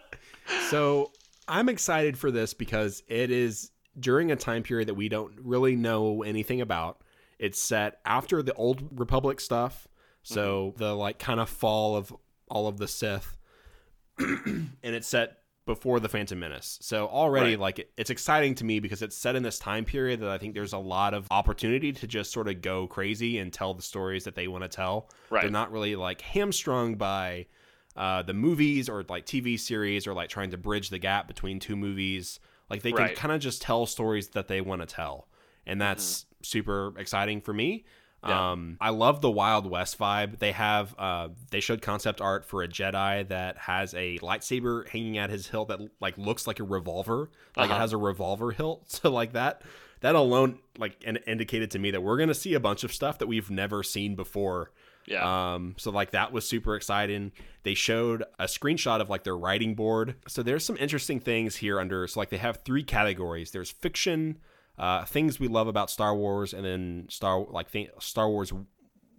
So 0.70 1.12
I'm 1.48 1.70
excited 1.70 2.18
for 2.18 2.32
this 2.32 2.54
because 2.54 3.04
it 3.08 3.30
is 3.32 3.72
during 4.00 4.32
a 4.32 4.36
time 4.36 4.64
period 4.64 4.88
that 4.88 4.96
we 4.96 5.10
don't 5.10 5.34
really 5.42 5.76
know 5.76 6.24
anything 6.24 6.62
about. 6.62 7.02
It's 7.40 7.62
set 7.62 8.00
after 8.06 8.42
the 8.42 8.54
old 8.54 9.00
Republic 9.00 9.40
stuff, 9.40 9.88
so 10.26 10.74
the 10.78 10.94
like 10.96 11.20
kind 11.20 11.40
of 11.40 11.50
fall 11.50 11.96
of 11.96 12.14
all 12.50 12.68
of 12.68 12.78
the 12.78 12.88
Sith, 12.88 13.38
and 14.20 14.70
it's 14.84 15.08
set 15.08 15.38
before 15.66 16.00
the 16.00 16.08
Phantom 16.10 16.40
Menace. 16.40 16.78
So 16.82 17.08
already, 17.08 17.52
Right. 17.52 17.60
like, 17.60 17.80
it, 17.80 17.92
it's 17.98 18.12
exciting 18.12 18.54
to 18.56 18.64
me 18.64 18.80
because 18.80 19.02
it's 19.02 19.18
set 19.18 19.36
in 19.36 19.42
this 19.42 19.58
time 19.58 19.84
period 19.84 20.20
that 20.20 20.30
I 20.30 20.38
think 20.38 20.54
there's 20.54 20.74
a 20.74 20.78
lot 20.78 21.16
of 21.16 21.28
opportunity 21.32 21.92
to 21.92 22.06
just 22.06 22.32
sort 22.32 22.48
of 22.48 22.62
go 22.62 22.86
crazy 22.86 23.40
and 23.40 23.52
tell 23.52 23.74
the 23.74 23.82
stories 23.82 24.26
that 24.26 24.36
they 24.36 24.48
want 24.48 24.64
to 24.64 24.68
tell. 24.68 25.10
Right. 25.32 25.42
They're 25.42 25.50
not 25.50 25.72
really 25.72 25.96
like 25.96 26.22
hamstrung 26.22 26.96
by 26.96 27.48
uh, 27.96 28.22
the 28.22 28.34
movies 28.36 28.90
or 28.90 29.04
like 29.10 29.26
TV 29.26 29.60
series 29.60 30.06
or 30.06 30.14
like 30.14 30.30
trying 30.30 30.52
to 30.52 30.58
bridge 30.58 30.90
the 30.92 31.00
gap 31.00 31.28
between 31.28 31.60
two 31.60 31.76
movies. 31.76 32.40
Like 32.70 32.84
they 32.84 32.92
can 32.92 33.02
Right. 33.02 33.16
kind 33.16 33.32
of 33.34 33.42
just 33.42 33.62
tell 33.64 33.88
stories 33.88 34.30
that 34.30 34.48
they 34.48 34.62
want 34.62 34.82
to 34.82 34.86
tell, 34.88 35.28
and 35.66 35.82
that's 35.82 36.26
super 36.44 36.94
exciting 37.00 37.42
for 37.42 37.54
me. 37.54 37.86
Yeah. 38.26 38.52
Um, 38.52 38.78
I 38.82 38.90
love 38.90 39.22
the 39.22 39.30
Wild 39.30 39.70
West 39.70 40.00
vibe. 40.00 40.40
They 40.40 40.52
have 40.52 40.96
uh, 40.98 41.30
they 41.52 41.60
showed 41.60 41.82
concept 41.82 42.22
art 42.22 42.46
for 42.46 42.64
a 42.64 42.68
Jedi 42.68 43.28
that 43.28 43.58
has 43.58 43.94
a 43.94 44.18
lightsaber 44.20 44.88
hanging 44.90 45.18
at 45.18 45.30
his 45.30 45.48
hilt 45.48 45.68
that 45.70 45.80
like 46.00 46.18
looks 46.18 46.48
like 46.48 46.60
a 46.60 46.64
revolver, 46.64 47.30
like 47.56 47.70
Uh-huh. 47.70 47.76
it 47.76 47.80
has 47.82 47.94
a 47.94 47.98
revolver 47.98 48.52
hilt. 48.52 48.84
So 48.88 49.12
like 49.12 49.34
that, 49.34 49.62
that 50.02 50.16
alone 50.16 50.60
like 50.78 51.02
in- 51.04 51.18
indicated 51.28 51.72
to 51.72 51.80
me 51.80 51.92
that 51.92 52.02
we're 52.02 52.18
gonna 52.18 52.34
see 52.34 52.54
a 52.56 52.60
bunch 52.60 52.84
of 52.84 52.92
stuff 52.94 53.20
that 53.20 53.28
we've 53.28 53.50
never 53.52 53.84
seen 53.84 54.16
before. 54.16 54.72
Yeah. 55.08 55.54
Um, 55.54 55.76
so 55.78 55.92
like 55.92 56.12
that 56.12 56.32
was 56.32 56.48
super 56.48 56.76
exciting. 56.76 57.32
They 57.62 57.76
showed 57.76 58.24
a 58.40 58.46
screenshot 58.46 59.02
of 59.02 59.10
like 59.10 59.24
their 59.24 59.38
writing 59.38 59.76
board. 59.76 60.16
So 60.28 60.42
there's 60.42 60.66
some 60.66 60.78
interesting 60.78 61.20
things 61.20 61.58
here 61.58 61.80
under. 61.80 62.08
So 62.08 62.20
like 62.20 62.32
they 62.32 62.38
have 62.38 62.62
three 62.66 62.82
categories. 62.84 63.52
There's 63.52 63.70
fiction, 63.70 64.40
uh, 64.78 65.06
things 65.06 65.40
we 65.40 65.48
love 65.48 65.68
about 65.68 65.90
Star 65.90 66.16
Wars, 66.16 66.54
and 66.54 66.66
then 66.66 67.08
Star 67.10 67.46
like 67.50 67.72
th- 67.72 67.92
Star 68.00 68.30
Wars 68.30 68.52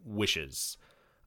wishes. 0.05 0.77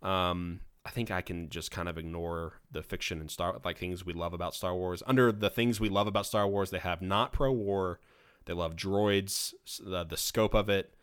Um, 0.02 0.62
I 0.86 0.92
think 0.92 1.12
I 1.12 1.22
can 1.22 1.50
just 1.50 1.72
kind 1.72 1.90
of 1.90 1.98
ignore 1.98 2.54
the 2.72 2.82
fiction 2.82 3.20
and 3.20 3.30
Star 3.30 3.60
like 3.66 3.78
things 3.78 4.06
we 4.06 4.14
love 4.14 4.34
about 4.34 4.56
Star 4.56 4.74
Wars. 4.76 5.04
Under 5.06 5.32
the 5.32 5.50
things 5.50 5.80
we 5.80 5.90
love 5.90 6.08
about 6.08 6.26
Star 6.26 6.48
Wars, 6.48 6.70
they 6.70 6.80
have 6.80 7.02
not 7.02 7.34
pro 7.34 7.52
war. 7.52 8.00
They 8.46 8.54
love 8.54 8.76
droids, 8.76 9.54
the, 9.84 10.04
the 10.04 10.18
scope 10.18 10.56
of 10.56 10.70
it, 10.70 10.96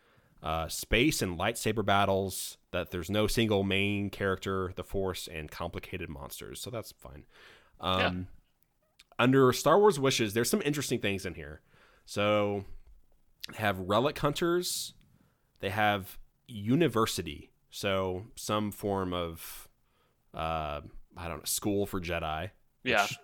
uh, 0.43 0.67
space 0.67 1.21
and 1.21 1.39
lightsaber 1.39 1.85
battles. 1.85 2.57
That 2.71 2.91
there's 2.91 3.09
no 3.09 3.27
single 3.27 3.63
main 3.63 4.09
character, 4.09 4.73
the 4.75 4.83
Force, 4.83 5.27
and 5.27 5.49
complicated 5.49 6.09
monsters. 6.09 6.59
So 6.59 6.69
that's 6.69 6.91
fine. 6.91 7.25
Um, 7.79 7.99
Yeah. 7.99 8.13
Under 9.19 9.51
Star 9.53 9.79
Wars 9.79 9.99
wishes, 9.99 10.33
there's 10.33 10.49
some 10.49 10.61
interesting 10.63 10.99
things 10.99 11.25
in 11.25 11.33
here. 11.35 11.61
So 12.05 12.65
have 13.55 13.79
relic 13.79 14.17
hunters. 14.19 14.93
They 15.59 15.69
have 15.69 16.17
university, 16.47 17.51
so 17.71 18.25
some 18.35 18.71
form 18.71 19.13
of 19.13 19.67
uh, 20.33 20.81
I 21.15 21.27
don't 21.27 21.37
know 21.39 21.43
school 21.45 21.85
for 21.85 21.99
Jedi. 21.99 22.51
Yeah. 22.83 23.03
which, 23.03 23.17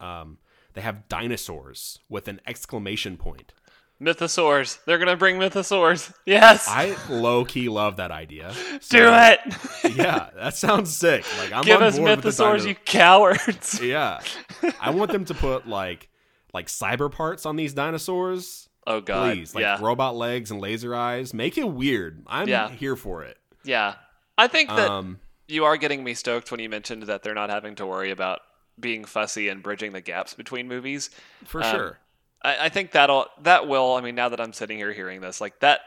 um, 0.00 0.38
they 0.74 0.80
have 0.82 1.08
dinosaurs 1.08 2.00
with 2.08 2.28
an 2.28 2.40
exclamation 2.46 3.16
point. 3.16 3.52
Mythosaurs. 4.02 4.84
They're 4.84 4.98
gonna 4.98 5.16
bring 5.16 5.36
mythosaurs. 5.38 6.12
Yes. 6.26 6.66
I 6.68 6.96
low 7.08 7.44
key 7.46 7.68
love 7.70 7.96
that 7.96 8.10
idea. 8.10 8.52
Do 8.90 9.08
it. 9.10 9.40
Yeah, 9.96 10.28
that 10.36 10.54
sounds 10.56 10.94
sick. 10.94 11.24
Like 11.38 11.52
I'm 11.52 11.62
Give 11.62 11.80
us 11.80 11.98
mythosaurs, 11.98 12.58
dino- 12.58 12.68
you 12.70 12.74
cowards. 12.74 13.80
Yeah, 13.80 14.20
I 14.80 14.90
want 14.90 15.12
them 15.12 15.24
to 15.26 15.34
put 15.34 15.66
like 15.68 16.10
like 16.52 16.66
cyber 16.66 17.10
parts 17.10 17.46
on 17.46 17.56
these 17.56 17.72
dinosaurs. 17.72 18.68
Oh 18.86 19.00
god. 19.00 19.34
Please, 19.34 19.54
like 19.54 19.62
yeah. 19.62 19.78
robot 19.80 20.14
legs 20.16 20.50
and 20.50 20.60
laser 20.60 20.94
eyes. 20.94 21.34
Make 21.34 21.58
it 21.58 21.68
weird. 21.68 22.22
I'm 22.26 22.48
Yeah. 22.48 22.70
here 22.70 22.96
for 22.96 23.22
it. 23.24 23.38
yeah. 23.64 23.94
I 24.38 24.48
think 24.48 24.68
that 24.68 24.90
Um, 24.90 25.20
you 25.48 25.64
are 25.64 25.76
getting 25.78 26.04
me 26.04 26.12
stoked 26.14 26.50
when 26.50 26.60
you 26.60 26.68
mentioned 26.68 27.04
that 27.04 27.22
they're 27.22 27.34
not 27.34 27.48
having 27.48 27.74
to 27.76 27.86
worry 27.86 28.10
about 28.10 28.40
being 28.78 29.04
fussy 29.06 29.48
and 29.48 29.62
bridging 29.62 29.92
the 29.92 30.00
gaps 30.02 30.34
between 30.34 30.68
movies. 30.68 31.08
for 31.46 31.62
Um, 31.64 31.70
sure. 31.70 31.98
I, 32.42 32.66
I 32.66 32.68
think 32.68 32.92
that'll 32.92 33.26
that 33.42 33.66
will. 33.66 33.94
I 33.94 34.02
mean, 34.02 34.14
now 34.14 34.28
that 34.28 34.40
I'm 34.40 34.52
sitting 34.52 34.76
here 34.76 34.92
hearing 34.92 35.20
this, 35.22 35.40
like 35.40 35.58
that 35.60 35.80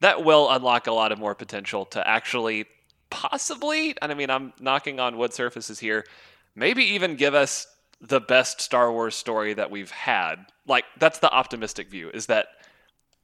that 0.00 0.24
will 0.24 0.48
unlock 0.50 0.86
a 0.86 0.92
lot 0.92 1.10
of 1.10 1.18
more 1.18 1.34
potential 1.34 1.84
to 1.86 2.06
actually 2.06 2.66
possibly. 3.10 3.96
And 4.00 4.12
I 4.12 4.14
mean, 4.14 4.30
I'm 4.30 4.52
knocking 4.60 5.00
on 5.00 5.16
wood 5.18 5.32
surfaces 5.34 5.80
here. 5.80 6.04
Maybe 6.54 6.84
even 6.84 7.16
give 7.16 7.34
us 7.34 7.66
the 8.00 8.20
best 8.20 8.60
Star 8.60 8.92
Wars 8.92 9.14
story 9.14 9.54
that 9.54 9.70
we've 9.70 9.90
had. 9.90 10.36
Like 10.66 10.84
that's 10.98 11.18
the 11.18 11.30
optimistic 11.32 11.90
view. 11.90 12.10
Is 12.12 12.26
that 12.26 12.48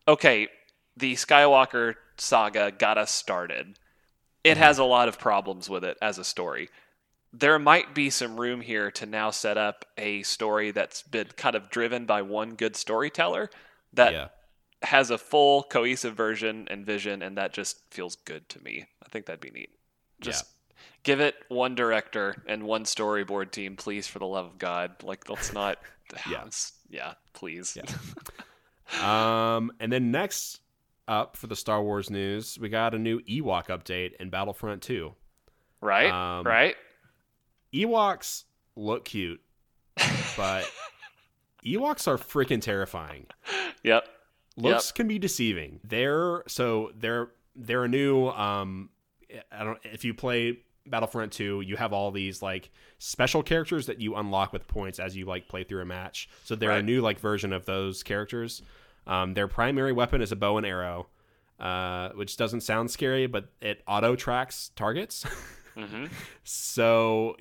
okay? 0.08 0.48
The 0.96 1.14
Skywalker 1.14 1.94
saga 2.16 2.70
got 2.70 2.98
us 2.98 3.10
started. 3.10 3.78
It 4.42 4.52
mm-hmm. 4.52 4.60
has 4.60 4.78
a 4.78 4.84
lot 4.84 5.08
of 5.08 5.18
problems 5.18 5.68
with 5.68 5.84
it 5.84 5.96
as 6.00 6.18
a 6.18 6.24
story 6.24 6.68
there 7.36 7.58
might 7.58 7.94
be 7.94 8.10
some 8.10 8.38
room 8.38 8.60
here 8.60 8.90
to 8.92 9.06
now 9.06 9.30
set 9.30 9.58
up 9.58 9.84
a 9.98 10.22
story 10.22 10.70
that's 10.70 11.02
been 11.02 11.26
kind 11.36 11.56
of 11.56 11.68
driven 11.68 12.06
by 12.06 12.22
one 12.22 12.54
good 12.54 12.76
storyteller 12.76 13.50
that 13.92 14.12
yeah. 14.12 14.28
has 14.82 15.10
a 15.10 15.18
full 15.18 15.64
cohesive 15.64 16.14
version 16.14 16.68
and 16.70 16.86
vision 16.86 17.22
and 17.22 17.36
that 17.36 17.52
just 17.52 17.80
feels 17.90 18.14
good 18.14 18.48
to 18.48 18.62
me 18.62 18.86
i 19.04 19.08
think 19.08 19.26
that'd 19.26 19.40
be 19.40 19.50
neat 19.50 19.70
just 20.20 20.46
give 21.02 21.20
it 21.20 21.34
one 21.48 21.74
director 21.74 22.34
and 22.46 22.62
one 22.62 22.84
storyboard 22.84 23.50
team 23.50 23.76
please 23.76 24.06
for 24.06 24.18
the 24.18 24.26
love 24.26 24.46
of 24.46 24.58
god 24.58 24.92
like 25.02 25.28
let's 25.28 25.52
not 25.52 25.78
Yeah. 26.30 26.44
Yeah 26.90 27.14
please 27.32 27.76
Um, 29.02 29.72
and 29.80 29.92
then 29.92 30.10
next 30.10 30.60
up 31.08 31.36
for 31.36 31.46
the 31.46 31.56
Star 31.56 31.82
Wars 31.82 32.10
news, 32.10 32.58
we 32.58 32.68
got 32.68 32.94
a 32.94 32.98
new 32.98 33.20
Ewok 33.20 33.66
update 33.66 34.14
in 34.20 34.30
Battlefront 34.30 34.82
2. 34.82 35.12
right 35.80 36.10
Um, 36.10 36.46
right 36.46 36.76
Ewoks 37.72 38.44
look 38.76 39.04
cute, 39.06 39.40
but 40.36 40.70
Ewoks 41.64 42.06
are 42.06 42.18
freaking 42.18 42.60
terrifying. 42.60 43.26
yep 43.82 44.06
Looks 44.56 44.92
can 44.92 45.08
be 45.08 45.18
deceiving. 45.18 45.80
They're 45.82 46.44
so 46.46 46.92
they're 46.96 47.30
they're 47.56 47.84
a 47.84 47.88
new 47.88 48.28
um 48.28 48.90
I 49.50 49.64
don't 49.64 49.78
if 49.84 50.04
you 50.04 50.14
play 50.14 50.58
Battlefront 50.86 51.32
2, 51.32 51.62
you 51.62 51.76
have 51.76 51.92
all 51.92 52.10
these 52.10 52.42
like 52.42 52.70
special 52.98 53.42
characters 53.42 53.86
that 53.86 54.00
you 54.00 54.14
unlock 54.16 54.52
with 54.52 54.68
points 54.68 54.98
as 54.98 55.16
you 55.16 55.24
like 55.24 55.48
play 55.48 55.64
through 55.64 55.82
a 55.82 55.86
match. 55.86 56.28
So 56.44 56.54
they're 56.54 56.70
a 56.78 56.82
new 56.82 57.00
like 57.00 57.18
version 57.18 57.52
of 57.52 57.64
those 57.64 58.02
characters. 58.02 58.62
Um, 59.06 59.34
their 59.34 59.48
primary 59.48 59.92
weapon 59.92 60.20
is 60.22 60.32
a 60.32 60.36
bow 60.36 60.56
and 60.56 60.66
arrow, 60.66 61.08
uh, 61.60 62.10
which 62.10 62.36
doesn't 62.36 62.62
sound 62.62 62.90
scary, 62.90 63.26
but 63.26 63.48
it 63.60 63.82
auto 63.86 64.16
tracks 64.16 64.70
targets. 64.76 65.24
hmm 65.76 66.06
So 66.44 67.36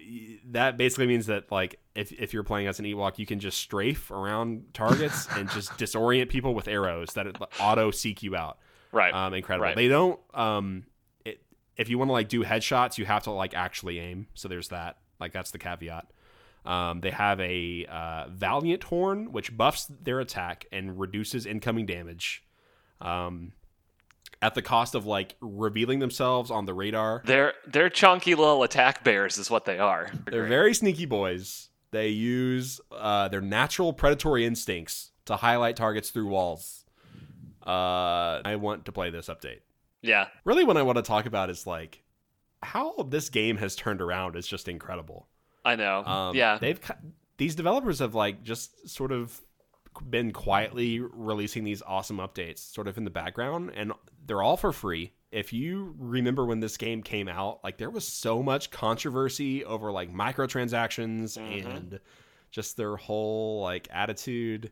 that 0.52 0.78
basically 0.78 1.08
means 1.08 1.28
that 1.28 1.52
like 1.52 1.80
if 1.96 2.12
if 2.14 2.34
you're 2.34 2.44
playing 2.44 2.68
as 2.68 2.80
an 2.80 2.86
Ewok, 2.86 3.20
you 3.20 3.26
can 3.26 3.39
just 3.39 3.58
strafe 3.58 4.10
around 4.12 4.74
targets 4.74 5.28
and 5.38 5.50
just 5.52 5.72
disorient 5.74 6.30
people 6.30 6.54
with 6.54 6.68
arrows 6.68 7.14
that 7.14 7.28
auto 7.60 7.91
seek 7.91 8.24
you 8.24 8.36
out. 8.36 8.58
right 8.91 9.14
Um, 9.14 9.34
incredible. 9.34 9.66
Right. 9.68 9.76
They 9.76 9.88
don't 9.88 10.20
um, 10.34 10.86
if 11.78 11.90
you 11.90 11.98
want 11.98 12.10
to 12.10 12.14
like 12.14 12.30
do 12.30 12.44
headshots, 12.44 12.98
you 12.98 13.06
have 13.06 13.24
to 13.24 13.32
like 13.32 13.54
actually 13.54 14.00
aim. 14.00 14.28
So 14.34 14.48
there's 14.48 14.70
that. 14.70 14.98
Like 15.20 15.32
that's 15.32 15.52
the 15.52 15.60
caveat. 15.60 16.08
Um, 16.66 17.02
they 17.02 17.12
have 17.12 17.40
a 17.42 17.86
uh, 17.90 18.28
Valiant 18.30 18.84
Horn, 18.84 19.32
which 19.32 19.56
buffs 19.56 19.86
their 19.86 20.20
attack 20.20 20.66
and 20.72 21.00
reduces 21.00 21.46
incoming 21.46 21.86
damage. 21.86 22.44
Um, 23.02 23.52
at 24.42 24.56
the 24.56 24.62
cost 24.62 24.94
of 24.94 25.06
like 25.06 25.36
revealing 25.40 26.00
themselves 26.00 26.52
on 26.52 26.66
the 26.66 26.74
radar. 26.74 27.22
they're 27.26 27.54
they're 27.66 27.90
chunky 27.90 28.36
little 28.36 28.64
attack 28.64 29.04
bears 29.04 29.38
is 29.38 29.50
what 29.50 29.64
they 29.64 29.80
are 29.80 30.12
They're 30.30 30.46
very 30.48 30.74
sneaky 30.74 31.06
boys. 31.06 31.70
They 31.92 32.10
use 32.10 32.82
uh, 32.92 33.30
their 33.30 33.40
natural 33.40 33.94
predatory 33.94 34.46
instincts 34.46 35.12
to 35.26 35.38
highlight 35.38 35.76
targets 35.76 36.10
through 36.10 36.28
walls. 36.28 36.86
Uh, 37.66 38.42
I 38.44 38.58
want 38.60 38.86
to 38.86 38.92
play 38.92 39.10
this 39.12 39.28
update. 39.28 39.60
Yeah 40.04 40.28
Really, 40.45 40.64
what 40.64 40.78
I 40.78 40.84
want 40.84 40.97
to 40.97 41.01
talk 41.01 41.26
about 41.26 41.49
is 41.49 41.66
like 41.66 42.04
how 42.62 42.93
this 43.10 43.30
game 43.30 43.58
has 43.58 43.76
turned 43.76 44.01
around 44.01 44.36
is 44.36 44.47
just 44.47 44.68
incredible. 44.68 45.28
i 45.66 45.76
know 45.76 46.04
Um, 46.06 46.36
yeah 46.36 46.58
they've 46.60 46.80
these 47.38 47.56
developers 47.56 47.97
have 47.99 48.14
like 48.14 48.43
just 48.43 48.88
sort 48.88 49.12
of 49.12 49.41
been 50.10 50.32
quietly 50.32 50.99
releasing 50.99 51.64
these 51.64 51.82
awesome 51.84 52.18
updates, 52.18 52.60
sort 52.60 52.88
of 52.88 52.97
in 52.97 53.04
the 53.04 53.12
background, 53.12 53.72
and 53.76 53.91
they're 54.26 54.41
all 54.41 54.58
for 54.58 54.72
free. 54.72 55.14
If 55.32 55.54
you 55.54 55.93
remember 55.99 56.45
when 56.45 56.60
this 56.60 56.78
game 56.78 57.04
came 57.04 57.28
out, 57.28 57.64
like 57.64 57.78
there 57.78 57.89
was 57.91 58.08
so 58.08 58.41
much 58.41 58.72
controversy 58.72 59.64
over 59.66 59.91
like 59.91 60.12
microtransactions 60.12 61.38
Mhm. 61.38 61.66
and 61.76 61.99
just 62.51 62.78
their 62.78 62.95
whole 62.95 63.62
like 63.62 63.88
attitude. 63.91 64.72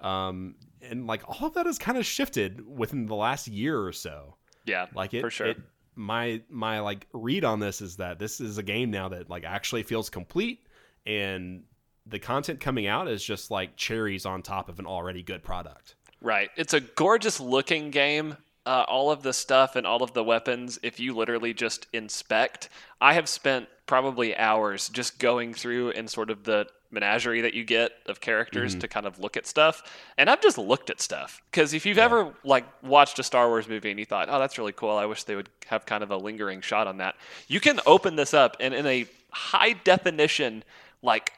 Um, 0.00 0.56
and 0.82 1.06
like 1.06 1.22
all 1.28 1.48
of 1.48 1.54
that 1.54 1.66
has 1.66 1.78
kind 1.78 1.98
of 1.98 2.04
shifted 2.06 2.66
within 2.66 3.06
the 3.06 3.14
last 3.14 3.48
year 3.48 3.80
or 3.84 3.92
so. 3.92 4.36
Yeah 4.66 4.86
Like 4.94 5.14
it, 5.14 5.22
For 5.22 5.30
sure. 5.30 5.46
it- 5.48 5.58
my 5.98 6.42
my 6.50 6.80
like 6.80 7.06
read 7.14 7.42
on 7.42 7.58
this 7.58 7.80
is 7.80 7.96
that 7.96 8.18
this 8.18 8.38
is 8.38 8.58
a 8.58 8.62
game 8.62 8.90
now 8.90 9.08
that 9.08 9.30
like 9.30 9.44
actually 9.44 9.82
feels 9.82 10.10
complete, 10.10 10.66
and 11.06 11.62
the 12.04 12.18
content 12.18 12.60
coming 12.60 12.86
out 12.86 13.08
is 13.08 13.24
just 13.24 13.50
like 13.50 13.76
cherries 13.76 14.26
on 14.26 14.42
top 14.42 14.68
of 14.68 14.78
an 14.78 14.84
already 14.84 15.22
good 15.22 15.42
product. 15.42 15.94
Right. 16.20 16.50
It's 16.56 16.74
a 16.74 16.80
gorgeous 16.80 17.40
looking 17.40 17.90
game. 17.90 18.36
Uh, 18.66 18.84
all 18.88 19.12
of 19.12 19.22
the 19.22 19.32
stuff 19.32 19.76
and 19.76 19.86
all 19.86 20.02
of 20.02 20.12
the 20.12 20.24
weapons, 20.24 20.78
if 20.82 20.98
you 20.98 21.14
literally 21.14 21.54
just 21.54 21.86
inspect, 21.92 22.68
I 23.00 23.14
have 23.14 23.28
spent 23.28 23.68
probably 23.86 24.36
hours 24.36 24.88
just 24.88 25.20
going 25.20 25.54
through 25.54 25.90
and 25.90 26.10
sort 26.10 26.30
of 26.30 26.42
the 26.42 26.66
menagerie 26.90 27.42
that 27.42 27.54
you 27.54 27.62
get 27.64 27.92
of 28.06 28.20
characters 28.20 28.72
Mm-hmm. 28.72 28.80
to 28.80 28.88
kind 28.88 29.06
of 29.06 29.20
look 29.20 29.36
at 29.36 29.46
stuff. 29.46 29.82
And 30.18 30.28
I've 30.28 30.40
just 30.40 30.58
looked 30.58 30.90
at 30.90 31.00
stuff 31.00 31.40
because 31.50 31.74
if 31.74 31.86
you've 31.86 31.98
ever 31.98 32.34
like 32.42 32.64
watched 32.82 33.18
a 33.20 33.22
Star 33.22 33.46
Wars 33.48 33.68
movie 33.68 33.90
and 33.90 34.00
you 34.00 34.04
thought, 34.04 34.28
"Oh, 34.28 34.40
that's 34.40 34.58
really 34.58 34.72
cool. 34.72 34.90
I 34.90 35.06
wish 35.06 35.22
they 35.24 35.36
would 35.36 35.48
have 35.66 35.86
kind 35.86 36.02
of 36.02 36.10
a 36.10 36.16
lingering 36.16 36.60
shot 36.60 36.88
on 36.88 36.96
that." 36.98 37.14
You 37.46 37.60
can 37.60 37.78
open 37.86 38.16
this 38.16 38.34
up 38.34 38.56
and 38.58 38.74
in 38.74 38.84
a 38.86 39.06
high 39.30 39.74
definition, 39.74 40.64
like 41.02 41.32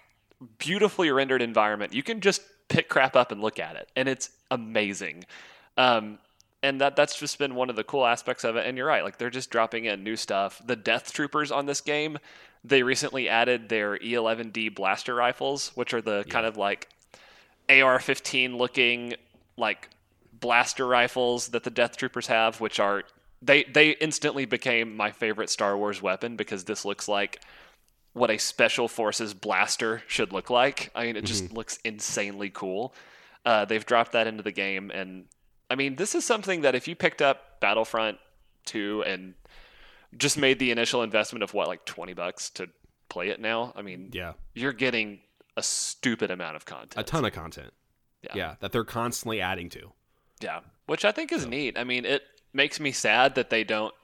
beautifully 0.58 1.10
rendered 1.10 1.42
environment, 1.42 1.92
you 1.92 2.02
can 2.02 2.20
just 2.20 2.40
pick 2.68 2.88
crap 2.88 3.16
up 3.16 3.32
and 3.32 3.40
look 3.42 3.58
at 3.58 3.76
it, 3.76 3.90
and 3.96 4.08
it's 4.08 4.30
amazing. 4.50 5.24
Um, 5.76 6.18
and 6.62 6.80
that 6.80 6.96
that's 6.96 7.18
just 7.18 7.38
been 7.38 7.54
one 7.54 7.70
of 7.70 7.76
the 7.76 7.84
cool 7.84 8.06
aspects 8.06 8.44
of 8.44 8.56
it. 8.56 8.66
And 8.66 8.76
you're 8.76 8.86
right, 8.86 9.04
like 9.04 9.18
they're 9.18 9.30
just 9.30 9.50
dropping 9.50 9.84
in 9.84 10.02
new 10.02 10.16
stuff. 10.16 10.60
The 10.64 10.76
Death 10.76 11.12
Troopers 11.12 11.50
on 11.50 11.66
this 11.66 11.80
game, 11.80 12.18
they 12.64 12.82
recently 12.82 13.28
added 13.28 13.68
their 13.68 13.96
E11D 13.98 14.74
blaster 14.74 15.14
rifles, 15.14 15.72
which 15.74 15.94
are 15.94 16.02
the 16.02 16.24
kind 16.28 16.46
of 16.46 16.56
like 16.56 16.88
AR-15 17.68 18.56
looking 18.56 19.14
like 19.56 19.88
blaster 20.40 20.86
rifles 20.86 21.48
that 21.48 21.64
the 21.64 21.70
Death 21.70 21.96
Troopers 21.96 22.26
have, 22.26 22.60
which 22.60 22.80
are 22.80 23.04
they 23.40 23.64
they 23.64 23.90
instantly 23.90 24.44
became 24.44 24.96
my 24.96 25.10
favorite 25.10 25.50
Star 25.50 25.76
Wars 25.76 26.02
weapon 26.02 26.36
because 26.36 26.64
this 26.64 26.84
looks 26.84 27.08
like 27.08 27.40
what 28.14 28.30
a 28.30 28.38
special 28.38 28.88
forces 28.88 29.32
blaster 29.32 30.02
should 30.08 30.32
look 30.32 30.50
like. 30.50 30.90
I 30.94 31.04
mean, 31.04 31.16
it 31.16 31.24
just 31.24 31.52
looks 31.52 31.78
insanely 31.84 32.50
cool. 32.50 32.92
Uh, 33.44 33.64
they've 33.64 33.86
dropped 33.86 34.12
that 34.12 34.26
into 34.26 34.42
the 34.42 34.50
game, 34.50 34.90
and 34.90 35.26
I 35.70 35.74
mean, 35.74 35.96
this 35.96 36.14
is 36.14 36.24
something 36.24 36.62
that 36.62 36.74
if 36.74 36.88
you 36.88 36.94
picked 36.96 37.20
up 37.22 37.60
Battlefront 37.60 38.18
2 38.66 39.04
and 39.06 39.34
just 40.16 40.38
made 40.38 40.58
the 40.58 40.70
initial 40.70 41.02
investment 41.02 41.42
of 41.42 41.52
what, 41.54 41.68
like 41.68 41.84
20 41.84 42.14
bucks 42.14 42.50
to 42.50 42.68
play 43.08 43.28
it 43.28 43.40
now, 43.40 43.72
I 43.76 43.82
mean, 43.82 44.10
Yeah, 44.12 44.32
you're 44.54 44.72
getting 44.72 45.20
a 45.56 45.62
stupid 45.62 46.30
amount 46.30 46.56
of 46.56 46.64
content. 46.64 46.94
a 46.96 47.02
ton 47.02 47.24
of 47.24 47.32
content. 47.32 47.72
Yeah. 48.22 48.32
yeah, 48.34 48.54
that 48.60 48.72
they're 48.72 48.84
constantly 48.84 49.40
adding 49.40 49.68
to. 49.70 49.92
Yeah, 50.40 50.60
which 50.86 51.04
I 51.04 51.12
think 51.12 51.30
is 51.32 51.46
neat. 51.46 51.78
I 51.78 51.84
mean, 51.84 52.04
it 52.04 52.22
makes 52.52 52.80
me 52.80 52.90
sad 52.92 53.34
that 53.36 53.50
they 53.50 53.62
don't. 53.64 53.94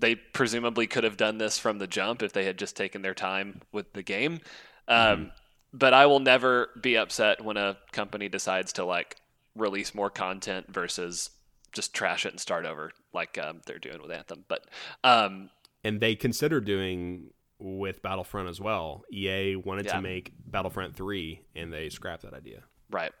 They 0.00 0.14
presumably 0.16 0.86
could 0.86 1.04
have 1.04 1.16
done 1.16 1.38
this 1.38 1.58
from 1.58 1.78
the 1.78 1.86
jump 1.86 2.22
if 2.22 2.32
they 2.32 2.44
had 2.44 2.58
just 2.58 2.76
taken 2.76 3.02
their 3.02 3.14
time 3.14 3.60
with 3.72 3.92
the 3.92 4.02
game. 4.02 4.40
Um, 4.88 5.30
But 5.74 5.94
I 5.94 6.06
will 6.06 6.18
never 6.20 6.70
be 6.80 6.96
upset 6.98 7.42
when 7.44 7.56
a 7.56 7.76
company 7.92 8.28
decides 8.28 8.72
to 8.74 8.84
like 8.84 9.16
release 9.56 9.94
more 9.94 10.10
content 10.10 10.66
versus 10.72 11.30
just 11.72 11.94
trash 11.94 12.26
it 12.26 12.32
and 12.32 12.40
start 12.40 12.66
over 12.66 12.90
like 13.12 13.38
um, 13.38 13.60
they're 13.66 13.78
doing 13.78 14.00
with 14.02 14.10
Anthem. 14.10 14.44
But 14.48 14.66
um, 15.04 15.50
and 15.84 16.00
they 16.00 16.14
considered 16.14 16.64
doing 16.64 17.30
with 17.58 18.02
Battlefront 18.02 18.48
as 18.48 18.60
well. 18.60 19.04
EA 19.12 19.56
wanted 19.56 19.86
Yeah. 19.86 19.96
to 19.96 20.02
make 20.02 20.32
Battlefront 20.46 20.96
3 20.96 21.40
and 21.54 21.72
they 21.72 21.88
scrapped 21.90 22.22
that 22.22 22.34
idea. 22.34 22.62
right, 22.90 23.12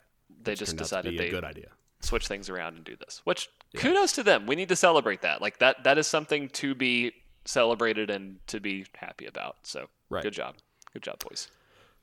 they 0.42 0.54
just 0.54 0.76
decided 0.76 1.16
they 1.18 1.28
a 1.28 1.30
good 1.30 1.44
idea. 1.44 1.68
switch 2.00 2.26
things 2.28 2.48
around 2.50 2.74
and 2.76 2.84
do 2.84 2.96
this. 2.96 3.20
Which 3.24 3.48
kudos 3.76 4.12
to 4.12 4.22
them. 4.22 4.46
We 4.46 4.56
need 4.56 4.68
to 4.70 4.76
celebrate 4.76 5.22
that. 5.22 5.40
Like 5.40 5.58
that 5.60 5.84
that 5.84 5.96
is 5.98 6.06
something 6.06 6.48
to 6.50 6.74
be 6.74 7.12
celebrated 7.44 8.10
and 8.10 8.38
to 8.48 8.60
be 8.60 8.86
happy 8.96 9.26
about. 9.26 9.56
So 9.62 9.86
Right. 10.10 10.22
good 10.22 10.32
job. 10.34 10.56
Good 10.92 11.02
job, 11.02 11.18
boys. 11.20 11.48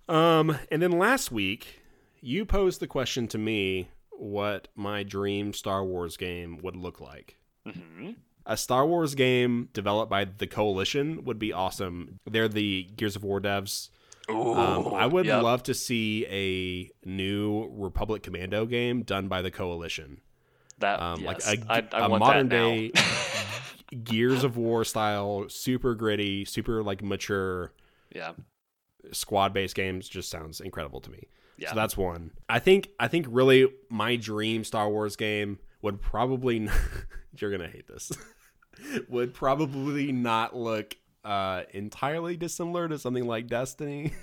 Um, 0.07 0.57
and 0.71 0.81
then 0.81 0.91
last 0.91 1.31
week, 1.31 1.81
you 2.21 2.43
posed 2.45 2.79
the 2.79 2.87
question 2.87 3.27
to 3.27 3.37
me 3.37 3.89
what 4.19 4.67
my 4.75 5.03
dream 5.03 5.53
Star 5.53 5.83
Wars 5.83 6.17
game 6.17 6.57
would 6.61 6.75
look 6.75 6.99
like. 6.99 7.37
hmm 7.65 8.11
A 8.45 8.57
Star 8.57 8.85
Wars 8.85 9.15
game 9.15 9.69
developed 9.73 10.09
by 10.09 10.25
the 10.25 10.47
Coalition 10.47 11.23
would 11.25 11.39
be 11.39 11.53
awesome. 11.53 12.19
They're 12.29 12.47
the 12.47 12.89
Gears 12.95 13.15
of 13.15 13.23
War 13.23 13.39
devs. 13.39 13.89
Um, 14.29 14.93
I 14.93 15.07
would 15.07 15.25
yep. 15.25 15.41
love 15.41 15.63
to 15.63 15.73
see 15.73 16.25
a 16.27 17.07
new 17.07 17.67
Republic 17.71 18.21
Commando 18.21 18.65
game 18.67 19.01
done 19.01 19.27
by 19.27 19.41
the 19.41 19.49
Coalition. 19.49 20.21
that. 20.79 21.01
Um, 21.01 21.21
yes. 21.21 21.47
like 21.47 21.59
a, 21.61 21.71
I, 21.71 22.01
I 22.01 22.05
a 22.05 22.09
want 22.09 22.19
modern 22.19 22.49
that 22.49 22.55
day 22.55 22.91
Gears 24.03 24.43
of 24.43 24.55
War 24.55 24.83
style, 24.83 25.49
super 25.49 25.95
gritty, 25.95 26.45
super 26.45 26.83
like 26.83 27.01
mature 27.01 27.71
yeah, 28.13 28.33
squad 29.11 29.53
based 29.53 29.75
games 29.75 30.07
just 30.07 30.29
sounds 30.29 30.61
incredible 30.61 31.01
to 31.01 31.09
me. 31.09 31.27
Yeah. 31.59 31.69
So 31.69 31.75
that's 31.75 31.97
one. 31.97 32.31
I 32.47 32.59
think 32.59 32.89
I 32.99 33.07
think 33.07 33.25
really 33.29 33.67
my 33.89 34.15
dream 34.15 34.63
Star 34.63 34.89
Wars 34.89 35.15
game 35.15 35.59
would 35.81 36.01
probably 36.01 36.57
n- 36.57 36.71
you're 37.37 37.51
gonna 37.51 37.67
hate 37.69 37.87
this 37.87 38.11
would 39.09 39.33
probably 39.33 40.11
not 40.11 40.55
look 40.55 40.95
uh 41.25 41.63
entirely 41.71 42.37
dissimilar 42.37 42.87
to 42.87 42.97
something 42.97 43.25
like 43.25 43.47
Destiny. 43.47 44.13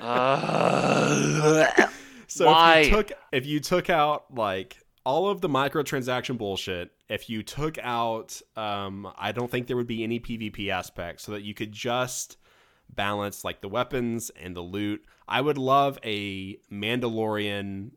Uh, 0.00 1.66
So 2.30 2.46
Why? 2.46 2.80
if 2.80 2.86
you 2.86 2.92
took 2.92 3.12
if 3.32 3.46
you 3.46 3.60
took 3.60 3.88
out 3.90 4.34
like 4.34 4.76
all 5.04 5.30
of 5.30 5.40
the 5.40 5.48
microtransaction 5.48 6.36
bullshit, 6.36 6.90
if 7.08 7.30
you 7.30 7.42
took 7.42 7.78
out 7.78 8.40
um 8.54 9.10
I 9.16 9.32
don't 9.32 9.50
think 9.50 9.66
there 9.66 9.76
would 9.76 9.86
be 9.86 10.04
any 10.04 10.20
PvP 10.20 10.68
aspect, 10.68 11.22
so 11.22 11.32
that 11.32 11.42
you 11.42 11.54
could 11.54 11.72
just 11.72 12.36
balance 12.94 13.44
like 13.44 13.60
the 13.60 13.68
weapons 13.68 14.30
and 14.30 14.56
the 14.56 14.60
loot. 14.60 15.04
I 15.26 15.40
would 15.40 15.58
love 15.58 15.98
a 16.04 16.56
Mandalorian 16.72 17.90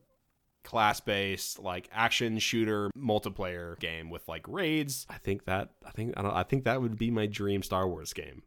class 0.64 1.00
based 1.00 1.58
like 1.58 1.88
action 1.92 2.38
shooter 2.38 2.90
multiplayer 2.96 3.78
game 3.80 4.10
with 4.10 4.26
like 4.28 4.46
raids. 4.46 5.06
I 5.10 5.18
think 5.18 5.44
that 5.46 5.70
I 5.84 5.90
think 5.90 6.14
I, 6.16 6.40
I 6.40 6.42
think 6.44 6.64
that 6.64 6.80
would 6.80 6.96
be 6.98 7.10
my 7.10 7.26
dream 7.26 7.62
Star 7.62 7.88
Wars 7.88 8.12
game. 8.12 8.42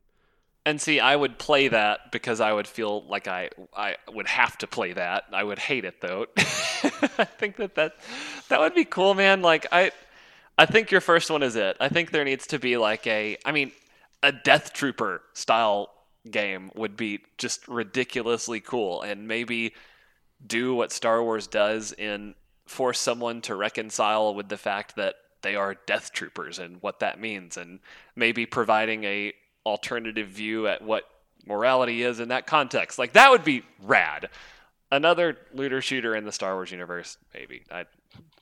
and 0.66 0.80
see, 0.82 1.00
I 1.00 1.16
would 1.16 1.38
play 1.38 1.68
that 1.68 2.12
because 2.12 2.40
I 2.40 2.54
would 2.54 2.68
feel 2.68 3.06
like 3.08 3.28
I 3.28 3.50
I 3.76 3.96
would 4.14 4.28
have 4.28 4.58
to 4.60 4.68
play 4.68 4.94
that. 4.94 5.26
I 5.32 5.44
would 5.44 5.60
hate 5.60 5.86
it 5.86 6.00
though. 6.02 6.28
I 6.38 7.26
think 7.26 7.58
that 7.58 7.76
that 7.76 7.96
that 8.50 8.60
would 8.60 8.76
be 8.76 8.86
cool, 8.86 9.14
man. 9.14 9.42
Like 9.42 9.68
I 9.72 9.92
I 10.58 10.66
think 10.66 10.92
your 10.92 11.02
first 11.02 11.30
one 11.30 11.44
is 11.44 11.56
it. 11.56 11.76
I 11.80 11.90
think 11.90 12.12
there 12.12 12.24
needs 12.24 12.48
to 12.48 12.60
be 12.60 12.78
like 12.78 13.06
a 13.08 13.38
I 13.46 13.52
mean 13.52 13.72
a 14.24 14.32
Death 14.32 14.74
Trooper 14.74 15.22
style 15.34 15.90
game 16.30 16.72
would 16.76 16.98
be 16.98 17.22
just 17.38 17.68
ridiculously 17.68 18.60
cool 18.60 19.02
and 19.02 19.28
maybe 19.28 19.74
do 20.46 20.76
what 20.76 20.92
Star 20.92 21.24
Wars 21.24 21.48
does 21.48 21.94
in 21.94 22.36
force 22.66 23.00
someone 23.00 23.42
to 23.42 23.56
reconcile 23.56 24.34
with 24.34 24.50
the 24.50 24.58
fact 24.58 24.96
that 24.96 25.16
they 25.42 25.56
are 25.56 25.76
death 25.86 26.12
troopers 26.12 26.58
and 26.58 26.82
what 26.82 27.00
that 27.00 27.20
means 27.20 27.58
and 27.58 27.80
maybe 28.16 28.46
providing 28.46 29.04
a 29.04 29.34
alternative 29.66 30.28
view 30.28 30.68
at 30.68 30.82
what 30.82 31.04
morality 31.46 32.02
is 32.02 32.20
in 32.20 32.30
that 32.30 32.48
context. 32.48 32.98
Like 32.98 33.14
that 33.14 33.30
would 33.30 33.44
be 33.44 33.64
rad. 33.84 34.30
Another 34.92 35.38
looter 35.54 35.82
shooter 35.82 36.16
in 36.16 36.26
the 36.26 36.32
Star 36.32 36.56
Wars 36.56 36.72
universe 36.72 37.18
maybe. 37.34 37.64
I, 37.72 37.86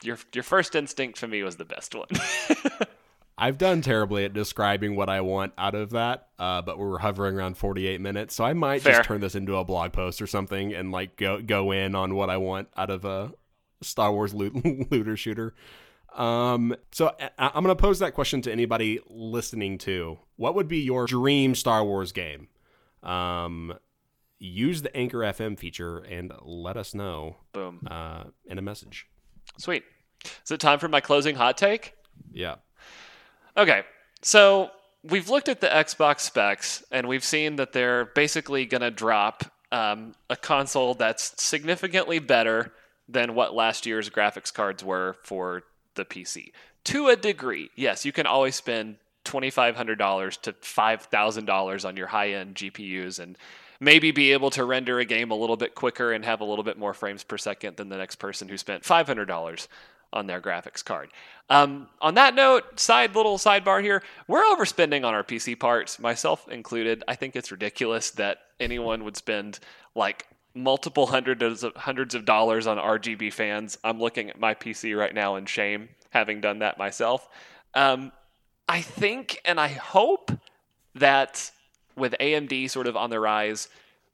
your 0.01 0.17
your 0.33 0.43
first 0.43 0.75
instinct 0.75 1.17
for 1.17 1.27
me 1.27 1.43
was 1.43 1.55
the 1.55 1.65
best 1.65 1.95
one 1.95 2.07
I've 3.37 3.57
done 3.57 3.81
terribly 3.81 4.25
at 4.25 4.33
describing 4.33 4.95
what 4.95 5.09
I 5.09 5.21
want 5.21 5.53
out 5.57 5.73
of 5.73 5.89
that, 5.91 6.27
uh, 6.37 6.61
but 6.61 6.77
we're 6.77 6.99
hovering 6.99 7.35
around 7.35 7.57
48 7.57 7.99
minutes, 7.99 8.35
so 8.35 8.43
I 8.43 8.53
might 8.53 8.81
Fair. 8.83 8.97
just 8.97 9.07
turn 9.07 9.21
this 9.21 9.33
into 9.35 9.55
a 9.55 9.63
blog 9.63 9.91
post 9.91 10.21
or 10.21 10.27
something 10.27 10.73
and 10.73 10.91
like 10.91 11.15
go 11.17 11.41
go 11.41 11.71
in 11.71 11.95
on 11.95 12.13
what 12.15 12.29
I 12.29 12.37
want 12.37 12.67
out 12.77 12.89
of 12.91 13.05
a 13.05 13.31
Star 13.81 14.11
Wars 14.13 14.33
loot, 14.33 14.53
looter 14.91 15.17
shooter. 15.17 15.55
Um, 16.15 16.75
so 16.91 17.15
I, 17.19 17.29
I'm 17.55 17.63
gonna 17.63 17.75
pose 17.75 17.99
that 17.99 18.13
question 18.13 18.41
to 18.43 18.51
anybody 18.51 18.99
listening 19.09 19.79
to. 19.79 20.19
What 20.35 20.53
would 20.53 20.67
be 20.67 20.79
your 20.81 21.07
dream 21.07 21.55
Star 21.55 21.83
Wars 21.83 22.11
game? 22.11 22.49
Um, 23.01 23.73
use 24.37 24.83
the 24.83 24.95
Anchor 24.95 25.19
FM 25.19 25.57
feature 25.57 25.97
and 25.99 26.31
let 26.43 26.77
us 26.77 26.93
know 26.93 27.37
boom 27.51 27.87
uh, 27.89 28.25
in 28.45 28.57
a 28.59 28.61
message. 28.61 29.07
sweet 29.57 29.83
is 30.45 30.51
it 30.51 30.59
time 30.59 30.77
for 30.79 30.87
my 30.87 31.01
closing 31.01 31.35
hot 31.35 31.57
take 31.57 31.95
Yeah. 32.31 32.55
Okay, 33.55 33.83
so 34.21 34.71
we've 35.03 35.29
looked 35.29 35.49
at 35.49 35.61
the 35.61 35.67
Xbox 35.67 36.21
specs 36.21 36.83
and 36.91 37.07
we've 37.07 37.23
seen 37.23 37.57
that 37.57 37.71
they're 37.71 38.05
basically 38.05 38.65
going 38.65 38.81
to 38.81 38.91
drop 38.91 39.43
um, 39.71 40.15
a 40.29 40.35
console 40.35 40.95
that's 40.95 41.41
significantly 41.41 42.19
better 42.19 42.73
than 43.07 43.35
what 43.35 43.53
last 43.53 43.85
year's 43.85 44.09
graphics 44.09 44.53
cards 44.53 44.83
were 44.83 45.17
for 45.23 45.63
the 45.95 46.05
PC. 46.05 46.51
To 46.85 47.07
a 47.09 47.15
degree, 47.15 47.69
yes, 47.75 48.05
you 48.05 48.11
can 48.11 48.25
always 48.25 48.55
spend 48.55 48.97
$2,500 49.25 50.41
to 50.41 50.53
$5,000 50.53 51.85
on 51.85 51.97
your 51.97 52.07
high 52.07 52.31
end 52.31 52.55
GPUs 52.55 53.19
and 53.19 53.37
maybe 53.79 54.11
be 54.11 54.31
able 54.31 54.49
to 54.51 54.65
render 54.65 54.99
a 54.99 55.05
game 55.05 55.31
a 55.31 55.35
little 55.35 55.57
bit 55.57 55.75
quicker 55.75 56.11
and 56.11 56.25
have 56.25 56.41
a 56.41 56.45
little 56.45 56.63
bit 56.63 56.77
more 56.77 56.93
frames 56.93 57.23
per 57.23 57.37
second 57.37 57.77
than 57.77 57.89
the 57.89 57.97
next 57.97 58.15
person 58.15 58.47
who 58.47 58.57
spent 58.57 58.83
$500 58.83 59.67
on 60.13 60.27
their 60.27 60.39
graphics 60.39 60.83
card. 60.83 61.09
Um, 61.49 61.87
on 62.01 62.13
that 62.15 62.35
note, 62.35 62.79
side 62.79 63.15
little 63.15 63.37
sidebar 63.37 63.81
here, 63.81 64.01
we're 64.27 64.43
overspending 64.43 65.05
on 65.05 65.13
our 65.13 65.23
PC 65.23 65.59
parts, 65.59 65.99
myself 65.99 66.47
included. 66.47 67.03
I 67.07 67.15
think 67.15 67.35
it's 67.35 67.51
ridiculous 67.51 68.11
that 68.11 68.39
anyone 68.59 69.03
would 69.03 69.17
spend 69.17 69.59
like 69.95 70.27
multiple 70.55 71.07
hundreds 71.07 71.63
of 71.63 71.75
hundreds 71.75 72.15
of 72.15 72.25
dollars 72.25 72.67
on 72.67 72.77
RGB 72.77 73.33
fans. 73.33 73.77
I'm 73.83 73.99
looking 73.99 74.29
at 74.29 74.39
my 74.39 74.53
PC 74.53 74.97
right 74.97 75.13
now 75.13 75.35
in 75.35 75.45
shame, 75.45 75.89
having 76.11 76.41
done 76.41 76.59
that 76.59 76.77
myself. 76.77 77.27
Um, 77.73 78.11
I 78.69 78.81
think 78.81 79.39
and 79.45 79.59
I 79.59 79.67
hope 79.67 80.31
that 80.95 81.51
with 81.95 82.15
AMD 82.19 82.69
sort 82.69 82.87
of 82.87 82.95
on 82.95 83.09
the 83.09 83.19
rise, 83.19 83.67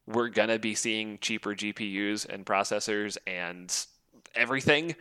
we're 0.08 0.30
gonna 0.30 0.60
be 0.60 0.76
seeing 0.76 1.20
cheaper 1.20 1.54
GPUs 1.54 2.28
and 2.28 2.46
processors 2.46 3.18
and 3.28 3.86
everything. 4.36 4.96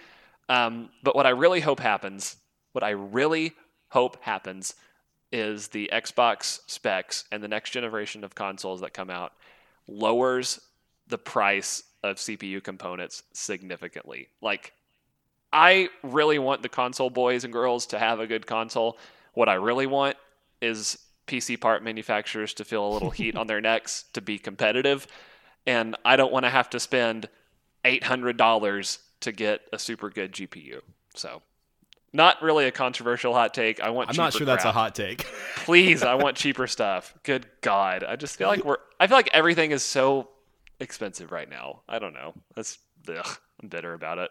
Um, 0.49 0.91
but 1.03 1.15
what 1.15 1.27
I 1.27 1.31
really 1.31 1.61
hope 1.61 1.81
happens, 1.81 2.37
what 2.73 2.85
I 2.85 2.91
really 2.91 3.55
hope 3.89 4.23
happens, 4.23 4.75
is 5.31 5.69
the 5.69 5.91
Xbox 5.93 6.61
specs 6.67 7.25
and 7.31 7.43
the 7.43 7.49
next 7.49 7.71
generation 7.71 8.25
of 8.25 8.35
consoles 8.35 8.81
that 8.81 8.95
come 8.95 9.11
out 9.11 9.33
lowers 9.87 10.61
the 11.07 11.19
price 11.19 11.83
of 12.03 12.17
CPU 12.17 12.63
components 12.63 13.23
significantly. 13.33 14.29
Like, 14.41 14.73
I 15.53 15.89
really 16.03 16.39
want 16.39 16.63
the 16.63 16.69
console 16.69 17.11
boys 17.11 17.45
and 17.45 17.53
girls 17.53 17.87
to 17.87 17.99
have 17.99 18.21
a 18.21 18.27
good 18.27 18.47
console. 18.47 18.99
What 19.33 19.49
I 19.49 19.55
really 19.55 19.87
want 19.87 20.17
is 20.61 20.99
PC 21.27 21.59
part 21.61 21.83
manufacturers 21.83 22.55
to 22.55 22.65
feel 22.65 22.87
a 22.87 22.93
little 22.93 23.11
heat 23.11 23.37
on 23.37 23.47
their 23.47 23.61
necks 23.61 24.05
to 24.13 24.21
be 24.21 24.39
competitive. 24.39 25.07
And 25.67 25.97
I 26.05 26.17
don't 26.17 26.33
want 26.33 26.45
to 26.45 26.51
have 26.51 26.71
to 26.71 26.81
spend 26.81 27.29
$800 27.85 28.99
to 29.21 29.33
get 29.33 29.63
a 29.73 29.79
super 29.79 30.11
good 30.11 30.33
GPU. 30.33 30.81
So, 31.15 31.43
not 32.13 32.41
really 32.43 32.67
a 32.67 32.71
controversial 32.71 33.35
hot 33.35 33.55
take. 33.55 33.81
I 33.81 33.91
want 33.91 34.11
I'm 34.11 34.17
not 34.17 34.33
sure 34.33 34.47
that's 34.47 34.65
a 34.65 34.73
hot 34.73 34.95
take. 34.95 35.25
Please, 35.57 36.03
I 36.03 36.15
want 36.15 36.37
cheaper 36.37 36.67
stuff. 36.67 37.15
Good 37.23 37.47
God. 37.61 38.05
I 38.05 38.17
just 38.17 38.37
feel 38.37 38.49
like 38.49 38.65
we're, 38.65 38.79
I 38.99 39.07
feel 39.07 39.17
like 39.17 39.31
everything 39.33 39.73
is 39.73 39.83
so 39.83 40.29
expensive 40.81 41.33
right 41.33 41.49
now. 41.49 41.83
I 41.89 41.99
don't 41.99 42.15
know. 42.15 42.35
That's, 42.55 42.79
ugh, 43.09 43.39
I'm 43.63 43.69
bitter 43.69 43.93
about 43.93 44.19
it. 44.19 44.31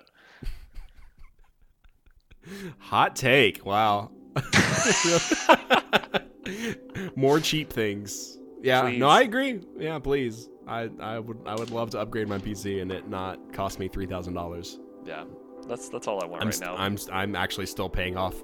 Hot 2.79 3.15
take. 3.15 3.65
Wow. 3.65 4.11
More 7.15 7.39
cheap 7.39 7.71
things. 7.71 8.37
Yeah, 8.67 8.81
Please. 8.81 8.99
no, 8.99 9.07
I 9.07 9.21
agree. 9.21 9.61
Yeah, 9.77 9.97
please. 9.99 10.49
I, 10.67 10.89
I 10.99 11.19
would 11.19 11.37
I 11.45 11.55
would 11.55 11.71
love 11.71 11.89
to 11.91 11.99
upgrade 11.99 12.27
my 12.27 12.37
PC 12.37 12.81
and 12.81 12.91
it 12.91 13.07
not 13.07 13.53
cost 13.53 13.79
me 13.79 13.87
three 13.87 14.05
thousand 14.05 14.33
dollars. 14.33 14.79
Yeah, 15.05 15.23
that's 15.67 15.87
that's 15.87 16.07
all 16.07 16.21
I 16.21 16.25
want 16.25 16.41
I'm 16.41 16.49
right 16.49 16.53
st- 16.53 16.69
now. 16.69 16.75
I'm 16.77 16.97
I'm 17.11 17.35
actually 17.35 17.67
still 17.67 17.87
paying 17.89 18.17
off 18.17 18.35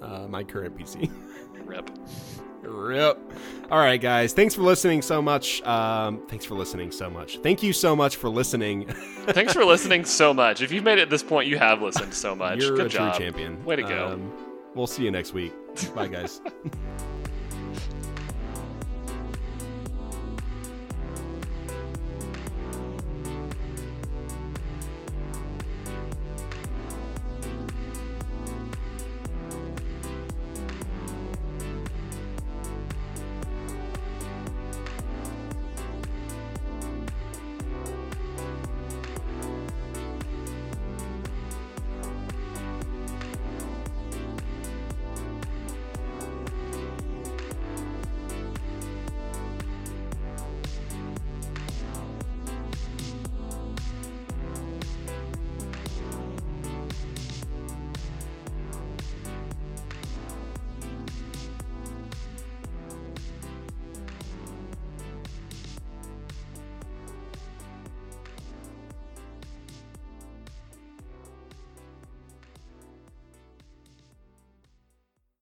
uh, 0.00 0.28
my 0.28 0.44
current 0.44 0.76
PC. 0.78 1.10
Rip. 1.64 1.90
Rip. 2.62 3.18
All 3.70 3.78
right, 3.78 4.00
guys. 4.00 4.32
Thanks 4.32 4.54
for 4.54 4.62
listening 4.62 5.02
so 5.02 5.20
much. 5.20 5.60
Um, 5.62 6.24
thanks 6.28 6.44
for 6.44 6.54
listening 6.54 6.92
so 6.92 7.10
much. 7.10 7.38
Thank 7.38 7.62
you 7.62 7.72
so 7.72 7.96
much 7.96 8.16
for 8.16 8.28
listening. 8.28 8.86
Thanks 9.26 9.52
for 9.52 9.64
listening 9.64 10.04
so 10.04 10.32
much. 10.32 10.62
If 10.62 10.70
you've 10.72 10.84
made 10.84 10.98
it 10.98 11.02
at 11.02 11.10
this 11.10 11.22
point, 11.22 11.48
you 11.48 11.58
have 11.58 11.82
listened 11.82 12.14
so 12.14 12.34
much. 12.34 12.60
You're 12.62 12.76
Good 12.76 12.86
a 12.86 12.88
job. 12.90 13.14
true 13.14 13.26
champion. 13.26 13.62
Way 13.64 13.76
to 13.76 13.82
go. 13.82 14.08
Um, 14.12 14.32
we'll 14.74 14.86
see 14.86 15.04
you 15.04 15.10
next 15.10 15.32
week. 15.34 15.52
Bye, 15.94 16.08
guys. 16.08 16.40